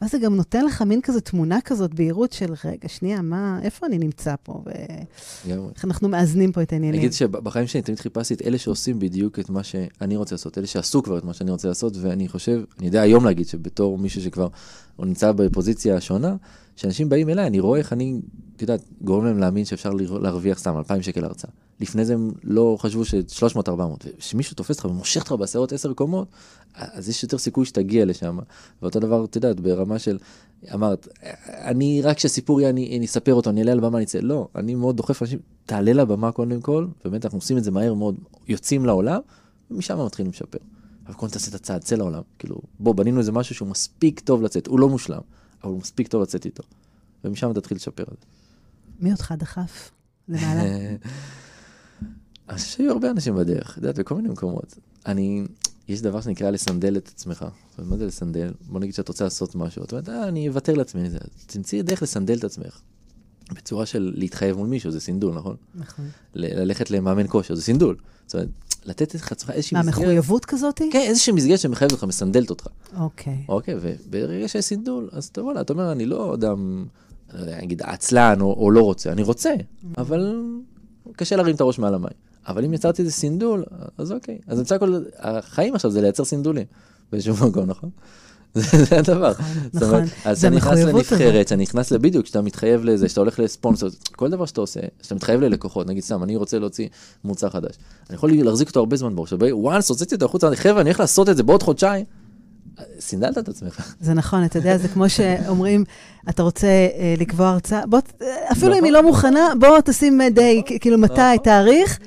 ואז 0.00 0.10
זה 0.10 0.18
גם 0.18 0.36
נותן 0.36 0.64
לך 0.64 0.82
מין 0.82 1.00
כזה 1.00 1.20
תמונה 1.20 1.60
כזאת, 1.60 1.94
בהירות 1.94 2.32
של, 2.32 2.52
רגע, 2.64 2.88
שנייה, 2.88 3.22
מה, 3.22 3.58
איפה 3.62 3.86
אני 3.86 3.98
נמצא 3.98 4.34
פה? 4.42 4.62
ואיך. 4.66 5.84
אנחנו 5.84 6.08
מאזנים 6.08 6.52
פה 6.52 6.62
את 6.62 6.72
אני 6.72 6.76
העניינים. 6.76 7.00
אגיד 7.00 7.12
שבחיים 7.12 7.66
שלי 7.66 7.82
תמיד 7.82 8.00
חיפשתי 8.00 8.34
את 8.34 8.42
אלה 8.42 8.58
שעושים 8.58 8.98
בדיוק 8.98 9.38
את 9.38 9.50
מה 9.50 9.62
שאני 9.62 10.16
רוצה 10.16 10.34
לעשות, 10.34 10.58
אלה 10.58 10.66
שעשו 10.66 11.02
כבר 11.02 11.18
את 11.18 11.24
מה 11.24 11.34
שאני 11.34 11.50
רוצה 11.50 11.68
לעשות, 11.68 11.96
ואני 12.00 12.28
חושב, 12.28 12.62
אני 12.78 12.86
יודע 12.86 13.00
היום 13.00 13.24
להגיד 13.24 13.46
שבתור 13.46 13.98
מישהו 13.98 14.22
שכבר 14.22 14.48
נמצא 14.98 15.32
בפוזיציה 15.32 16.00
שונה, 16.00 16.36
שאנשים 16.76 17.08
באים 17.08 17.28
אליי, 17.28 17.46
אני 17.46 17.60
רואה 17.60 17.78
איך 17.78 17.92
אני, 17.92 18.20
את 18.56 18.62
יודעת, 18.62 18.80
גורם 19.00 19.24
להם 19.24 19.38
להאמין 19.38 19.64
שאפשר 19.64 19.90
להרוויח 20.20 20.58
סתם 20.58 20.78
2,000 20.78 21.02
שקל 21.02 21.24
הרצאה. 21.24 21.50
לפני 21.80 22.04
זה 22.04 22.14
הם 22.14 22.30
לא 22.44 22.76
חשבו 22.80 23.04
ש-300-400, 23.04 23.70
וכשמישהו 24.04 24.56
תופס 24.56 24.76
אותך 24.76 24.84
ומושך 24.84 25.20
אותך 25.20 25.32
בעשרות 25.32 25.72
עשר 25.72 25.92
קומות, 25.92 26.28
אז 26.74 27.08
יש 27.08 27.22
יותר 27.22 27.38
סיכוי 27.38 27.66
שתגיע 27.66 28.04
לשם. 28.04 28.38
ואותו 28.82 29.00
דבר, 29.00 29.24
את 29.24 29.36
יודעת, 29.36 29.60
ברמה 29.60 29.98
של, 29.98 30.18
אמרת, 30.74 31.08
אני 31.46 32.02
רק 32.02 32.16
כשהסיפור 32.16 32.60
יהיה, 32.60 32.70
אני, 32.70 32.96
אני 32.98 33.06
אספר 33.06 33.34
אותו, 33.34 33.50
אני 33.50 33.60
אעלה 33.60 33.72
על 33.72 33.80
במה, 33.80 33.98
אני 33.98 34.04
אצא. 34.04 34.18
לא, 34.18 34.48
אני 34.54 34.74
מאוד 34.74 34.96
דוחף 34.96 35.22
אנשים, 35.22 35.38
תעלה 35.66 35.92
לבמה 35.92 36.32
קודם 36.32 36.60
כל, 36.60 36.86
באמת 37.04 37.24
אנחנו 37.24 37.38
עושים 37.38 37.58
את 37.58 37.64
זה 37.64 37.70
מהר 37.70 37.94
מאוד, 37.94 38.16
יוצאים 38.48 38.84
לעולם, 38.84 39.20
ומשם 39.70 40.04
מתחילים 40.06 40.32
לשפר. 40.32 40.58
אבל 41.06 41.14
קודם 41.14 41.32
תעשה 41.32 41.50
את 41.50 41.54
הצעד, 41.54 41.80
צא 41.80 41.96
לעולם. 41.96 42.22
כאילו, 42.38 42.56
בוא, 42.80 42.94
בנינו 42.94 43.18
איזה 43.18 43.32
משהו 43.32 43.54
שהוא 43.54 43.68
מספיק 43.68 44.20
טוב 44.20 44.42
לצאת, 44.42 44.66
הוא 44.66 44.80
לא 44.80 44.88
מושלם, 44.88 45.20
אבל 45.66 45.74
הוא 45.74 45.80
מספיק 45.80 46.08
טוב 46.08 46.22
לצאת 46.22 46.44
איתו. 46.44 46.62
ומשם 47.24 47.52
תתחיל 47.52 47.76
לשפר 47.76 48.02
את 48.02 48.08
זה. 48.20 48.26
מי 49.00 49.12
אותך 49.12 49.34
דחף 49.38 49.90
למעלה? 50.28 50.62
אני 52.48 52.58
חושב 52.58 52.70
שהיו 52.70 52.92
הרבה 52.92 53.10
אנשים 53.10 53.36
בדרך, 53.36 53.72
את 53.72 53.76
יודעת, 53.76 53.98
בכל 53.98 54.14
מיני 54.14 54.28
מקומות. 54.28 54.78
אני, 55.06 55.44
יש 55.88 56.00
דבר 56.00 56.20
שנקרא 56.20 56.50
לסנדל 56.50 56.96
את 56.96 57.08
עצמך. 57.08 57.46
זאת 57.70 57.78
אומרת, 57.78 57.90
מה 57.90 57.96
זה 57.96 58.06
לסנדל? 58.06 58.52
בוא 58.60 58.80
נגיד 58.80 58.94
שאת 58.94 59.08
רוצה 59.08 59.24
לעשות 59.24 59.54
משהו, 59.54 59.84
את 59.84 59.92
אומרת, 59.92 60.08
אה, 60.08 60.28
אני 60.28 60.48
אוותר 60.48 60.74
לעצמי. 60.74 61.08
תמצאי 61.46 61.82
דרך 61.82 62.02
לסנדל 62.02 62.38
את 62.38 62.44
עצמך. 62.44 62.80
בצורה 63.54 63.86
של 63.86 64.12
להתחייב 64.16 64.56
מול 64.56 64.68
מישהו, 64.68 64.90
זה 64.90 65.00
סינדול, 65.00 65.34
נכון? 65.34 65.56
נכון. 65.74 66.08
ללכת 66.34 66.90
למאמן 66.90 67.26
כושר, 67.28 67.54
זה 67.54 67.62
סינדול. 67.62 67.96
זאת 68.26 68.34
אומרת, 68.34 68.48
לתת 68.86 69.14
לעצמך 69.14 69.50
איזושהי 69.50 69.74
מה, 69.74 69.82
מסגרת. 69.82 69.98
מחויבות 69.98 70.44
כזאת? 70.44 70.80
כן, 70.90 71.04
איזושהי 71.06 71.32
מסגרת 71.32 71.58
שמחייבת 71.58 71.92
אותך, 71.92 72.04
מסנדלת 72.04 72.50
אותך. 72.50 72.66
אוקיי. 72.96 73.44
אוקיי, 73.48 73.74
וברגע 73.80 74.48
שיש 74.48 74.64
סינדול, 74.64 75.08
אז 75.12 75.24
אתה 75.24 75.42
וואלה, 75.42 75.60
אתה 75.60 75.72
אומר, 75.72 75.92
אני 75.92 76.06
לא 76.06 76.34
אדם, 76.34 76.86
לא 77.34 77.56
נגיד 77.56 77.82
עצלן 77.82 78.40
או, 78.40 78.54
או 78.54 78.70
לא 78.70 78.80
רוצה, 78.80 79.12
אני 79.12 79.22
רוצה, 79.22 79.54
אבל 79.98 80.42
קשה 81.12 81.36
להרים 81.36 81.54
את 81.54 81.60
הראש 81.60 81.78
מעל 81.78 81.94
המים. 81.94 82.16
אבל 82.48 82.64
אם 82.64 82.74
יצרתי 82.74 83.02
איזה 83.02 83.12
סינדול, 83.12 83.64
אז 83.98 84.12
אוקיי. 84.12 84.38
אז 84.46 84.60
בסך 84.60 84.76
הכל, 84.76 85.02
החיים 85.18 85.74
עכשיו 85.74 85.90
זה 85.90 86.00
לייצר 86.00 86.24
סינדולים 86.24 86.66
באיזשהו 87.12 87.34
מקום, 87.48 87.66
נכון? 87.66 87.90
זה 88.56 88.98
הדבר. 88.98 89.14
אומרת, 89.16 89.36
נכון. 89.74 90.02
אז 90.24 90.38
אתה 90.44 90.50
נכנס. 90.56 90.78
לנבחרת, 90.78 91.46
אתה 91.46 91.56
נכנס 91.56 91.90
לבדיוק, 91.90 92.24
כשאתה 92.24 92.42
מתחייב 92.42 92.84
לזה, 92.84 93.08
שאתה 93.08 93.20
הולך 93.20 93.38
לספונסר, 93.40 93.88
כל 94.16 94.30
דבר 94.30 94.46
שאתה 94.46 94.60
עושה, 94.60 94.80
שאתה 95.02 95.14
מתחייב 95.14 95.40
ללקוחות, 95.40 95.86
נגיד 95.86 96.02
סתם, 96.02 96.22
אני 96.22 96.36
רוצה 96.36 96.58
להוציא 96.58 96.88
מוצר 97.24 97.50
חדש, 97.50 97.74
אני 98.10 98.14
יכול 98.16 98.30
להחזיק 98.32 98.68
אותו 98.68 98.80
הרבה 98.80 98.96
זמן 98.96 99.16
בראש, 99.16 99.32
וואנס, 99.52 99.88
הוצאתי 99.90 100.14
אותו 100.14 100.24
החוצה, 100.26 100.48
אני, 100.48 100.56
חבר'ה, 100.56 100.80
אני 100.80 100.90
הולך 100.90 101.00
לעשות 101.00 101.28
את 101.28 101.36
זה 101.36 101.42
בעוד 101.42 101.62
חודשיים, 101.62 102.04
סינדלת 103.00 103.38
את 103.38 103.48
עצמך. 103.48 103.92
זה 104.00 104.14
נכון, 104.14 104.44
אתה 104.44 104.58
יודע, 104.58 104.78
זה 104.78 104.88
כמו 104.88 105.08
שאומרים, 105.08 105.84
אתה 106.28 106.42
רוצה 106.42 106.66
אה, 106.66 107.14
לקבוע 107.18 107.48
הרצאה, 107.48 107.86
בוא, 107.86 107.98
אה, 108.22 108.26
אפילו 108.52 108.74
אם 108.78 108.84
היא 108.84 108.92
לא 108.92 109.02
מוכנה, 109.02 109.52
בוא 109.60 109.80
תשים 109.84 110.20
די, 110.34 110.62
כ- 110.66 110.72
כאילו 110.80 110.98
מתי, 110.98 111.12
נכון. 111.14 111.36
תאריך, 111.44 111.98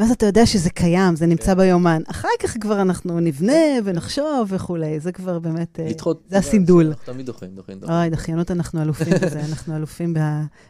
ואז 0.00 0.10
אתה 0.10 0.26
יודע 0.26 0.46
שזה 0.46 0.70
קיים, 0.70 1.16
זה 1.16 1.26
נמצא 1.26 1.54
ביומן. 1.54 2.02
אחר 2.06 2.28
כך 2.42 2.56
כבר 2.60 2.82
אנחנו 2.82 3.20
נבנה 3.20 3.52
ונחשוב 3.84 4.24
וכולי, 4.48 5.00
זה 5.00 5.12
כבר 5.12 5.38
באמת, 5.38 5.80
אה. 5.80 5.88
זה 6.30 6.38
הסינדול. 6.38 6.86
אנחנו 6.86 7.12
תמיד 7.12 7.26
דוחים, 7.26 7.48
דוחים, 7.54 7.78
דוחים. 7.80 7.94
אוי, 7.96 8.10
דחיינות, 8.10 8.50
אנחנו 8.50 8.82
אלופים 8.82 9.12
בזה, 9.22 9.40
אנחנו 9.40 9.76
אלופים 9.76 10.14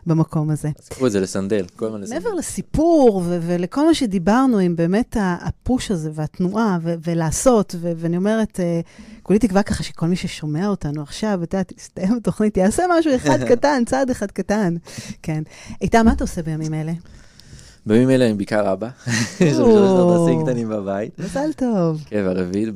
במקום 0.06 0.50
הזה. 0.50 0.70
אז 0.82 0.88
קחו 0.88 1.06
את 1.06 1.12
זה 1.12 1.20
לסנדל, 1.20 1.66
כל 1.76 1.86
הזמן 1.86 2.00
לסנדל. 2.00 2.18
מעבר 2.18 2.34
לסיפור 2.34 3.22
ו- 3.26 3.38
ולכל 3.42 3.86
מה 3.86 3.94
שדיברנו, 3.94 4.58
עם 4.58 4.76
באמת 4.76 5.16
הפוש 5.20 5.90
הזה 5.90 6.10
והתנועה 6.14 6.78
ו- 6.82 6.94
ולעשות, 7.04 7.74
ו- 7.80 7.92
ואני 7.96 8.16
אומרת, 8.16 8.60
אה, 8.60 8.80
כולי 9.22 9.38
תקווה 9.38 9.62
ככה 9.62 9.82
שכל 9.82 10.06
מי 10.06 10.16
ששומע 10.16 10.68
אותנו 10.68 11.02
עכשיו, 11.02 11.40
אתה 11.42 11.56
יודע, 11.56 11.62
תסתיים 11.62 12.16
התוכנית, 12.16 12.56
יעשה 12.56 12.82
משהו 12.98 13.16
אחד 13.16 13.38
קטן, 13.50 13.82
צעד 13.86 14.10
אחד 14.10 14.30
קטן. 14.30 14.74
כן. 15.22 15.42
איתה, 15.80 16.02
מה 16.02 16.12
אתה 16.12 16.24
עושה 16.24 16.42
בימים 16.42 16.74
אלה? 16.74 16.92
בימים 17.88 18.11
אלה 18.11 18.24
הם 18.24 18.37
בעיקר 18.37 18.72
אבא, 18.72 18.88
יש 19.40 19.57
לנו 19.57 19.72
שלוש 19.72 19.90
נרדסים 19.90 20.44
קטנים 20.44 20.68
בבית. 20.68 21.18
מזל 21.18 21.53
טוב. 21.57 22.05
כן, 22.07 22.22
והרביעית 22.27 22.68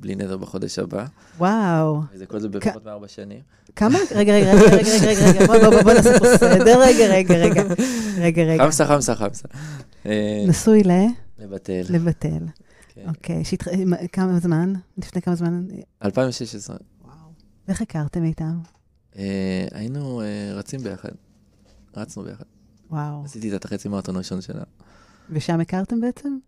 בלי 0.00 0.14
נדר 0.14 0.36
בחודש 0.36 0.78
הבא. 0.78 1.06
וואו. 1.38 2.00
וזה 2.14 2.26
כל 2.26 2.38
זה 2.38 2.48
בפחות 2.48 2.84
מארבע 2.84 3.08
שנים. 3.08 3.40
כמה? 3.76 3.98
רגע, 4.14 4.32
רגע, 4.34 4.52
רגע, 4.52 4.76
רגע, 4.76 4.90
רגע, 5.06 5.54
רגע, 5.54 5.82
בוא, 5.82 5.92
נעשה 5.92 6.18
פה 6.18 6.26
סדר, 6.36 6.80
רגע, 6.80 7.06
רגע, 7.06 7.34
רגע. 7.34 7.62
רגע, 8.18 8.42
רגע. 8.42 8.64
חמסה, 8.64 8.86
חמסה, 8.86 9.14
חמסה. 9.14 9.48
אה, 10.06 10.44
נשוי 10.48 10.82
ל... 10.82 10.90
לבטל. 11.38 11.82
לבטל. 11.90 12.44
כן. 12.88 13.08
אוקיי. 13.08 13.42
כמה 14.12 14.38
זמן? 14.38 14.72
לפני 14.98 15.22
כמה 15.22 15.34
זמן? 15.34 15.66
2016. 16.04 16.76
ואיך 17.68 17.82
הכרתם 17.82 18.24
איתם? 18.24 18.58
אה, 19.18 19.66
היינו 19.72 20.20
אה, 20.20 20.26
רצים 20.54 20.80
ביחד. 20.80 21.10
רצנו 21.96 22.22
ביחד. 22.22 22.44
וואו. 22.90 23.24
עשיתי 23.24 23.56
את 23.56 23.64
החצי 23.64 23.88
מרתון 23.88 24.14
הראשון 24.16 24.40
שלה. 24.40 24.62
ושם 25.30 25.60
הכרתם 25.60 26.00
בעצם? 26.00 26.38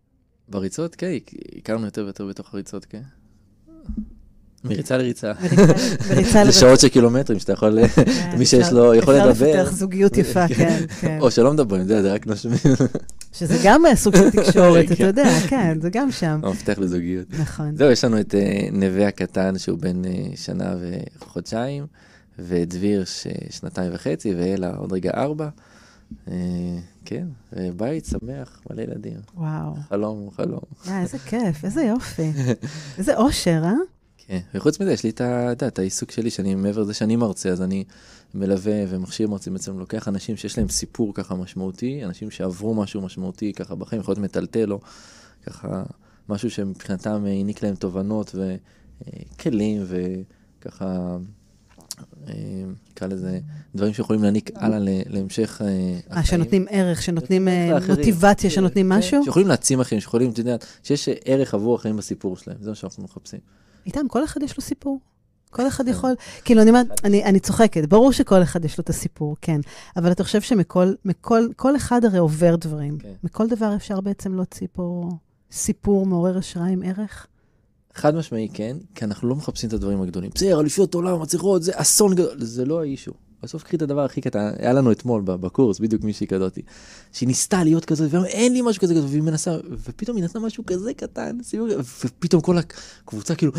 בריצות, 0.49 0.95
כן, 0.95 1.11
הכרנו 1.57 1.85
יותר 1.85 2.03
ויותר 2.03 2.25
בתוך 2.25 2.53
הריצות, 2.53 2.85
כן. 2.85 3.01
מריצה 4.63 4.97
לריצה. 4.97 5.31
מריצה 6.09 6.45
זה 6.45 6.51
שעות 6.51 6.79
של 6.79 6.87
קילומטרים 6.87 7.39
שאתה 7.39 7.53
יכול, 7.53 7.87
כן, 7.87 8.03
מי 8.39 8.45
שיש 8.45 8.71
לו 8.71 8.95
יכול 8.95 9.13
לדבר. 9.13 9.31
אפשר 9.31 9.61
לפתח 9.61 9.71
זוגיות 9.71 10.17
יפה, 10.17 10.47
כן, 10.57 10.83
כן. 10.99 11.17
או 11.21 11.31
שלא 11.31 11.53
מדברים, 11.53 11.83
זה 11.83 12.13
רק 12.13 12.27
נושמים. 12.27 12.57
שזה 13.33 13.57
גם 13.63 13.81
סוג 13.95 14.15
של 14.15 14.29
תקשורת, 14.29 14.85
אתה 14.85 14.95
כן. 14.95 15.05
יודע, 15.05 15.39
כן, 15.47 15.77
זה 15.81 15.89
גם 15.89 16.11
שם. 16.11 16.39
המפתח 16.43 16.79
לזוגיות. 16.79 17.27
נכון. 17.39 17.75
זהו, 17.75 17.91
יש 17.91 18.03
לנו 18.03 18.19
את 18.19 18.35
אה, 18.35 18.67
נווה 18.71 19.07
הקטן, 19.07 19.57
שהוא 19.57 19.79
בן 19.79 20.05
אה, 20.05 20.11
שנה 20.35 20.75
וחודשיים, 21.21 21.85
ואת 22.39 22.69
דביר, 22.69 23.03
ששנתיים 23.05 23.91
וחצי, 23.93 24.33
ואלה 24.37 24.75
עוד 24.75 24.93
רגע 24.93 25.11
ארבע. 25.13 25.49
אה, 26.27 26.79
כן, 27.05 27.27
בית 27.75 28.05
שמח, 28.05 28.61
מלא 28.69 28.81
ילדים. 28.81 29.17
וואו. 29.35 29.73
חלום 29.89 30.29
חלום. 30.31 30.59
אה, 30.87 31.01
איזה 31.01 31.17
כיף, 31.19 31.65
איזה 31.65 31.81
יופי. 31.83 32.31
איזה 32.97 33.17
אושר, 33.17 33.61
אה? 33.63 33.73
כן, 34.17 34.39
וחוץ 34.53 34.79
מזה, 34.79 34.91
יש 34.93 35.03
לי 35.03 35.09
את 35.09 35.21
ה- 35.21 35.51
את 35.67 35.79
העיסוק 35.79 36.11
שלי, 36.11 36.29
שאני 36.29 36.55
מעבר 36.55 36.81
לזה 36.81 36.93
שאני 36.93 37.15
מרצה, 37.15 37.49
אז 37.49 37.61
אני 37.61 37.83
מלווה 38.33 38.83
ומכשיר 38.89 39.27
מרצים 39.27 39.53
בעצם, 39.53 39.79
לוקח 39.79 40.07
אנשים 40.07 40.37
שיש 40.37 40.57
להם 40.57 40.69
סיפור 40.69 41.13
ככה 41.13 41.35
משמעותי, 41.35 42.05
אנשים 42.05 42.31
שעברו 42.31 42.73
משהו 42.73 43.01
משמעותי 43.01 43.53
ככה 43.53 43.75
בחיים, 43.75 44.01
יכול 44.01 44.11
להיות 44.11 44.23
מטלטל 44.23 44.71
או 44.71 44.79
ככה 45.45 45.83
משהו 46.29 46.49
שמבחינתם 46.51 47.23
אה, 47.25 47.31
העניק 47.31 47.63
להם 47.63 47.75
תובנות 47.75 48.35
וכלים 48.35 49.83
וככה, 49.87 50.85
אה, 50.85 51.17
נקרא 52.91 53.07
לזה, 53.07 53.39
דברים 53.75 53.93
שיכולים 53.93 54.23
להעניק 54.23 54.49
הלאה 54.55 54.79
להמשך 55.09 55.61
אה, 55.61 55.67
אה, 55.67 55.99
החיים. 56.09 56.25
שנותנים 56.25 56.65
ערך, 56.69 57.01
שנותנים 57.01 57.47
ערך 57.47 57.71
אה, 57.71 57.79
לאחרים. 57.79 57.97
מוטיבציה, 57.97 58.49
כן, 58.49 58.55
שנותנים 58.55 58.89
כן, 58.89 58.97
משהו? 58.97 59.23
שיכולים 59.23 59.47
להעצים 59.47 59.79
אחרים, 59.79 60.01
שיכולים, 60.01 60.31
אתה 60.31 60.39
יודע, 60.39 60.55
שיש 60.83 61.09
ערך 61.25 61.53
עבור 61.53 61.75
החיים 61.75 61.97
בסיפור 61.97 62.37
שלהם, 62.37 62.57
זה 62.61 62.69
מה 62.69 62.75
שאנחנו 62.75 63.03
מחפשים. 63.03 63.39
איתם, 63.85 64.07
כל 64.07 64.23
אחד 64.23 64.43
יש 64.43 64.57
לו 64.57 64.63
סיפור. 64.63 64.99
כל 65.49 65.67
אחד 65.67 65.87
יכול, 65.87 66.11
כאילו, 66.45 66.61
אני 66.61 66.69
אומרת, 66.69 66.87
אני, 67.05 67.23
אני 67.23 67.39
צוחקת, 67.39 67.85
ברור 67.85 68.11
שכל 68.11 68.43
אחד 68.43 68.65
יש 68.65 68.77
לו 68.77 68.81
את 68.81 68.89
הסיפור, 68.89 69.35
כן. 69.41 69.61
אבל 69.97 70.11
אתה 70.11 70.23
חושב 70.23 70.41
שמכל, 70.41 70.93
מכל, 71.05 71.47
כל 71.55 71.75
אחד 71.75 72.05
הרי 72.05 72.17
עובר 72.17 72.55
דברים. 72.55 72.97
כן. 72.97 73.13
מכל 73.23 73.47
דבר 73.47 73.75
אפשר 73.75 74.01
בעצם 74.01 74.35
להוציא 74.35 74.67
פה 74.71 75.09
סיפור 75.51 76.05
מעורר 76.05 76.37
השראה 76.37 76.67
עם 76.67 76.83
ערך? 76.85 77.27
חד 77.95 78.15
משמעי 78.15 78.49
כן, 78.53 78.77
כי 78.95 79.05
אנחנו 79.05 79.29
לא 79.29 79.35
מחפשים 79.35 79.67
את 79.67 79.73
הדברים 79.73 80.01
הגדולים. 80.01 80.31
בסדר, 80.35 80.59
אליפיות 80.59 80.93
עולם, 80.93 81.21
מצליחות, 81.21 81.63
זה 81.63 81.71
אסון 81.75 82.15
גדול, 82.15 82.35
זה 82.37 82.65
לא 82.65 82.81
האישו. 82.81 83.11
בסוף 83.43 83.63
קחי 83.63 83.75
את 83.75 83.81
הדבר 83.81 84.01
הכי 84.05 84.21
קטן, 84.21 84.51
היה 84.57 84.73
לנו 84.73 84.91
אתמול 84.91 85.21
בקורס, 85.25 85.79
בדיוק 85.79 86.03
מישהי 86.03 86.27
כזאתי, 86.27 86.61
שהיא 87.11 87.27
ניסתה 87.27 87.63
להיות 87.63 87.85
כזאת, 87.85 88.13
ואמרה, 88.13 88.27
אין 88.27 88.53
לי 88.53 88.61
משהו 88.61 88.81
כזה 88.81 88.93
גדול, 88.93 89.07
והיא 89.09 89.21
מנסה, 89.21 89.57
ופתאום 89.71 90.17
היא 90.17 90.25
נתנה 90.25 90.41
משהו 90.41 90.65
כזה 90.65 90.93
קטן, 90.93 91.37
ופתאום 92.05 92.41
כל 92.41 92.57
הקבוצה 92.57 93.35
כאילו, 93.35 93.51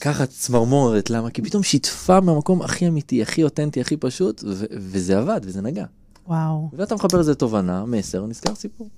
ככה 0.00 0.26
צמרמורת, 0.26 1.10
למה? 1.10 1.30
כי 1.30 1.42
פתאום 1.42 1.62
שיתפה 1.62 2.20
מהמקום 2.20 2.62
הכי 2.62 2.88
אמיתי, 2.88 3.22
הכי 3.22 3.44
אותנטי, 3.44 3.80
הכי 3.80 3.96
פשוט, 3.96 4.44
וזה 4.72 5.18
עבד, 5.18 5.40
וזה 5.44 5.60
נגע. 5.60 5.84
וואו, 6.26 6.68
ואתה 6.72 6.94
מחבר 6.94 7.18
לזה 7.18 7.34
תובנה, 7.34 7.84
מסר, 7.84 8.26
נזכר 8.26 8.54
סיפור. 8.54 8.88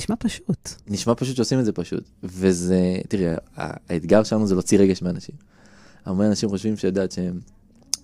נשמע 0.00 0.16
פשוט. 0.18 0.68
נשמע 0.86 1.14
פשוט 1.14 1.36
שעושים 1.36 1.60
את 1.60 1.64
זה 1.64 1.72
פשוט. 1.72 2.04
וזה, 2.22 2.78
תראי, 3.08 3.24
האתגר 3.56 4.22
שלנו 4.22 4.46
זה 4.46 4.54
להוציא 4.54 4.78
רגש 4.78 5.02
מאנשים. 5.02 5.34
הרבה 6.04 6.26
אנשים 6.26 6.48
חושבים 6.48 6.76
שיודעת 6.76 7.12
שהם 7.12 7.40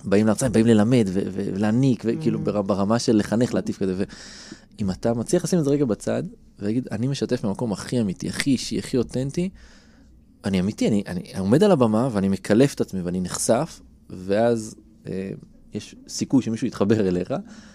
באים 0.05 0.27
להרצאה, 0.27 0.47
הם 0.47 0.53
באים 0.53 0.67
ללמד 0.67 1.09
ולהעניק, 1.13 2.03
וכאילו 2.07 2.39
Mm. 2.39 2.43
בר- 2.43 2.63
ברמה 2.63 2.99
של 2.99 3.17
לחנך, 3.17 3.55
להטיף 3.55 3.79
כזה. 3.79 4.05
ואם 4.79 4.91
אתה 4.91 5.15
מצליח 5.15 5.45
לשים 5.45 5.59
את 5.59 5.65
זה 5.65 5.71
רגע 5.71 5.85
בצד, 5.85 6.23
ולהגיד, 6.59 6.89
אני 6.91 7.07
משתף 7.07 7.45
במקום 7.45 7.73
הכי 7.73 8.01
אמיתי, 8.01 8.29
הכי 8.29 8.51
אישי, 8.51 8.79
הכי 8.79 8.97
אותנטי, 8.99 9.49
אני 10.45 10.61
אמיתי, 10.61 10.89
אני, 10.89 11.03
אני 11.07 11.23
עומד 11.39 11.63
על 11.63 11.71
הבמה 11.71 12.09
ואני 12.13 12.29
מקלף 12.29 12.75
את 12.75 12.81
עצמי 12.81 13.01
ואני 13.03 13.21
נחשף, 13.21 13.81
ואז 14.11 14.75
אה, 15.07 15.31
יש 15.77 15.95
סיכוי 16.09 16.43
שמישהו 16.43 16.67
יתחבר 16.67 17.09
אליך, 17.09 17.35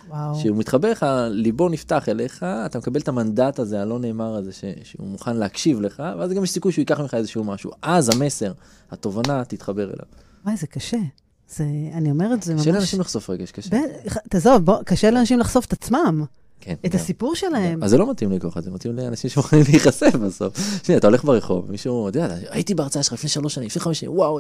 וואו. 0.10 0.40
כשהוא 0.40 0.58
מתחבר 0.58 0.92
לך, 0.92 1.06
ליבו 1.30 1.70
נפתח 1.70 2.10
אליך, 2.10 2.44
אתה 2.44 2.78
מקבל 2.78 3.00
את 3.00 3.08
המנדט 3.08 3.60
הזה, 3.60 3.82
הלא 3.82 4.00
נאמר 4.00 4.36
הזה, 4.36 4.52
ש, 4.52 4.64
שהוא 4.84 5.08
מוכן 5.08 5.38
להקשיב 5.38 5.82
לך, 5.82 6.04
ואז 6.20 6.32
גם 6.32 6.44
יש 6.44 6.52
סיכוי 6.52 6.72
שהוא 6.72 6.82
ייקח 6.82 7.00
ממך 7.00 7.14
איזשהו 7.14 7.44
משהו. 7.44 7.72
אז 7.82 8.10
המסר, 8.10 8.52
התובנה, 8.92 9.46
תתחבר 9.46 9.84
אליו. 9.84 10.06
וואי, 10.46 10.58
זה 10.58 10.68
קשה. 10.68 10.98
זה, 11.50 11.66
אני 11.94 12.12
אומרת, 12.12 12.44
זה 12.44 12.54
ממש... 12.54 12.62
קשה 12.62 12.72
לאנשים 12.72 13.00
לחשוף 13.00 13.30
רגש, 13.30 13.52
קשה. 13.52 13.70
ב- 13.78 14.18
תעזוב, 14.30 14.66
בוא, 14.66 14.84
קשה 14.86 15.12
לאנשים 15.12 15.40
לחשוף 15.40 15.66
את 15.66 15.74
עצמם, 15.74 16.26
כן. 16.60 16.76
את 16.86 16.92
גם. 16.92 17.00
הסיפור 17.00 17.36
שלהם. 17.36 17.84
אז 17.84 17.90
זה 17.90 17.98
לא 17.98 18.12
מתאים 18.12 18.32
לכוח, 18.32 18.60
זה 18.60 18.72
מתאים 18.72 18.96
לאנשים 18.96 19.30
שמוכנים 19.30 19.64
להיחשף 19.70 20.16
בסוף. 20.16 20.54
שנייה, 20.84 21.00
אתה 21.00 21.08
הולך 21.08 21.24
ברחוב, 21.24 21.72
מישהו, 21.72 22.10
אתה 22.10 22.20
יודע, 22.20 22.36
הייתי 22.50 22.76
בהרצאה 22.76 23.04
שלך 23.04 23.14
לפני 23.14 23.30
שלוש 23.30 23.56
שנים, 23.56 23.68
לפני 23.68 23.82
חמש 23.82 24.00
שנים, 24.00 24.12
וואו. 24.12 24.40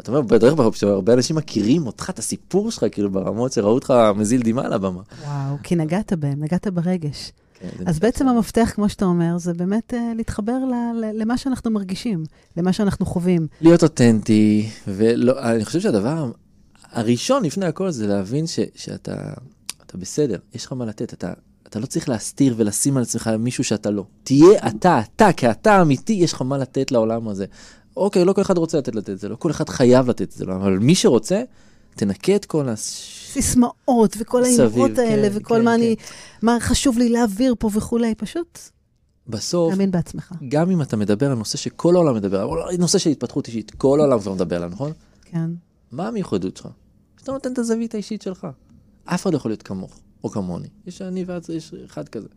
אתה 0.00 0.12
אומר, 0.12 0.22
בדרך 0.22 0.54
כלל, 0.56 0.90
הרבה 0.90 1.12
אנשים 1.12 1.36
מכירים 1.36 1.86
אותך, 1.86 2.10
את 2.10 2.18
הסיפור 2.18 2.70
שלך, 2.70 2.84
כאילו 2.92 3.10
ברמות 3.10 3.52
שראו 3.52 3.74
אותך 3.74 3.94
מזיל 4.16 4.42
דמעה 4.42 4.64
על 4.66 4.72
הבמה. 4.72 5.00
וואו, 5.24 5.56
כי 5.62 5.76
נגעת 5.76 6.12
בהם, 6.12 6.44
נגעת 6.44 6.66
ברגש. 6.66 7.32
כן, 7.60 7.68
אז 7.86 7.98
בעצם. 7.98 8.28
המפתח, 8.28 8.72
כמו 8.74 8.88
שאתה 8.88 9.04
אומר, 9.04 9.38
זה 9.38 9.54
באמת 9.54 9.94
אה, 9.94 10.12
להתחבר 10.16 10.52
ל- 10.52 11.04
ל- 11.04 11.20
למה 11.22 11.38
שאנחנו 11.38 11.70
מרגישים, 11.70 12.24
למה 12.56 12.72
שאנחנו 12.72 13.06
חווים. 13.06 13.46
להיות 13.60 13.82
אותנטי, 13.82 14.68
ואני 14.88 15.64
חושב 15.64 15.80
שהדבר 15.80 16.30
הראשון 16.92 17.44
לפני 17.44 17.66
הכל 17.66 17.90
זה 17.90 18.06
להבין 18.06 18.46
ש, 18.46 18.60
שאתה 18.74 19.32
אתה 19.86 19.98
בסדר, 19.98 20.38
יש 20.54 20.66
לך 20.66 20.72
מה 20.72 20.84
לתת, 20.84 21.12
אתה, 21.12 21.32
אתה 21.68 21.78
לא 21.78 21.86
צריך 21.86 22.08
להסתיר 22.08 22.54
ולשים 22.56 22.96
על 22.96 23.02
עצמך 23.02 23.30
מישהו 23.38 23.64
שאתה 23.64 23.90
לא. 23.90 24.04
תהיה 24.24 24.68
אתה, 24.68 25.00
אתה, 25.16 25.32
כי 25.32 25.50
אתה 25.50 25.82
אמיתי, 25.82 26.12
יש 26.12 26.32
לך 26.32 26.42
מה 26.42 26.58
לתת 26.58 26.92
לעולם 26.92 27.28
הזה. 27.28 27.46
אוקיי, 27.96 28.24
לא 28.24 28.32
כל 28.32 28.42
אחד 28.42 28.58
רוצה 28.58 28.78
לתת 28.78 28.94
לתת 28.94 29.10
את 29.10 29.18
זה, 29.18 29.28
לא 29.28 29.36
כל 29.36 29.50
אחד 29.50 29.68
חייב 29.68 30.10
לתת 30.10 30.22
את 30.22 30.32
זה, 30.32 30.44
לא, 30.44 30.54
אבל 30.54 30.78
מי 30.78 30.94
שרוצה, 30.94 31.42
תנקה 31.94 32.36
את 32.36 32.44
כל 32.44 32.68
הש... 32.68 33.12
סיסמאות 33.32 34.16
וכל 34.18 34.44
האמרות 34.44 34.98
האלה, 34.98 35.30
כן, 35.30 35.36
וכל 35.36 35.54
כן, 35.54 35.64
מה 35.64 35.70
כן. 35.70 35.76
אני, 35.76 35.96
מה 36.42 36.56
חשוב 36.60 36.98
לי 36.98 37.08
להעביר 37.08 37.54
פה 37.58 37.70
וכולי, 37.72 38.14
פשוט 38.14 38.58
בסוף, 39.28 39.72
תאמין 39.72 39.90
בעצמך. 39.90 40.32
גם 40.48 40.70
אם 40.70 40.82
אתה 40.82 40.96
מדבר 40.96 41.30
על 41.30 41.38
נושא 41.38 41.58
שכל 41.58 41.94
העולם 41.94 42.14
מדבר 42.14 42.40
עליו, 42.40 42.78
נושא 42.78 42.98
של 42.98 43.10
התפתחות 43.10 43.46
אישית, 43.46 43.70
כל 43.70 44.00
העולם 44.00 44.20
כבר 44.20 44.34
מדבר 44.34 44.56
עליו, 44.56 44.68
נכון? 44.68 44.92
כן. 45.24 45.50
מה 45.92 46.08
המיוחדות 46.08 46.56
שלך? 46.56 46.68
שאתה 47.20 47.32
נותן 47.32 47.52
את 47.52 47.58
הזווית 47.58 47.94
האישית 47.94 48.22
שלך. 48.22 48.46
אף 49.04 49.22
אחד 49.22 49.32
לא 49.32 49.36
יכול 49.36 49.50
להיות 49.50 49.62
כמוך, 49.62 49.98
או 50.24 50.30
כמוני. 50.30 50.68
יש 50.86 51.02
אני 51.02 51.24
ואת, 51.26 51.48
יש 51.48 51.74
אחד 51.84 52.08
כזה. 52.08 52.28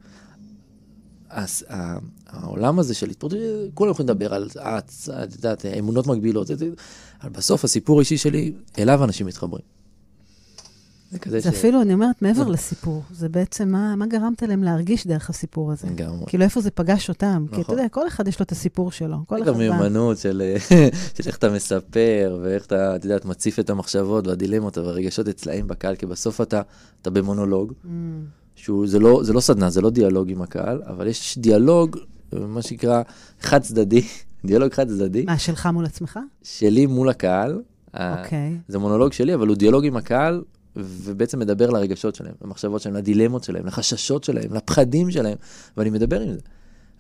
אז 1.30 1.66
ה- 1.70 1.98
העולם 2.28 2.80
הזה 2.80 2.94
של 2.94 3.10
התפתחות, 3.10 3.34
כולם 3.74 3.92
יכולים 3.92 4.10
לדבר 4.10 4.34
על, 4.34 4.48
את, 4.58 4.92
את 5.24 5.36
יודעת, 5.36 5.66
אמונות 5.66 6.08
מגבילות, 6.08 6.48
זה- 6.48 6.56
זה- 6.56 6.70
אבל 7.24 7.30
בסוף 7.30 7.64
הסיפור 7.64 7.98
האישי 8.00 8.18
שלי, 8.18 8.52
אליו 8.80 9.04
אנשים 9.04 9.28
מתחברים. 9.28 9.62
זה 11.12 11.20
כזה 11.20 11.40
זה 11.40 11.50
אפילו, 11.50 11.82
אני 11.82 11.94
אומרת, 11.94 12.22
מעבר 12.22 12.48
לסיפור, 12.48 13.04
זה 13.12 13.30
בעצם 13.30 13.70
מה 13.70 13.96
מה 13.96 14.06
גרמת 14.08 14.44
להם 14.44 14.64
להרגיש 14.64 15.08
דרך 15.08 15.30
הסיפור 15.30 15.72
הזה. 15.72 15.88
לגמרי. 15.88 16.26
כאילו, 16.28 16.44
איפה 16.44 16.62
זה 16.62 16.72
פגש 16.72 17.10
אותם. 17.10 17.46
כי 17.50 17.54
אתה 17.56 17.62
נכון. 17.62 17.76
יודע, 17.78 17.90
כל 17.90 18.08
אחד 18.08 18.28
יש 18.28 18.40
לו 18.40 18.44
את 18.44 18.52
הסיפור 18.52 18.92
שלו. 18.92 19.18
כל 19.28 19.36
זה 19.38 19.44
אחד 19.44 19.52
גם 19.52 19.58
בא. 19.58 19.60
מיומנות 19.60 20.18
של 20.18 20.42
של 21.18 21.24
איך 21.28 21.38
אתה 21.38 21.50
מספר, 21.50 22.40
ואיך 22.44 22.66
אתה, 22.66 22.96
את 22.96 23.04
יודעת, 23.06 23.26
מציף 23.26 23.60
את 23.60 23.70
המחשבות 23.70 24.28
והדילמות 24.28 24.78
והרגשות 24.78 25.28
אצלהם 25.28 25.68
בקהל, 25.68 25.96
כי 25.96 26.06
בסוף 26.06 26.42
אתה, 26.42 26.62
אתה 27.02 27.10
במונולוג, 27.10 27.74
Mm, 27.84 27.88
שהוא, 28.64 28.88
זה 28.88 29.00
לא, 29.00 29.20
זה 29.24 29.34
לא 29.34 29.40
סדנה, 29.40 29.70
זה 29.70 29.82
לא 29.82 29.90
דיאלוג 29.90 30.32
עם 30.32 30.42
הקהל, 30.42 30.82
אבל 30.88 31.08
יש 31.08 31.38
דיאלוג, 31.38 31.98
מה 32.34 32.62
שנקרא, 32.62 33.02
חד 33.42 33.62
צדדי, 33.62 34.02
דיאלוג 34.46 34.74
חד 34.74 34.88
צדדי, 34.88 35.26
מה, 35.26 35.38
שלך 35.38 35.66
מול 35.74 35.86
עצמך? 35.86 36.20
שלי 36.44 36.86
מול 36.86 37.10
הקהל. 37.10 37.62
ה- 37.94 38.24
אוקיי. 38.24 38.58
זה 38.68 38.80
מונולוג 38.80 39.14
שלי, 39.14 39.34
אבל 39.34 39.48
הוא 39.48 39.56
דיאלוג 39.56 39.86
עם 39.86 39.98
הקהל, 39.98 40.44
ובעצם 40.76 41.40
מדבר 41.40 41.70
לרגשות 41.70 42.16
שלהם, 42.16 42.34
למחשבות 42.46 42.82
שלהם, 42.82 42.96
לדילמות 42.96 43.44
שלהם, 43.44 43.66
לחששות 43.66 44.24
שלהם, 44.24 44.54
לפחדים 44.54 45.12
שלהם, 45.12 45.36
ואני 45.78 45.90
מדבר 45.90 46.22
עם 46.22 46.34
זה, 46.34 46.40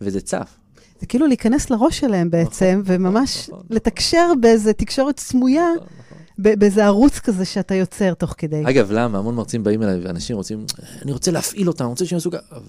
וזה 0.01 0.21
צף. 0.21 0.57
זה 0.99 1.05
כאילו 1.05 1.27
להיכנס 1.27 1.69
לראש 1.69 1.99
שלהם 1.99 2.29
בעצם, 2.29 2.81
נכון, 2.83 2.95
וממש 3.05 3.49
נכון. 3.49 3.63
לתקשר 3.69 4.31
באיזה 4.41 4.73
תקשורת 4.73 5.19
סמויה, 5.19 5.65
נכון, 5.75 5.87
נכון. 5.99 6.08
באיזה 6.39 6.85
ערוץ 6.85 7.19
כזה 7.19 7.45
שאתה 7.45 7.75
יוצר 7.75 8.13
תוך 8.13 8.35
כדי. 8.37 8.61
אגב, 8.65 8.91
למה? 8.91 9.17
המון 9.17 9.35
מרצים 9.35 9.63
באים 9.63 9.83
אליי, 9.83 9.99
ואנשים 9.99 10.35
רוצים, 10.35 10.65
אני 11.01 11.11
רוצה 11.11 11.31
להפעיל 11.31 11.67
אותם, 11.67 11.83
אני 11.83 11.89
רוצה 11.89 12.05
שהם 12.05 12.15
יעשו 12.15 12.31
ככה, 12.31 12.59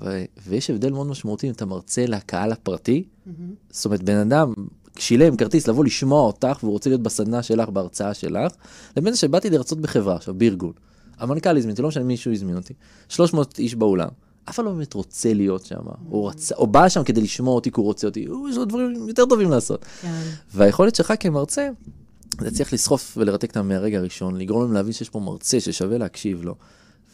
ויש 0.47 0.71
הבדל 0.71 0.93
מאוד 0.93 1.07
משמעותי 1.07 1.47
אם 1.47 1.53
אתה 1.53 1.67
מרצה 1.67 2.07
לקהל 2.07 2.53
הפרטי, 2.53 3.05
מהמם. 3.27 3.55
זאת 3.71 3.85
אומרת, 3.85 4.03
בן 4.03 4.17
אדם 4.17 4.53
שילם 4.99 5.37
כרטיס 5.37 5.69
לבוא 5.69 5.85
לשמוע 5.85 6.23
אותך, 6.23 6.59
והוא 6.63 6.73
רוצה 6.73 6.91
להיות 6.91 7.03
בסדנה 7.03 7.43
שלך, 7.43 7.69
בהרצאה 7.69 8.15
שלך, 8.15 8.53
לבין 8.97 9.17
שבאתי 9.17 9.51
להרצות 9.51 9.81
בחברה 9.81 10.17
עכשיו, 10.17 10.35
בארגון. 10.35 10.73
המנכ"ל 11.19 11.57
הזמין 11.57 11.71
אותי, 11.71 11.83
לא 11.83 11.89
משנה 11.89 12.05
מישהו 12.05 12.33
הזמין 12.33 12.57
אותי, 12.57 12.75
300 13.09 13.59
איש 13.59 13.75
באולם. 13.75 14.09
אף 14.49 14.55
אחד 14.55 14.65
לא 14.65 14.71
באמת 14.71 14.95
רוצה 14.95 15.35
להיות 15.35 15.65
שם, 15.65 15.81
או, 16.11 16.27
רצה, 16.27 16.55
או 16.55 16.67
בא 16.67 16.89
שם 16.89 17.05
כדי 17.05 17.21
לשמוע 17.21 17.55
אותי 17.55 17.71
כי 17.71 17.81
הוא 17.81 17.87
רוצה 17.87 18.07
אותי, 18.07 18.25
הוא, 18.25 18.49
יש 18.49 18.57
לו 18.57 18.65
דברים 18.65 19.09
יותר 19.09 19.27
טובים 19.27 19.51
לעשות. 19.51 19.85
כן. 20.03 20.23
והיכולת 20.55 20.95
שלך 20.95 21.13
כמרצה, 21.21 21.69
להצליח 22.41 22.73
לסחוף 22.73 23.15
ולרתק 23.21 23.49
אותם 23.49 23.69
מהרגע 23.69 23.99
הראשון, 23.99 24.37
לגרום 24.37 24.63
להם 24.63 24.73
להבין 24.73 24.93
שיש 24.93 25.09
פה 25.09 25.21
מרצה 25.21 25.61
ששווה 25.61 25.99
להקשיב 25.99 26.43
לו. 26.45 26.55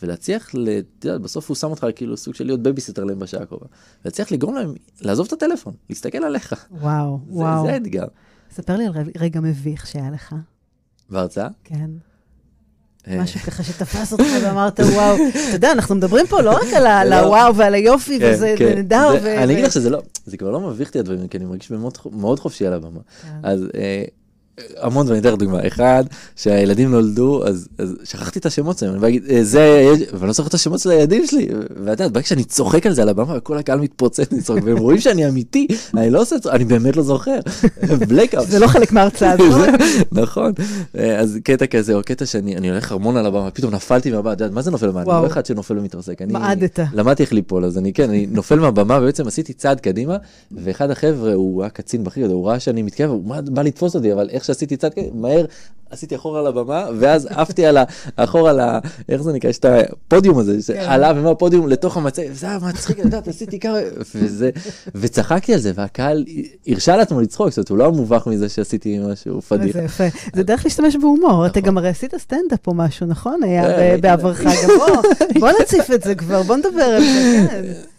ולהצליח, 0.03 0.51
אתה 0.51 0.61
יודע, 1.09 1.19
בסוף 1.19 1.49
הוא 1.49 1.55
שם 1.55 1.71
אותך 1.71 1.87
כאילו 1.97 2.17
סוג 2.17 2.35
של 2.35 2.45
להיות 2.45 2.63
בייביסיטר 2.63 3.05
להם 3.05 3.19
בשעה 3.19 3.43
הקרובה. 3.43 3.67
ולהצליח 4.05 4.33
לגרום 4.33 4.55
להם 4.55 4.75
לעזוב 5.01 5.27
את 5.27 5.33
הטלפון, 5.33 5.75
להסתכל 5.91 6.19
עליך. 6.19 6.67
וואו, 6.71 7.21
זה, 7.31 7.33
וואו. 7.39 7.67
זה 7.67 7.73
האתגר. 7.73 8.05
ספר 8.55 8.77
לי 8.77 8.87
על 8.87 8.93
רגע 9.19 9.41
מביך 9.41 9.87
שהיה 9.87 10.11
לך. 10.11 10.35
בהרצאה? 11.11 11.49
כן. 11.65 11.91
אה, 13.09 13.23
משהו 13.23 13.41
ככה 13.41 13.63
שתפס 13.63 14.13
אותך 14.13 14.25
ואמרת, 14.43 14.81
וואו, 14.81 15.17
אתה 15.49 15.57
יודע, 15.57 15.73
אנחנו 15.73 15.95
מדברים 15.95 16.27
פה 16.27 16.41
לא 16.43 16.51
רק 16.51 16.73
על 16.77 17.09
לא. 17.09 17.15
הוואו 17.15 17.57
ועל 17.57 17.75
היופי, 17.75 18.19
כן, 18.21 18.31
וזה 18.35 18.55
כן. 18.59 18.75
נהדר. 18.77 19.21
זה- 19.23 19.43
אני 19.45 19.53
אגיד 19.53 19.65
לך 19.65 19.73
שזה 19.73 19.91
לא, 19.91 20.03
זה 20.27 20.37
כבר 20.37 20.51
לא 20.51 20.61
מביך 20.61 20.89
אותי 20.89 20.99
הדברים, 20.99 21.29
כי 21.29 21.37
אני 21.39 21.45
מרגיש 21.45 21.71
מאוד- 21.71 21.99
מאוד 22.13 22.41
חופשי 22.41 22.67
על 22.67 22.73
הבמה. 22.73 23.01
כן. 23.23 23.29
אז 23.43 23.61
אה, 23.75 24.05
המון 24.77 25.07
דברים, 25.07 25.19
אני 25.23 25.29
אתן 25.29 25.37
לך 25.37 25.41
דוגמה. 25.41 25.67
אחד, 25.67 26.05
שהילדים 26.37 26.91
נולדו, 26.91 27.47
אז 27.47 27.69
אז 27.79 27.95
שכחתי 28.05 28.39
את 28.39 28.47
השמות 28.47 28.79
שלהם, 28.79 28.93
אני 28.93 29.01
בא 29.01 29.07
להגיד, 29.07 29.23
"אה, 29.31 29.45
זה, 29.45 29.63
הילד", 29.65 30.03
ואני 30.15 30.27
לא 30.27 30.33
זוכר 30.33 30.49
את 30.49 30.55
השמות 30.55 30.81
של 30.81 30.91
הילדים 30.91 31.27
שלי. 31.27 31.49
ואת 31.85 31.89
יודעת, 32.01 32.13
ברגע 32.13 32.27
שאני 32.27 32.45
צוחק 32.45 32.87
על 32.87 32.93
זה 32.93 33.03
על 33.03 33.09
הבמה, 33.09 33.37
וכל 33.37 33.59
הקהל 33.59 33.81
מתפוצץ 33.81 34.33
מצחוק, 34.33 34.59
והם 34.65 34.79
רואים 34.79 35.01
שאני 35.01 35.29
אמיתי, 35.29 35.67
אני 35.97 36.11
לא 36.11 36.21
עושה, 36.23 36.37
אני 36.51 36.65
באמת 36.65 36.97
לא 36.97 37.03
זוכר. 37.03 37.39
בלקאפ. 38.09 38.45
זה 38.49 38.59
לא 38.59 38.67
חלק 38.67 38.93
מההרצאה, 38.93 39.35
נכון? 39.37 39.69
נכון, 40.23 40.53
אה, 40.99 41.19
אז 41.19 41.39
קטע 41.45 41.67
כזה, 41.67 41.95
או 41.95 42.03
קטע 42.03 42.27
שאני 42.27 42.57
אני 42.57 42.71
הולך 42.71 42.93
המון 42.93 43.17
על 43.17 43.27
הבמה, 43.27 43.51
פתאום 43.51 43.75
נפלתי 43.75 44.11
מהבמה, 44.11 44.33
את 44.33 44.41
יודעת, 44.41 44.55
מה 44.55 44.63
זה 44.63 44.71
נופל 44.71 44.87
מהבמה? 44.91 45.15
אני. 45.17 45.23
לא 45.23 45.27
אחד 45.27 45.47
שנופל 45.47 45.79
ומתרסק. 45.79 46.23
מעדת. 46.29 46.79
למדתי 46.95 47.23
איך 47.23 47.33
ליפול, 47.33 47.65
אז 47.65 47.79
אני 47.79 47.93
כן, 47.93 48.09
אני 48.09 48.27
נופל 48.31 48.59
מהבמה, 48.61 48.99
ובעצם 49.03 49.27
עשיתי 49.27 49.53
צעד 49.53 49.81
קדימה, 49.81 50.17
ואחד 50.53 50.91
החבר'ה, 50.91 51.33
הוא 51.35 51.63
היה 51.63 51.71
קצין 51.71 52.05
בכיר, 52.05 52.27
הוא 52.31 52.49
ראה 52.49 52.61
שאני 52.61 52.83
מתקרב, 52.83 53.11
הוא 53.11 53.25
"מה, 53.27 53.41
בא 53.43 53.63
לתפוס 53.63 53.95
אותי, 53.95 54.13
אבל 54.13 54.29
איך 54.31 54.46
שעשיתי 54.47 54.77
צעד 54.77 54.93
קדימה, 54.93 55.11
מהר 55.15 55.45
עשיתי 55.91 56.17
אחורה 56.17 56.41
על 56.41 56.47
הבמה, 56.47 56.87
ואז 56.99 57.27
עפתי 57.31 57.67
על 57.67 57.77
ה... 57.77 57.85
אחורה 58.17 58.51
על 58.51 58.61
ה... 58.61 58.79
איך 59.09 59.23
זה 59.23 59.33
נקרא? 59.33 59.51
יש 59.51 59.59
את 59.59 59.65
הפודיום 59.65 60.39
הזה, 60.39 60.63
שעלה 60.63 61.13
ומהפודיום 61.17 61.69
לתוך 61.69 61.97
המצב, 61.97 62.23
וזה 62.31 62.47
היה 62.49 62.59
מצחיק, 62.69 62.99
יודעת, 62.99 63.29
עשיתי 63.29 63.59
ככה, 63.61 63.73
וזה, 64.15 64.51
וצחקתי 64.95 65.55
על 65.55 65.61
זה, 65.61 65.73
והקהל 65.75 66.25
הרשה 66.67 66.97
לעצמו 66.97 67.21
לצחוק, 67.21 67.49
זאת 67.49 67.57
אומרת, 67.59 67.69
הוא 67.71 67.79
לא 67.79 67.93
מובך 67.93 68.27
מזה 68.27 68.49
שעשיתי 68.49 68.99
משהו 68.99 69.43
פדיחה. 69.43 69.79
זה 69.79 69.85
יפה. 69.85 70.05
זה 70.35 70.43
דרך 70.43 70.65
להשתמש 70.65 70.97
בהומור. 70.97 71.47
אתה 71.47 71.61
נכון. 71.61 71.69
גם 71.69 71.79
הרי 71.79 71.89
עשית 71.89 72.15
סטנדאפ 72.19 72.67
או 72.67 72.75
משהו, 72.75 73.07
נכון? 73.07 73.41
היה 73.43 73.63
כן, 73.63 73.77
ב- 73.77 73.81
הייתי- 73.81 74.01
בעברך 74.03 74.41
גם 74.45 74.51
בוא. 75.41 75.51
נציף 75.63 75.91
את 75.91 76.03
זה 76.03 76.15
כבר, 76.15 76.43
בוא 76.43 76.57
נדבר 76.57 76.83
על 76.83 77.03
זה, 77.03 77.47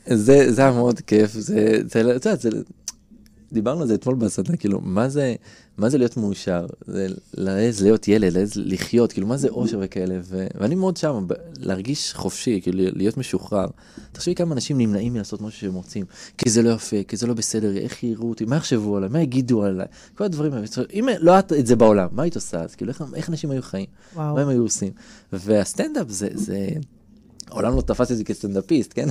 כן. 0.06 0.16
זה, 0.16 0.62
היה 0.64 0.72
מאוד 0.72 1.00
כיף, 1.00 1.34
זה, 1.34 1.80
זה, 1.92 2.16
את 2.16 2.26
יודעת, 2.26 2.42
זה, 2.42 2.50
דיברנו 3.54 3.82
על 3.82 3.88
זה 3.88 3.94
אתמול 3.94 4.16
בסדנה, 4.16 4.58
כאילו, 4.58 4.80
מה 4.84 5.10
זה, 5.10 5.36
מה 5.78 5.90
זה 5.90 5.98
להיות 5.98 6.18
מאושר? 6.18 6.66
זה 6.88 7.08
להעז 7.34 7.82
להיות 7.82 8.08
ילד, 8.08 8.34
להעז 8.34 8.52
לחיות, 8.56 9.12
כאילו, 9.12 9.28
מה 9.28 9.38
זה 9.38 9.50
אושר 9.50 9.80
וכאלה, 9.82 10.20
ו, 10.24 10.48
ואני 10.56 10.76
מאוד 10.76 10.98
שם, 10.98 11.24
ב- 11.28 11.34
להרגיש 11.60 12.14
חופשי, 12.14 12.60
כאילו, 12.62 12.84
להיות 12.94 13.18
משוחרר. 13.18 13.68
תחשבי 14.12 14.36
כמה 14.36 14.54
אנשים 14.56 14.78
נמנעים 14.78 15.14
מלעשות 15.14 15.42
משהו 15.42 15.60
שהם 15.60 15.74
רוצים, 15.74 16.06
כי 16.38 16.50
זה 16.50 16.62
לא 16.62 16.70
יפה, 16.70 17.04
כי 17.08 17.18
זה 17.18 17.28
לא 17.28 17.34
בסדר, 17.34 17.78
איך 17.78 18.04
יראו 18.04 18.30
אותי, 18.30 18.46
מה 18.46 18.56
יחשבו 18.56 18.98
עליי, 18.98 19.10
מה 19.10 19.22
יגידו 19.22 19.64
עליי, 19.64 19.88
כל 20.16 20.24
הדברים 20.24 20.54
האלה. 20.54 20.66
אם 20.94 21.08
לא 21.20 21.32
היה 21.32 21.40
את 21.60 21.68
זה 21.68 21.76
בעולם, 21.76 22.08
מה 22.12 22.24
היית 22.24 22.36
עושה 22.36 22.62
אז? 22.62 22.76
כאילו, 22.76 22.92
איך, 22.92 23.04
איך 23.16 23.30
אנשים 23.30 23.52
היו 23.52 23.62
חיים? 23.62 23.86
וואו. 24.16 24.36
מה 24.36 24.42
הם 24.42 24.48
היו 24.48 24.62
עושים? 24.62 24.92
והסטנדאפ 25.34 26.10
זה, 26.10 26.28
זה, 26.34 26.68
העולם 27.48 27.76
לא 27.76 27.82
תפס 27.82 28.12
את 28.12 28.18
זה 28.18 28.24
כסטנדאפיסט, 28.24 28.92
כן? 28.96 29.10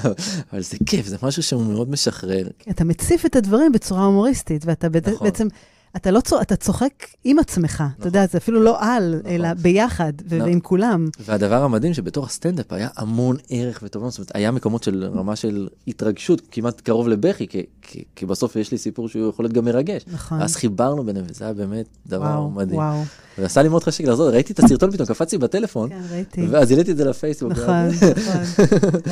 אבל 0.52 0.62
זה 0.62 0.76
כיף, 0.86 1.06
זה 1.06 1.16
משהו 1.22 1.42
שהוא 1.42 1.62
מאוד 1.62 1.90
משחרר. 1.90 2.48
אתה 2.70 2.84
מציף 2.84 3.26
את 3.26 3.36
הדברים 3.36 3.72
בצורה 3.72 4.04
הומוריסטית, 4.04 4.66
ואתה 4.66 4.88
נכון. 4.88 5.26
בעצם, 5.26 5.48
אתה 5.96 6.10
לא 6.10 6.20
צוחק, 6.20 6.42
אתה 6.42 6.56
צוחק 6.56 6.92
עם 7.24 7.38
עצמך. 7.38 7.84
אתה 7.98 8.08
יודע, 8.08 8.26
זה 8.26 8.38
אפילו 8.38 8.62
לא 8.62 8.76
על, 8.80 9.14
נכון. 9.18 9.30
אלא 9.30 9.54
ביחד, 9.54 10.12
נכון. 10.26 10.40
ועם 10.40 10.60
כולם. 10.60 11.08
והדבר 11.20 11.62
המדהים 11.62 11.94
שבתוך 11.94 12.26
הסטנדאפ 12.26 12.72
היה 12.72 12.88
המון 12.96 13.36
ערך 13.50 13.80
וטוב, 13.82 14.08
זאת 14.08 14.18
אומרת, 14.18 14.30
היה 14.34 14.50
מקומות 14.50 14.82
של 14.82 15.10
רמה 15.14 15.36
של 15.36 15.68
התרגשות, 15.88 16.42
כמעט 16.50 16.80
קרוב 16.80 17.08
לבכי, 17.08 17.46
כי, 17.48 17.62
כי, 17.82 18.04
כי 18.16 18.26
בסוף 18.26 18.56
יש 18.56 18.72
לי 18.72 18.78
סיפור 18.78 19.08
שהוא 19.08 19.28
יכול 19.28 19.44
להיות 19.44 19.52
גם 19.52 19.64
מרגש. 19.64 20.04
נכון. 20.12 20.42
אז 20.42 20.56
חיברנו 20.56 21.04
ביניהם, 21.04 21.24
וזה 21.28 21.44
היה 21.44 21.54
באמת 21.54 21.86
דבר 22.06 22.22
וואו, 22.22 22.50
מדהים. 22.50 22.78
וואו. 22.78 23.02
ועשה 23.38 23.62
לי 23.62 23.68
מאוד 23.68 23.84
חשק 23.84 24.04
לחזור, 24.04 24.30
ראיתי 24.30 24.52
את 24.52 24.58
הסרטון 24.58 24.90
פתאום, 24.90 25.08
קפצתי 25.08 25.38
בטלפון, 25.38 25.90
כן, 25.90 26.00
ראיתי. 26.10 26.46
ואז 26.50 26.70
העליתי 26.70 26.92
את 26.92 26.96
זה 26.96 27.04
לפייסבוק. 27.04 27.52
נכון, 27.52 27.88
נכון. 27.88 28.42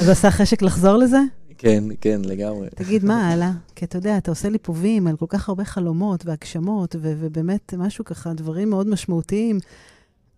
אז 0.01 0.09
עשה 0.09 0.31
חשק 0.31 0.63
לחזור 0.63 0.97
לזה? 0.97 1.19
כן, 1.59 1.85
כן, 2.01 2.21
לגמרי. 2.25 2.69
תגיד, 2.75 3.05
מה 3.05 3.29
הלאה? 3.29 3.53
כי 3.75 3.85
אתה 3.85 3.99
יודע, 3.99 4.19
אתה 4.19 4.31
עושה 4.31 4.49
לי 4.49 4.59
פובים 4.59 5.07
על 5.07 5.17
כל 5.17 5.27
כך 5.29 5.49
הרבה 5.49 5.65
חלומות 5.65 6.27
והגשמות, 6.27 6.97
ו- 7.01 7.15
ובאמת 7.21 7.75
משהו 7.79 8.05
ככה, 8.05 8.35
דברים 8.35 8.71
מאוד 8.71 8.87
משמעותיים. 8.87 9.59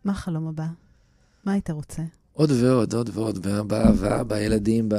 מה 0.05 0.12
החלום 0.12 0.49
הבא? 0.49 0.67
מה 1.45 1.53
היית 1.53 1.71
רוצה? 1.71 2.03
עוד 2.33 2.51
ועוד, 2.51 2.95
עוד 2.95 3.11
ועוד, 3.12 3.47
באהבה, 3.69 4.25
בילדים, 4.25 4.89
ב... 4.89 4.95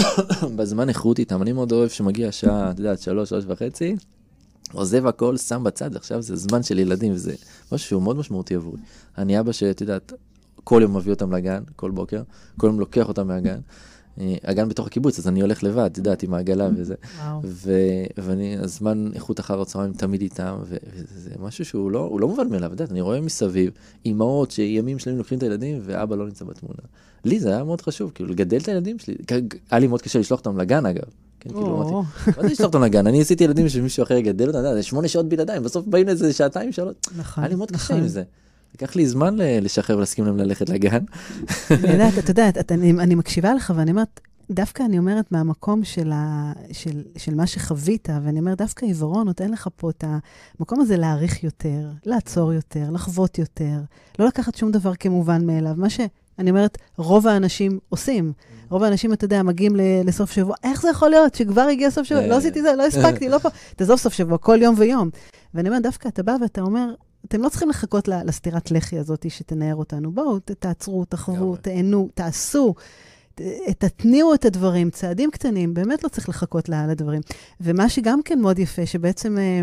בזמן 0.56 0.88
איכות 0.88 1.18
איתם. 1.18 1.42
אני 1.42 1.52
מאוד 1.52 1.72
אוהב 1.72 1.88
שמגיע 1.88 2.28
השעה, 2.28 2.70
את 2.70 2.78
יודעת, 2.78 2.98
שלוש, 2.98 3.28
שלוש 3.28 3.44
וחצי, 3.48 3.96
עוזב 4.72 5.06
הכל, 5.06 5.36
שם 5.36 5.64
בצד, 5.64 5.96
עכשיו 5.96 6.22
זה 6.22 6.36
זמן 6.36 6.62
של 6.62 6.78
ילדים, 6.78 7.12
וזה 7.12 7.34
משהו 7.72 7.88
שהוא 7.88 8.02
מאוד 8.02 8.16
משמעותי 8.16 8.54
עבורי. 8.54 8.80
אני 9.18 9.40
אבא 9.40 9.52
שאת 9.52 9.80
יודעת, 9.80 10.12
כל 10.64 10.80
יום 10.82 10.96
מביא 10.96 11.12
אותם 11.12 11.32
לגן, 11.32 11.62
כל 11.76 11.90
בוקר, 11.90 12.22
כל 12.56 12.66
יום 12.66 12.80
לוקח 12.80 13.08
אותם 13.08 13.26
מהגן. 13.26 13.58
הגן 14.44 14.68
בתוך 14.68 14.86
הקיבוץ, 14.86 15.18
אז 15.18 15.28
אני 15.28 15.40
הולך 15.40 15.62
לבד, 15.62 15.88
את 15.92 15.98
יודעת, 15.98 16.22
עם 16.22 16.34
העגלה 16.34 16.68
וזה. 16.76 16.94
וואו. 17.18 17.40
ו- 17.44 18.04
ואני, 18.18 18.56
הזמן 18.58 19.10
איכות 19.14 19.40
אחר 19.40 19.60
הצהריים 19.60 19.92
תמיד 19.92 20.20
איתם, 20.22 20.56
ו- 20.64 20.76
וזה 20.94 21.30
משהו 21.40 21.64
שהוא 21.64 21.90
לא, 21.90 22.16
לא 22.20 22.28
מובן 22.28 22.48
מאליו, 22.48 22.66
את 22.66 22.72
יודעת, 22.72 22.90
אני 22.90 23.00
רואה 23.00 23.20
מסביב 23.20 23.70
אימהות 24.04 24.50
שימים 24.50 24.98
שלמים 24.98 25.18
לוקחים 25.18 25.38
את 25.38 25.42
הילדים 25.42 25.78
ואבא 25.82 26.16
לא 26.16 26.24
נמצא 26.24 26.44
בתמונה. 26.44 26.78
לי 27.24 27.40
זה 27.40 27.48
היה 27.48 27.64
מאוד 27.64 27.80
חשוב, 27.80 28.10
כאילו, 28.14 28.30
לגדל 28.30 28.56
את 28.56 28.68
הילדים 28.68 28.98
שלי. 28.98 29.14
היה 29.70 29.80
לי 29.80 29.86
מאוד 29.86 30.02
קשה 30.02 30.18
לשלוח 30.18 30.40
אותם 30.40 30.58
לגן, 30.58 30.86
אגב. 30.86 31.02
כן, 31.40 31.50
כאילו, 31.50 31.82
אמרתי, 31.82 32.08
מה 32.36 32.42
זה 32.42 32.48
לשלוח 32.48 32.66
אותם 32.66 32.82
לגן? 32.82 33.06
אני 33.06 33.20
עשיתי 33.20 33.44
ילדים 33.44 33.68
שמישהו 33.68 34.02
אחר 34.02 34.14
יגדל 34.14 34.48
אותם, 34.48 34.62
זה 34.74 34.82
שמונה 34.82 35.08
שעות 35.08 35.28
בלעדיי, 35.28 35.60
בסוף 35.60 35.86
באים 35.86 36.08
לזה 36.08 36.32
שעתיים, 36.32 36.72
שלוש. 36.72 36.94
נכון. 37.16 37.44
היה 37.44 37.48
לי 37.48 37.54
מאוד 37.56 37.70
קשה 37.70 37.84
נכון. 37.84 37.96
עם 37.96 38.08
זה. 38.08 38.22
לקח 38.74 38.96
לי 38.96 39.06
זמן 39.06 39.34
לשחרר 39.38 39.96
ולהסכים 39.96 40.24
להם 40.24 40.36
ללכת 40.36 40.68
לגן. 40.68 41.04
אני 41.70 41.92
יודעת, 41.92 42.18
אתה 42.24 42.30
יודע, 42.30 42.48
אתה- 42.48 42.74
אני, 42.74 42.90
אני 42.90 43.14
מקשיבה 43.14 43.54
לך 43.54 43.72
ואני 43.76 43.90
אומרת, 43.90 44.20
דווקא 44.50 44.82
אני 44.82 44.98
אומרת 44.98 45.32
מהמקום 45.32 45.84
של, 45.84 46.12
ה, 46.14 46.52
של, 46.72 47.02
של 47.16 47.34
מה 47.34 47.46
שחווית, 47.46 48.08
ואני 48.24 48.40
אומרת, 48.40 48.58
דווקא 48.58 48.86
עיוורון 48.86 49.26
נותן 49.26 49.50
לך 49.50 49.68
פה 49.76 49.90
את 49.90 50.04
המקום 50.60 50.80
הזה 50.80 50.96
להעריך 50.96 51.44
יותר, 51.44 51.88
לעצור 52.06 52.52
יותר, 52.52 52.90
לחוות 52.92 53.38
יותר, 53.38 53.78
לא 54.18 54.26
לקחת 54.26 54.54
שום 54.54 54.70
דבר 54.72 54.94
כמובן 54.94 55.46
מאליו. 55.46 55.74
מה 55.76 55.90
שאני 55.90 56.50
אומרת, 56.50 56.78
רוב 56.96 57.26
האנשים 57.26 57.78
עושים. 57.88 58.32
רוב 58.70 58.82
האנשים, 58.82 59.12
אתה 59.12 59.24
יודע, 59.24 59.42
מגיעים 59.42 59.72
לסוף 60.04 60.30
שבוע, 60.30 60.54
איך 60.64 60.82
זה 60.82 60.88
יכול 60.90 61.10
להיות 61.10 61.34
שכבר 61.34 61.60
הגיע 61.60 61.90
סוף 61.90 62.06
שבוע? 62.06 62.26
לא 62.26 62.36
עשיתי 62.36 62.62
זה, 62.62 62.74
לא 62.78 62.86
הספקתי, 62.86 63.28
לא 63.28 63.38
פה. 63.38 63.48
תעזוב 63.76 63.98
סוף 63.98 64.12
שבוע, 64.12 64.38
כל 64.38 64.58
יום 64.62 64.74
ויום. 64.78 65.10
ואני 65.54 65.68
אומרת, 65.68 65.82
דווקא 65.82 66.08
אתה 66.08 66.22
בא 66.22 66.36
ואתה 66.42 66.60
אומר, 66.60 66.94
אתם 67.28 67.42
לא 67.42 67.48
צריכים 67.48 67.68
לחכות 67.68 68.08
לסטירת 68.08 68.70
לחי 68.70 68.98
הזאת 68.98 69.30
שתנער 69.30 69.74
אותנו. 69.74 70.12
בואו, 70.12 70.38
תעצרו, 70.38 71.04
תחוו. 71.04 71.56
תהנו, 71.56 72.08
תעשו, 72.14 72.74
תתניעו 73.78 74.34
את 74.34 74.44
הדברים, 74.44 74.90
צעדים 74.90 75.30
קטנים, 75.30 75.74
באמת 75.74 76.04
לא 76.04 76.08
צריך 76.08 76.28
לחכות 76.28 76.68
לדברים. 76.68 77.20
ומה 77.60 77.88
שגם 77.88 78.22
כן 78.22 78.40
מאוד 78.40 78.58
יפה, 78.58 78.86
שבעצם 78.86 79.38
אה, 79.38 79.62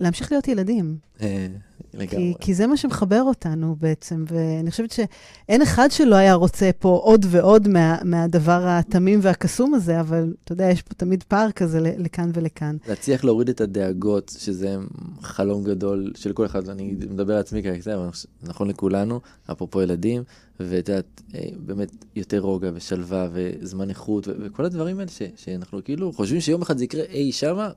להמשיך 0.00 0.32
להיות 0.32 0.48
ילדים. 0.48 0.96
אה, 1.20 1.46
כי, 1.90 1.98
לגמרי. 1.98 2.34
כי 2.40 2.54
זה 2.54 2.66
מה 2.66 2.76
שמחבר 2.76 3.22
אותנו 3.22 3.76
בעצם, 3.80 4.24
ואני 4.28 4.70
חושבת 4.70 4.90
שאין 4.90 5.62
אחד 5.62 5.88
שלא 5.90 6.14
היה 6.14 6.34
רוצה 6.34 6.70
פה 6.78 6.88
עוד 7.02 7.26
ועוד 7.30 7.68
מה, 7.68 7.98
מהדבר 8.04 8.62
התמים 8.66 9.18
והקסום 9.22 9.74
הזה, 9.74 10.00
אבל 10.00 10.34
אתה 10.44 10.52
יודע, 10.52 10.70
יש 10.70 10.82
פה 10.82 10.94
תמיד 10.94 11.22
פער 11.22 11.50
כזה 11.50 11.80
לכאן 11.80 12.30
ולכאן. 12.34 12.76
להצליח 12.88 13.24
להוריד 13.24 13.48
את 13.48 13.60
הדאגות, 13.60 14.32
שזה 14.38 14.76
חלום 15.22 15.64
גדול 15.64 16.12
של 16.16 16.32
כל 16.32 16.46
אחד, 16.46 16.68
אני 16.68 16.94
מדבר 17.10 17.32
על 17.34 17.40
עצמי 17.40 17.62
כרגע, 17.62 17.94
אבל 17.94 18.08
זה 18.14 18.48
נכון 18.48 18.68
לכולנו, 18.68 19.20
אפרופו 19.50 19.82
ילדים, 19.82 20.22
ואת 20.60 20.88
יודעת, 20.88 21.22
אה, 21.34 21.40
באמת 21.58 21.92
יותר 22.16 22.38
רוגע 22.38 22.70
ושלווה 22.74 23.28
וזמן 23.32 23.90
איכות, 23.90 24.28
וכל 24.28 24.64
הדברים 24.64 24.98
האלה 24.98 25.10
ש- 25.10 25.22
שאנחנו 25.36 25.84
כאילו 25.84 26.12
חושבים 26.12 26.40
שיום 26.40 26.62
אחד 26.62 26.78
זה 26.78 26.84
יקרה 26.84 27.02
אי 27.04 27.32
שמה, 27.32 27.70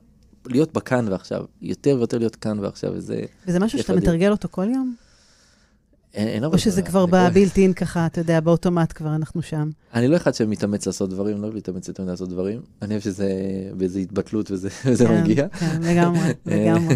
להיות 0.46 0.72
בכאן 0.72 1.08
ועכשיו, 1.08 1.44
יותר 1.62 1.96
ויותר 1.98 2.18
להיות 2.18 2.36
כאן 2.36 2.58
ועכשיו, 2.58 2.92
וזה... 2.94 3.22
וזה 3.46 3.58
משהו 3.60 3.78
שאתה 3.78 3.92
אדיר. 3.92 4.02
מתרגל 4.02 4.30
אותו 4.30 4.48
כל 4.50 4.68
יום? 4.74 4.94
אין, 6.14 6.28
אין 6.28 6.44
או 6.44 6.58
שזה 6.58 6.82
כבר 6.82 7.06
קורה. 7.06 7.30
בבילט-אין 7.30 7.72
ככה, 7.72 8.06
אתה 8.06 8.20
יודע, 8.20 8.40
באוטומט 8.40 8.92
כבר 8.92 9.14
אנחנו 9.14 9.42
שם. 9.42 9.70
אני 9.94 10.08
לא 10.08 10.16
אחד 10.16 10.34
שמתאמץ 10.34 10.86
לעשות 10.86 11.10
דברים, 11.10 11.36
לא 11.38 11.42
אוהב 11.42 11.54
להתאמץ 11.54 11.88
יותר 11.88 12.02
מדי 12.02 12.10
לעשות 12.10 12.28
דברים, 12.28 12.60
אני 12.82 12.90
אוהב 12.90 13.02
שזה 13.02 13.28
באיזה 13.76 13.98
התבטלות 13.98 14.50
וזה 14.52 14.70
כן, 14.98 15.22
מגיע. 15.22 15.48
כן, 15.48 15.82
לגמרי, 15.82 16.28
לגמרי. 16.46 16.94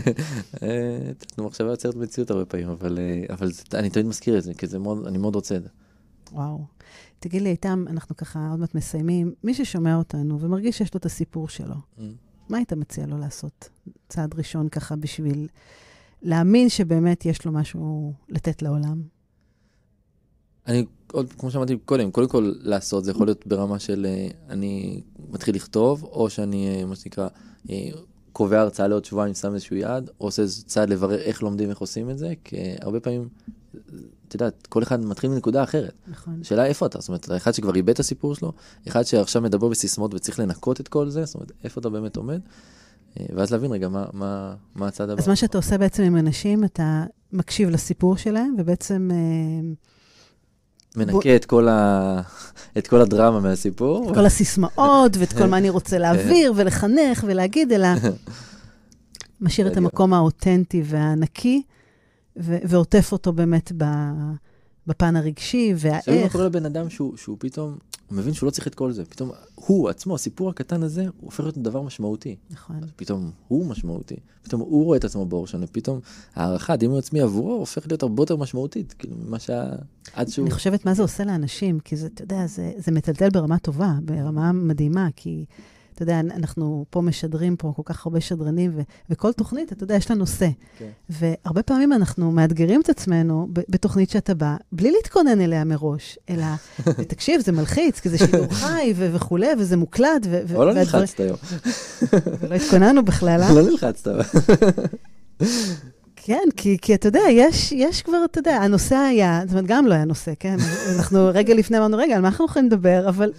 אה, 0.63 0.99
נו, 1.39 1.45
מחשבה 1.45 1.71
יוצרת 1.71 1.97
מציאות 1.97 2.31
הרבה 2.31 2.45
פעמים, 2.45 2.69
אבל, 2.69 2.99
אה, 2.99 3.35
אבל 3.35 3.53
זה, 3.53 3.63
אני 3.75 3.91
תמיד 3.91 4.07
מזכיר 4.07 4.39
את 4.39 4.43
זה, 4.43 4.55
כי 4.55 4.67
זה 4.67 4.79
מאוד, 4.79 5.07
אני 5.07 5.19
מאוד 5.19 5.35
רוצה 5.35 5.57
את 5.57 5.63
זה. 5.63 5.69
וואו. 6.33 6.61
תגיד 7.21 7.43
לי, 7.43 7.51
איתם, 7.51 7.85
אנחנו 7.91 8.17
ככה 8.17 8.49
עוד 8.51 8.61
מעט 8.61 8.75
מסיימים. 8.75 9.33
מי 9.45 9.55
ששומע 9.55 9.97
אותנו 9.97 10.41
ומרגיש 10.41 10.79
שיש 10.79 10.95
לו 10.95 10.99
את 10.99 11.07
הסיפור 11.07 11.49
שלו, 11.49 11.75
Mm. 11.75 12.01
מה 12.49 12.57
היית 12.57 12.73
מציע 12.73 13.07
לו 13.07 13.19
לעשות? 13.19 13.69
צעד 14.09 14.35
ראשון 14.35 14.69
ככה 14.69 14.97
בשביל 14.97 15.49
להאמין 16.23 16.69
שבאמת 16.69 17.27
יש 17.27 17.45
לו 17.45 17.53
משהו 17.53 18.13
לתת 18.29 18.63
לעולם. 18.63 19.03
אני, 20.67 20.85
עוד, 21.13 21.33
כמו 21.33 21.51
שאמרתי 21.51 21.77
קודם, 21.85 22.11
קודם 22.11 22.29
כל 22.29 22.53
לעשות, 22.61 23.05
זה 23.05 23.11
יכול 23.11 23.27
להיות 23.27 23.47
ברמה 23.47 23.79
של 23.79 24.07
אה, 24.09 24.29
אני 24.49 25.01
מתחיל 25.31 25.55
לכתוב, 25.55 26.05
או 26.05 26.31
שאני, 26.31 26.69
אה, 26.69 26.85
מה 26.85 26.97
שנקרא, 26.97 27.29
אה, 27.71 27.89
קובע 28.33 28.61
הרצאה 28.61 28.89
לעוד 28.89 29.05
שבועיים, 29.05 29.35
שם 29.35 29.55
איזשהו 29.55 29.77
יעד, 29.77 30.11
או 30.21 30.27
עושה 30.27 30.43
צעד 30.67 30.91
לברר 30.91 31.19
איך 31.19 31.43
לומדים, 31.43 31.71
איך 31.71 31.79
עושים 31.79 32.11
את 32.11 32.19
זה, 32.19 32.33
כי 32.45 32.57
הרבה 32.81 33.01
פעמים, 33.01 33.29
את 34.29 34.35
יודעת, 34.35 34.67
כל 34.67 34.83
אחד 34.83 35.05
מתחיל 35.05 35.31
מנקודה 35.31 35.63
אחרת. 35.63 35.93
נכון. 36.09 36.39
השאלה 36.41 36.67
איפה 36.67 36.87
אתה, 36.87 37.01
זאת 37.01 37.09
אומרת, 37.09 37.29
אחד 37.37 37.55
שכבר 37.55 37.75
איבד 37.75 37.91
את 37.91 38.01
הסיפור 38.01 38.35
שלו, 38.35 38.53
אחד 38.89 39.03
שעכשיו 39.03 39.43
מדבר 39.43 39.69
בסיסמאות 39.69 40.15
וצריך 40.15 40.39
לנקות 40.39 40.81
את 40.81 40.89
כל 40.89 41.09
זה, 41.09 41.25
זאת 41.25 41.35
אומרת, 41.35 41.53
איפה 41.65 41.81
אתה 41.81 41.89
באמת 41.89 42.17
עומד, 42.17 42.41
ואז 43.35 43.51
להבין 43.51 43.73
רגע 43.73 43.89
מה, 43.89 44.05
מה, 44.13 44.55
מה 44.75 44.87
הצד 44.87 45.11
הבא. 45.11 45.23
אז 45.23 45.29
מה 45.29 45.37
שאתה 45.37 45.59
עושה 45.59 45.79
בעצם 45.79 46.03
עם 46.03 46.17
אנשים, 46.17 46.65
אתה 46.65 47.05
מקשיב 47.33 47.69
לסיפור 47.69 48.17
שלהם, 48.17 48.55
ובעצם... 48.59 49.11
מנקה 50.97 51.13
בוא... 51.13 51.23
את, 51.37 51.45
כל 51.45 51.69
ה... 51.69 52.21
את 52.79 52.87
כל 52.87 53.01
הדרמה 53.01 53.41
מהסיפור. 53.41 54.11
את 54.11 54.15
כל 54.15 54.27
הסיסמאות 54.27 55.17
ואת 55.17 55.33
כל 55.33 55.47
מה 55.47 55.59
אני 55.59 55.71
רוצה 55.71 55.99
להעביר 55.99 56.53
ולחנך 56.57 57.25
ולהגיד, 57.27 57.73
אלא 57.73 57.89
משאיר 59.41 59.67
את 59.67 59.77
המקום 59.77 60.15
האותנטי 60.15 60.83
והנקי, 60.85 61.63
ו- 62.39 62.59
ועוטף 62.69 63.09
אותו 63.13 63.33
באמת 63.33 63.73
בפן 64.87 65.17
הרגשי 65.17 65.75
והאיך. 65.77 65.99
עכשיו 65.99 66.23
מה 66.23 66.29
קורה 66.29 66.45
לבן 66.45 66.67
אדם 66.67 66.91
שהוא, 66.91 67.17
שהוא 67.17 67.37
פתאום, 67.41 67.79
הוא 68.09 68.19
מבין 68.19 68.35
שהוא 68.35 68.47
לא 68.47 68.51
צריך 68.51 68.67
את 68.67 68.75
כל 68.75 68.93
זה. 68.93 69.05
פתאום 69.05 69.31
הוא 69.55 69.89
עצמו, 69.89 70.15
הסיפור 70.15 70.51
הקטן 70.51 70.83
הזה, 70.83 71.03
הוא 71.03 71.13
הופך 71.21 71.41
להיות 71.41 71.59
דבר 71.59 71.83
משמעותי. 71.83 72.37
נכון. 72.51 72.81
פתאום 72.97 73.31
הוא 73.49 73.67
משמעותי. 73.67 74.17
פתאום 74.43 74.61
הוא 74.61 74.85
רואה 74.85 74.99
את 74.99 75.05
עצמו 75.05 75.27
באור 75.27 75.47
שונה. 75.47 75.67
פתאום 75.67 76.01
הערכה, 76.35 76.77
דימוי 76.77 76.99
עצמי 76.99 77.21
עבורו, 77.21 77.53
הופך 77.53 77.87
להיות 77.89 78.03
הרבה 78.03 78.23
יותר 78.23 78.37
משמעותית. 78.37 78.95
כאילו, 78.99 79.17
ממה 79.17 79.39
שה... 79.39 79.65
עד 80.13 80.29
שהוא... 80.29 80.47
אני 80.47 80.55
חושבת 80.55 80.87
מה 80.87 80.95
זה 80.95 81.03
עושה 81.03 81.25
לאנשים, 81.25 81.81
כי 81.81 81.97
זה, 81.97 82.07
אתה 82.07 82.23
יודע, 82.23 82.47
זה, 82.47 82.73
זה 82.77 82.93
מטלטל 82.93 83.31
ברמה 83.31 83.59
טובה, 83.59 83.93
ברמה 84.05 84.53
מדהימה, 84.53 85.09
כי... 85.17 85.45
אתה 85.95 86.03
יודע, 86.03 86.21
אנחנו 86.21 86.85
פה 86.91 87.01
משדרים 87.01 87.57
פה 87.57 87.73
כל 87.77 87.83
כך 87.85 88.07
הרבה 88.07 88.21
שדרנים, 88.21 88.71
ו- 88.75 88.81
וכל 89.11 89.33
תוכנית, 89.33 89.73
אתה 89.73 89.85
יודע, 89.85 89.95
יש 89.95 90.11
לה 90.11 90.17
נושא. 90.17 90.49
כן. 90.79 90.89
והרבה 91.11 91.63
פעמים 91.63 91.93
אנחנו 91.93 92.31
מאתגרים 92.33 92.81
את 92.81 92.89
עצמנו 92.89 93.49
ב- 93.53 93.61
בתוכנית 93.69 94.11
שאתה 94.11 94.35
בא, 94.35 94.57
בלי 94.73 94.91
להתכונן 94.93 95.41
אליה 95.41 95.65
מראש, 95.65 96.19
אלא, 96.31 96.45
תקשיב, 97.09 97.41
זה 97.41 97.53
מלחיץ, 97.53 98.01
כי 98.01 98.09
זה 98.09 98.19
שידור 98.19 98.47
חי 98.61 98.93
ו- 98.97 99.15
וכולי, 99.15 99.47
וזה 99.59 99.77
מוקלט. 99.77 100.27
ו- 100.27 100.41
ו- 100.49 100.57
אבל 100.57 100.67
לא 100.67 100.75
נלחצת 100.75 101.21
היום. 101.21 101.37
ולא 102.41 102.55
התכוננו 102.65 103.05
בכלל, 103.05 103.41
אה? 103.43 103.55
לא 103.55 103.63
נלחצת. 103.63 104.11
כן, 106.17 106.49
כי, 106.57 106.77
כי 106.83 106.95
אתה 106.95 107.09
יודע, 107.09 107.21
יש, 107.31 107.73
יש 107.73 108.03
כבר, 108.03 108.25
אתה 108.25 108.39
יודע, 108.39 108.57
הנושא 108.57 108.97
היה, 108.97 109.41
זאת 109.45 109.51
אומרת, 109.51 109.67
גם 109.67 109.87
לא 109.87 109.95
היה 109.95 110.05
נושא, 110.05 110.33
כן? 110.41 110.57
אנחנו 110.97 111.31
רגע 111.35 111.55
לפני 111.55 111.79
אמרנו, 111.79 111.97
רגע, 111.97 112.15
על 112.17 112.23
מה 112.23 112.29
אנחנו 112.29 112.45
יכולים 112.45 112.67
לדבר? 112.67 113.09
אבל 113.09 113.33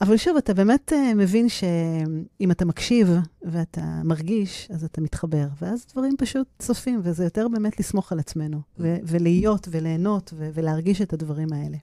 אבל 0.00 0.16
שוב, 0.16 0.36
אתה 0.36 0.54
באמת 0.54 0.92
uh, 0.92 1.14
מבין 1.14 1.48
שאם 1.48 2.50
אתה 2.50 2.64
מקשיב 2.64 3.08
ואתה 3.42 4.00
מרגיש, 4.04 4.68
אז 4.70 4.84
אתה 4.84 5.00
מתחבר, 5.00 5.46
ואז 5.62 5.86
דברים 5.92 6.14
פשוט 6.18 6.46
צופים, 6.58 7.00
וזה 7.04 7.24
יותר 7.24 7.48
באמת 7.48 7.80
לסמוך 7.80 8.12
על 8.12 8.18
עצמנו, 8.18 8.60
ו- 8.78 8.96
ולהיות 9.02 9.68
וליהנות 9.70 10.30
ו- 10.36 10.50
ולהרגיש 10.54 11.02
את 11.02 11.12
הדברים 11.12 11.52
האלה. 11.52 11.76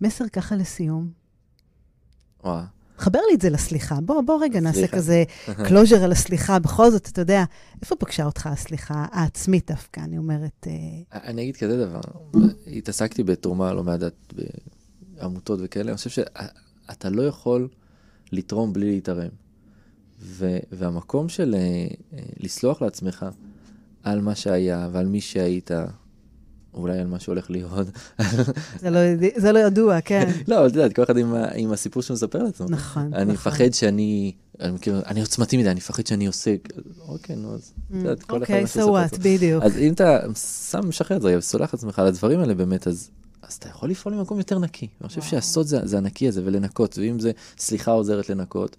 מסר 0.00 0.28
ככה 0.28 0.56
לסיום. 0.56 1.10
וואו. 2.44 2.62
חבר 2.98 3.18
לי 3.28 3.34
את 3.34 3.40
זה 3.40 3.50
לסליחה. 3.50 4.00
בוא, 4.00 4.20
בוא 4.20 4.42
רגע 4.42 4.60
נעשה 4.60 4.86
כזה 4.86 5.24
closure 5.68 6.04
על 6.04 6.12
הסליחה. 6.12 6.58
בכל 6.58 6.90
זאת, 6.90 7.08
אתה 7.08 7.20
יודע, 7.20 7.44
איפה 7.82 7.96
פגשה 7.96 8.24
אותך 8.24 8.46
הסליחה 8.46 9.06
העצמית 9.12 9.70
דווקא, 9.70 10.00
אני 10.00 10.18
אומרת... 10.18 10.66
אה, 10.66 11.20
אני 11.28 11.42
אגיד 11.42 11.56
כזה 11.56 11.86
דבר, 11.86 12.00
התעסקתי 12.66 13.22
בתרומה 13.22 13.72
לא 13.72 13.84
מעט 13.84 14.34
בעמותות 15.16 15.60
וכאלה, 15.62 15.90
אני 15.90 15.96
חושב 15.96 16.22
אתה 16.90 17.10
לא 17.10 17.22
יכול 17.22 17.68
לתרום 18.32 18.72
בלי 18.72 18.90
להיתרם. 18.90 19.28
ו- 20.20 20.58
והמקום 20.72 21.28
של 21.28 21.54
אה, 21.54 22.16
לסלוח 22.40 22.82
לעצמך 22.82 23.26
על 24.02 24.20
מה 24.20 24.34
שהיה 24.34 24.88
ועל 24.92 25.06
מי 25.06 25.20
שהיית, 25.20 25.70
אולי 26.74 26.98
על 26.98 27.06
מה 27.06 27.20
שהולך 27.20 27.50
להיות. 27.50 27.86
זה, 28.80 28.90
לא, 28.90 28.98
זה 29.36 29.52
לא 29.52 29.58
ידוע, 29.58 30.00
כן. 30.00 30.30
לא, 30.48 30.58
אבל 30.58 30.66
את 30.66 30.72
יודעת, 30.72 30.92
כל 30.92 31.02
אחד 31.02 31.16
עם, 31.16 31.34
עם 31.54 31.72
הסיפור 31.72 32.02
שהוא 32.02 32.14
מספר 32.14 32.42
לעצמו. 32.42 32.66
נכון, 32.70 33.02
אני 33.02 33.22
נכון. 33.22 33.34
מפחד 33.34 33.72
שאני, 33.72 34.32
אני 34.60 34.72
מכיר, 34.72 35.02
אני 35.06 35.20
עוצמתי 35.20 35.56
מדי, 35.56 35.70
אני 35.70 35.76
מפחד 35.76 36.06
שאני 36.06 36.26
עושה, 36.26 36.54
אוקיי, 37.08 37.36
נו, 37.36 37.54
אז, 37.54 37.72
את 37.90 37.96
יודעת, 37.96 38.22
כל 38.22 38.42
אחד... 38.42 38.54
אוקיי, 38.54 38.64
so 38.64 38.86
what, 38.86 39.18
בדיוק. 39.18 39.64
אז 39.64 39.78
אם 39.78 39.92
אתה 39.92 40.20
שם, 40.70 40.88
משחרר 40.88 41.16
את 41.16 41.22
זה 41.22 41.38
וסולח 41.38 41.74
לעצמך 41.74 41.98
על 41.98 42.06
הדברים 42.06 42.40
האלה 42.40 42.54
באמת, 42.54 42.86
אז 42.86 43.10
אז 43.42 43.52
אתה 43.54 43.68
יכול 43.68 43.90
לפעול 43.90 44.14
ממקום 44.14 44.38
יותר 44.38 44.58
נקי. 44.58 44.88
אני 45.00 45.08
חושב 45.08 45.22
שהסוד 45.22 45.66
זה, 45.66 45.86
זה 45.86 45.98
הנקי 45.98 46.28
הזה, 46.28 46.42
ולנקות, 46.44 46.98
ואם 46.98 47.18
זה 47.18 47.32
סליחה 47.58 47.90
עוזרת 47.90 48.30
לנקות, 48.30 48.76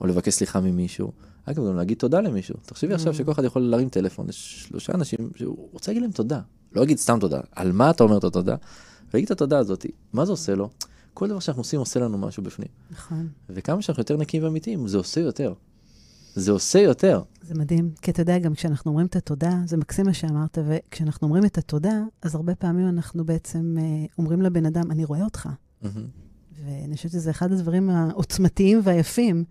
או 0.00 0.06
לבקש 0.06 0.34
סליחה 0.34 0.60
ממישהו, 0.60 1.12
אגב, 1.44 1.66
גם 1.66 1.76
להגיד 1.76 1.98
תודה 1.98 2.20
למישהו. 2.20 2.54
תחשבי 2.66 2.94
עכשיו 2.94 3.12
mm. 3.12 3.16
שכל 3.16 3.32
אחד 3.32 3.44
יכול 3.44 3.62
להרים 3.62 3.88
טלפון, 3.88 4.28
יש 4.28 4.66
שלושה 4.68 4.92
אנשים 4.94 5.30
שהוא 5.36 5.68
רוצה 5.72 5.90
להגיד 5.90 6.02
להם 6.02 6.12
תודה. 6.12 6.40
לא 6.72 6.82
להגיד 6.82 6.98
סתם 6.98 7.18
תודה, 7.20 7.40
על 7.52 7.72
מה 7.72 7.90
אתה 7.90 8.04
אומר 8.04 8.18
את 8.18 8.24
התודה, 8.24 8.56
ולהגיד 9.10 9.24
את 9.24 9.30
התודה 9.30 9.58
הזאת, 9.58 9.86
מה 10.12 10.24
זה 10.24 10.32
עושה 10.32 10.54
לו? 10.54 10.70
כל 11.14 11.28
דבר 11.28 11.40
שאנחנו 11.40 11.60
עושים 11.60 11.80
עושה 11.80 12.00
לנו 12.00 12.18
משהו 12.18 12.42
בפנים. 12.42 12.68
נכון. 12.90 13.28
וכמה 13.48 13.82
שאנחנו 13.82 14.00
יותר 14.00 14.16
נקיים 14.16 14.42
ואמיתיים, 14.44 14.88
זה 14.88 14.98
עושה 14.98 15.20
יותר. 15.20 15.54
זה 16.34 16.52
עושה 16.52 16.78
יותר. 16.78 17.22
זה 17.42 17.54
מדהים, 17.54 17.90
כי 18.02 18.10
אתה 18.10 18.22
יודע, 18.22 18.38
גם 18.38 18.54
כשאנחנו 18.54 18.90
אומרים 18.90 19.06
את 19.06 19.16
התודה, 19.16 19.52
זה 19.66 19.76
מקסים 19.76 20.06
מה 20.06 20.14
שאמרת, 20.14 20.58
וכשאנחנו 20.66 21.26
אומרים 21.26 21.44
את 21.44 21.58
התודה, 21.58 22.02
אז 22.22 22.34
הרבה 22.34 22.54
פעמים 22.54 22.88
אנחנו 22.88 23.24
בעצם 23.24 23.76
אה, 23.80 23.84
אומרים 24.18 24.42
לבן 24.42 24.66
אדם, 24.66 24.90
אני 24.90 25.04
רואה 25.04 25.24
אותך. 25.24 25.48
Mm-hmm. 25.82 25.86
ואני 26.64 26.96
חושבת 26.96 27.12
שזה 27.12 27.30
אחד 27.30 27.52
הדברים 27.52 27.90
העוצמתיים 27.90 28.80
והיפים, 28.82 29.44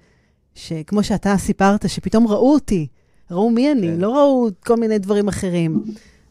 שכמו 0.55 1.03
שאתה 1.03 1.37
סיפרת, 1.37 1.89
שפתאום 1.89 2.27
ראו 2.27 2.53
אותי, 2.53 2.87
ראו 3.31 3.49
מי 3.49 3.71
אני, 3.71 3.87
כן. 3.87 3.99
לא 3.99 4.15
ראו 4.15 4.49
כל 4.59 4.75
מיני 4.75 4.99
דברים 4.99 5.27
אחרים. 5.27 5.83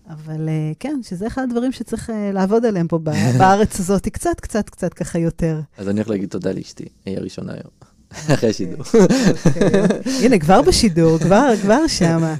אבל 0.09 0.49
אה, 0.49 0.73
כן, 0.79 1.01
שזה 1.03 1.27
אחד 1.27 1.43
הדברים 1.43 1.73
שצריך 1.73 2.11
אה, 2.11 2.33
לעבוד 2.33 2.65
עליהם 2.65 2.89
פה 2.89 2.99
בארץ 3.39 3.81
הזאת, 3.81 4.09
קצת, 4.09 4.41
קצת, 4.41 4.71
קצת 4.71 4.95
ככה 4.95 5.19
יותר. 5.19 5.61
אז 5.77 5.89
אני 5.89 6.01
הולך 6.01 6.11
להגיד 6.11 6.29
תודה 6.29 6.53
לאשתי, 6.53 6.85
היא 7.07 7.19
הראשונה 7.19 7.53
היום. 7.53 7.90
אחרי 8.35 8.51
השידור. 8.51 8.85
אוקיי. 8.85 10.27
הנה, 10.27 10.39
כבר 10.39 10.63
בשידור, 10.63 11.19
כבר, 11.19 11.53
כבר 11.63 11.87
שמה. 11.87 12.35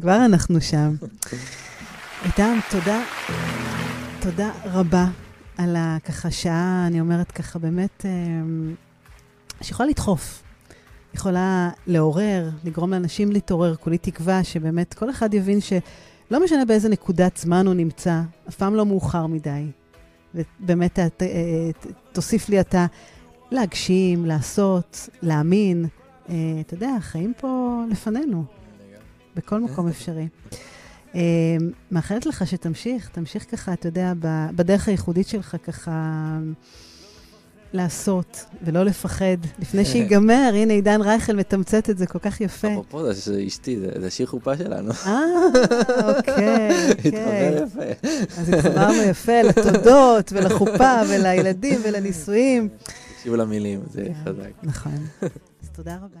כבר 0.00 0.24
אנחנו 0.24 0.60
שם. 0.60 0.94
איתם, 2.24 2.58
תודה, 2.70 3.02
תודה 4.20 4.50
רבה 4.64 5.06
על 5.58 5.76
הככה 5.78 6.30
שעה, 6.30 6.84
אני 6.86 7.00
אומרת 7.00 7.32
ככה, 7.32 7.58
באמת, 7.58 8.04
אמ, 8.04 8.74
שיכולה 9.62 9.88
לדחוף. 9.88 10.42
יכולה 11.14 11.70
לעורר, 11.86 12.50
לגרום 12.64 12.90
לאנשים 12.90 13.32
להתעורר, 13.32 13.76
כולי 13.76 13.98
תקווה 13.98 14.44
שבאמת 14.44 14.94
כל 14.94 15.10
אחד 15.10 15.34
יבין 15.34 15.60
שלא 15.60 16.44
משנה 16.44 16.64
באיזה 16.64 16.88
נקודת 16.88 17.36
זמן 17.36 17.66
הוא 17.66 17.74
נמצא, 17.74 18.20
אף 18.48 18.56
פעם 18.56 18.74
לא 18.74 18.86
מאוחר 18.86 19.26
מדי. 19.26 19.64
ובאמת, 20.34 20.98
ת, 20.98 21.22
ת, 21.22 21.86
תוסיף 22.12 22.48
לי 22.48 22.60
אתה 22.60 22.86
להגשים, 23.50 24.26
לעשות, 24.26 25.08
להאמין. 25.22 25.86
אה, 26.28 26.34
אתה 26.60 26.74
יודע, 26.74 26.90
החיים 26.98 27.32
פה 27.40 27.82
לפנינו, 27.90 28.44
בכל 29.36 29.60
מקום 29.60 29.88
אפשרי. 29.88 30.28
אה, 31.14 31.20
מאחלת 31.90 32.26
לך 32.26 32.46
שתמשיך, 32.46 33.08
תמשיך 33.08 33.50
ככה, 33.50 33.72
אתה 33.72 33.88
יודע, 33.88 34.12
בדרך 34.54 34.88
הייחודית 34.88 35.28
שלך, 35.28 35.56
ככה 35.62 36.38
לעשות 37.72 38.44
ולא 38.64 38.82
לפחד. 38.82 39.36
לפני 39.58 39.84
שיגמר, 39.92 40.50
הנה 40.54 40.72
עידן 40.72 41.00
רייכל 41.00 41.32
מתמצת 41.32 41.90
את 41.90 41.98
זה 41.98 42.06
כל 42.06 42.18
כך 42.18 42.40
יפה. 42.40 42.68
אפרופו, 42.68 43.12
זה 43.12 43.44
אשתי, 43.46 43.76
זה 44.00 44.10
שיר 44.10 44.26
חופה 44.26 44.56
שלנו. 44.56 44.92
אה, 45.06 45.20
אוקיי, 46.04 46.68
אוקיי. 46.90 47.10
התחבר 47.20 47.64
יפה. 47.64 48.08
אז 48.40 48.48
התחברנו 48.48 49.02
יפה 49.02 49.42
לתודות 49.42 50.32
ולחופה 50.32 51.00
ולילדים 51.08 51.80
ולנישואים. 51.84 52.68
תקשיבו 53.24 53.36
למילים, 53.36 53.80
זה 53.90 54.04
כן, 54.04 54.24
חזק. 54.24 54.52
נכון. 54.62 54.92
אז 55.62 55.70
תודה 55.70 55.96
רבה. 55.96 56.20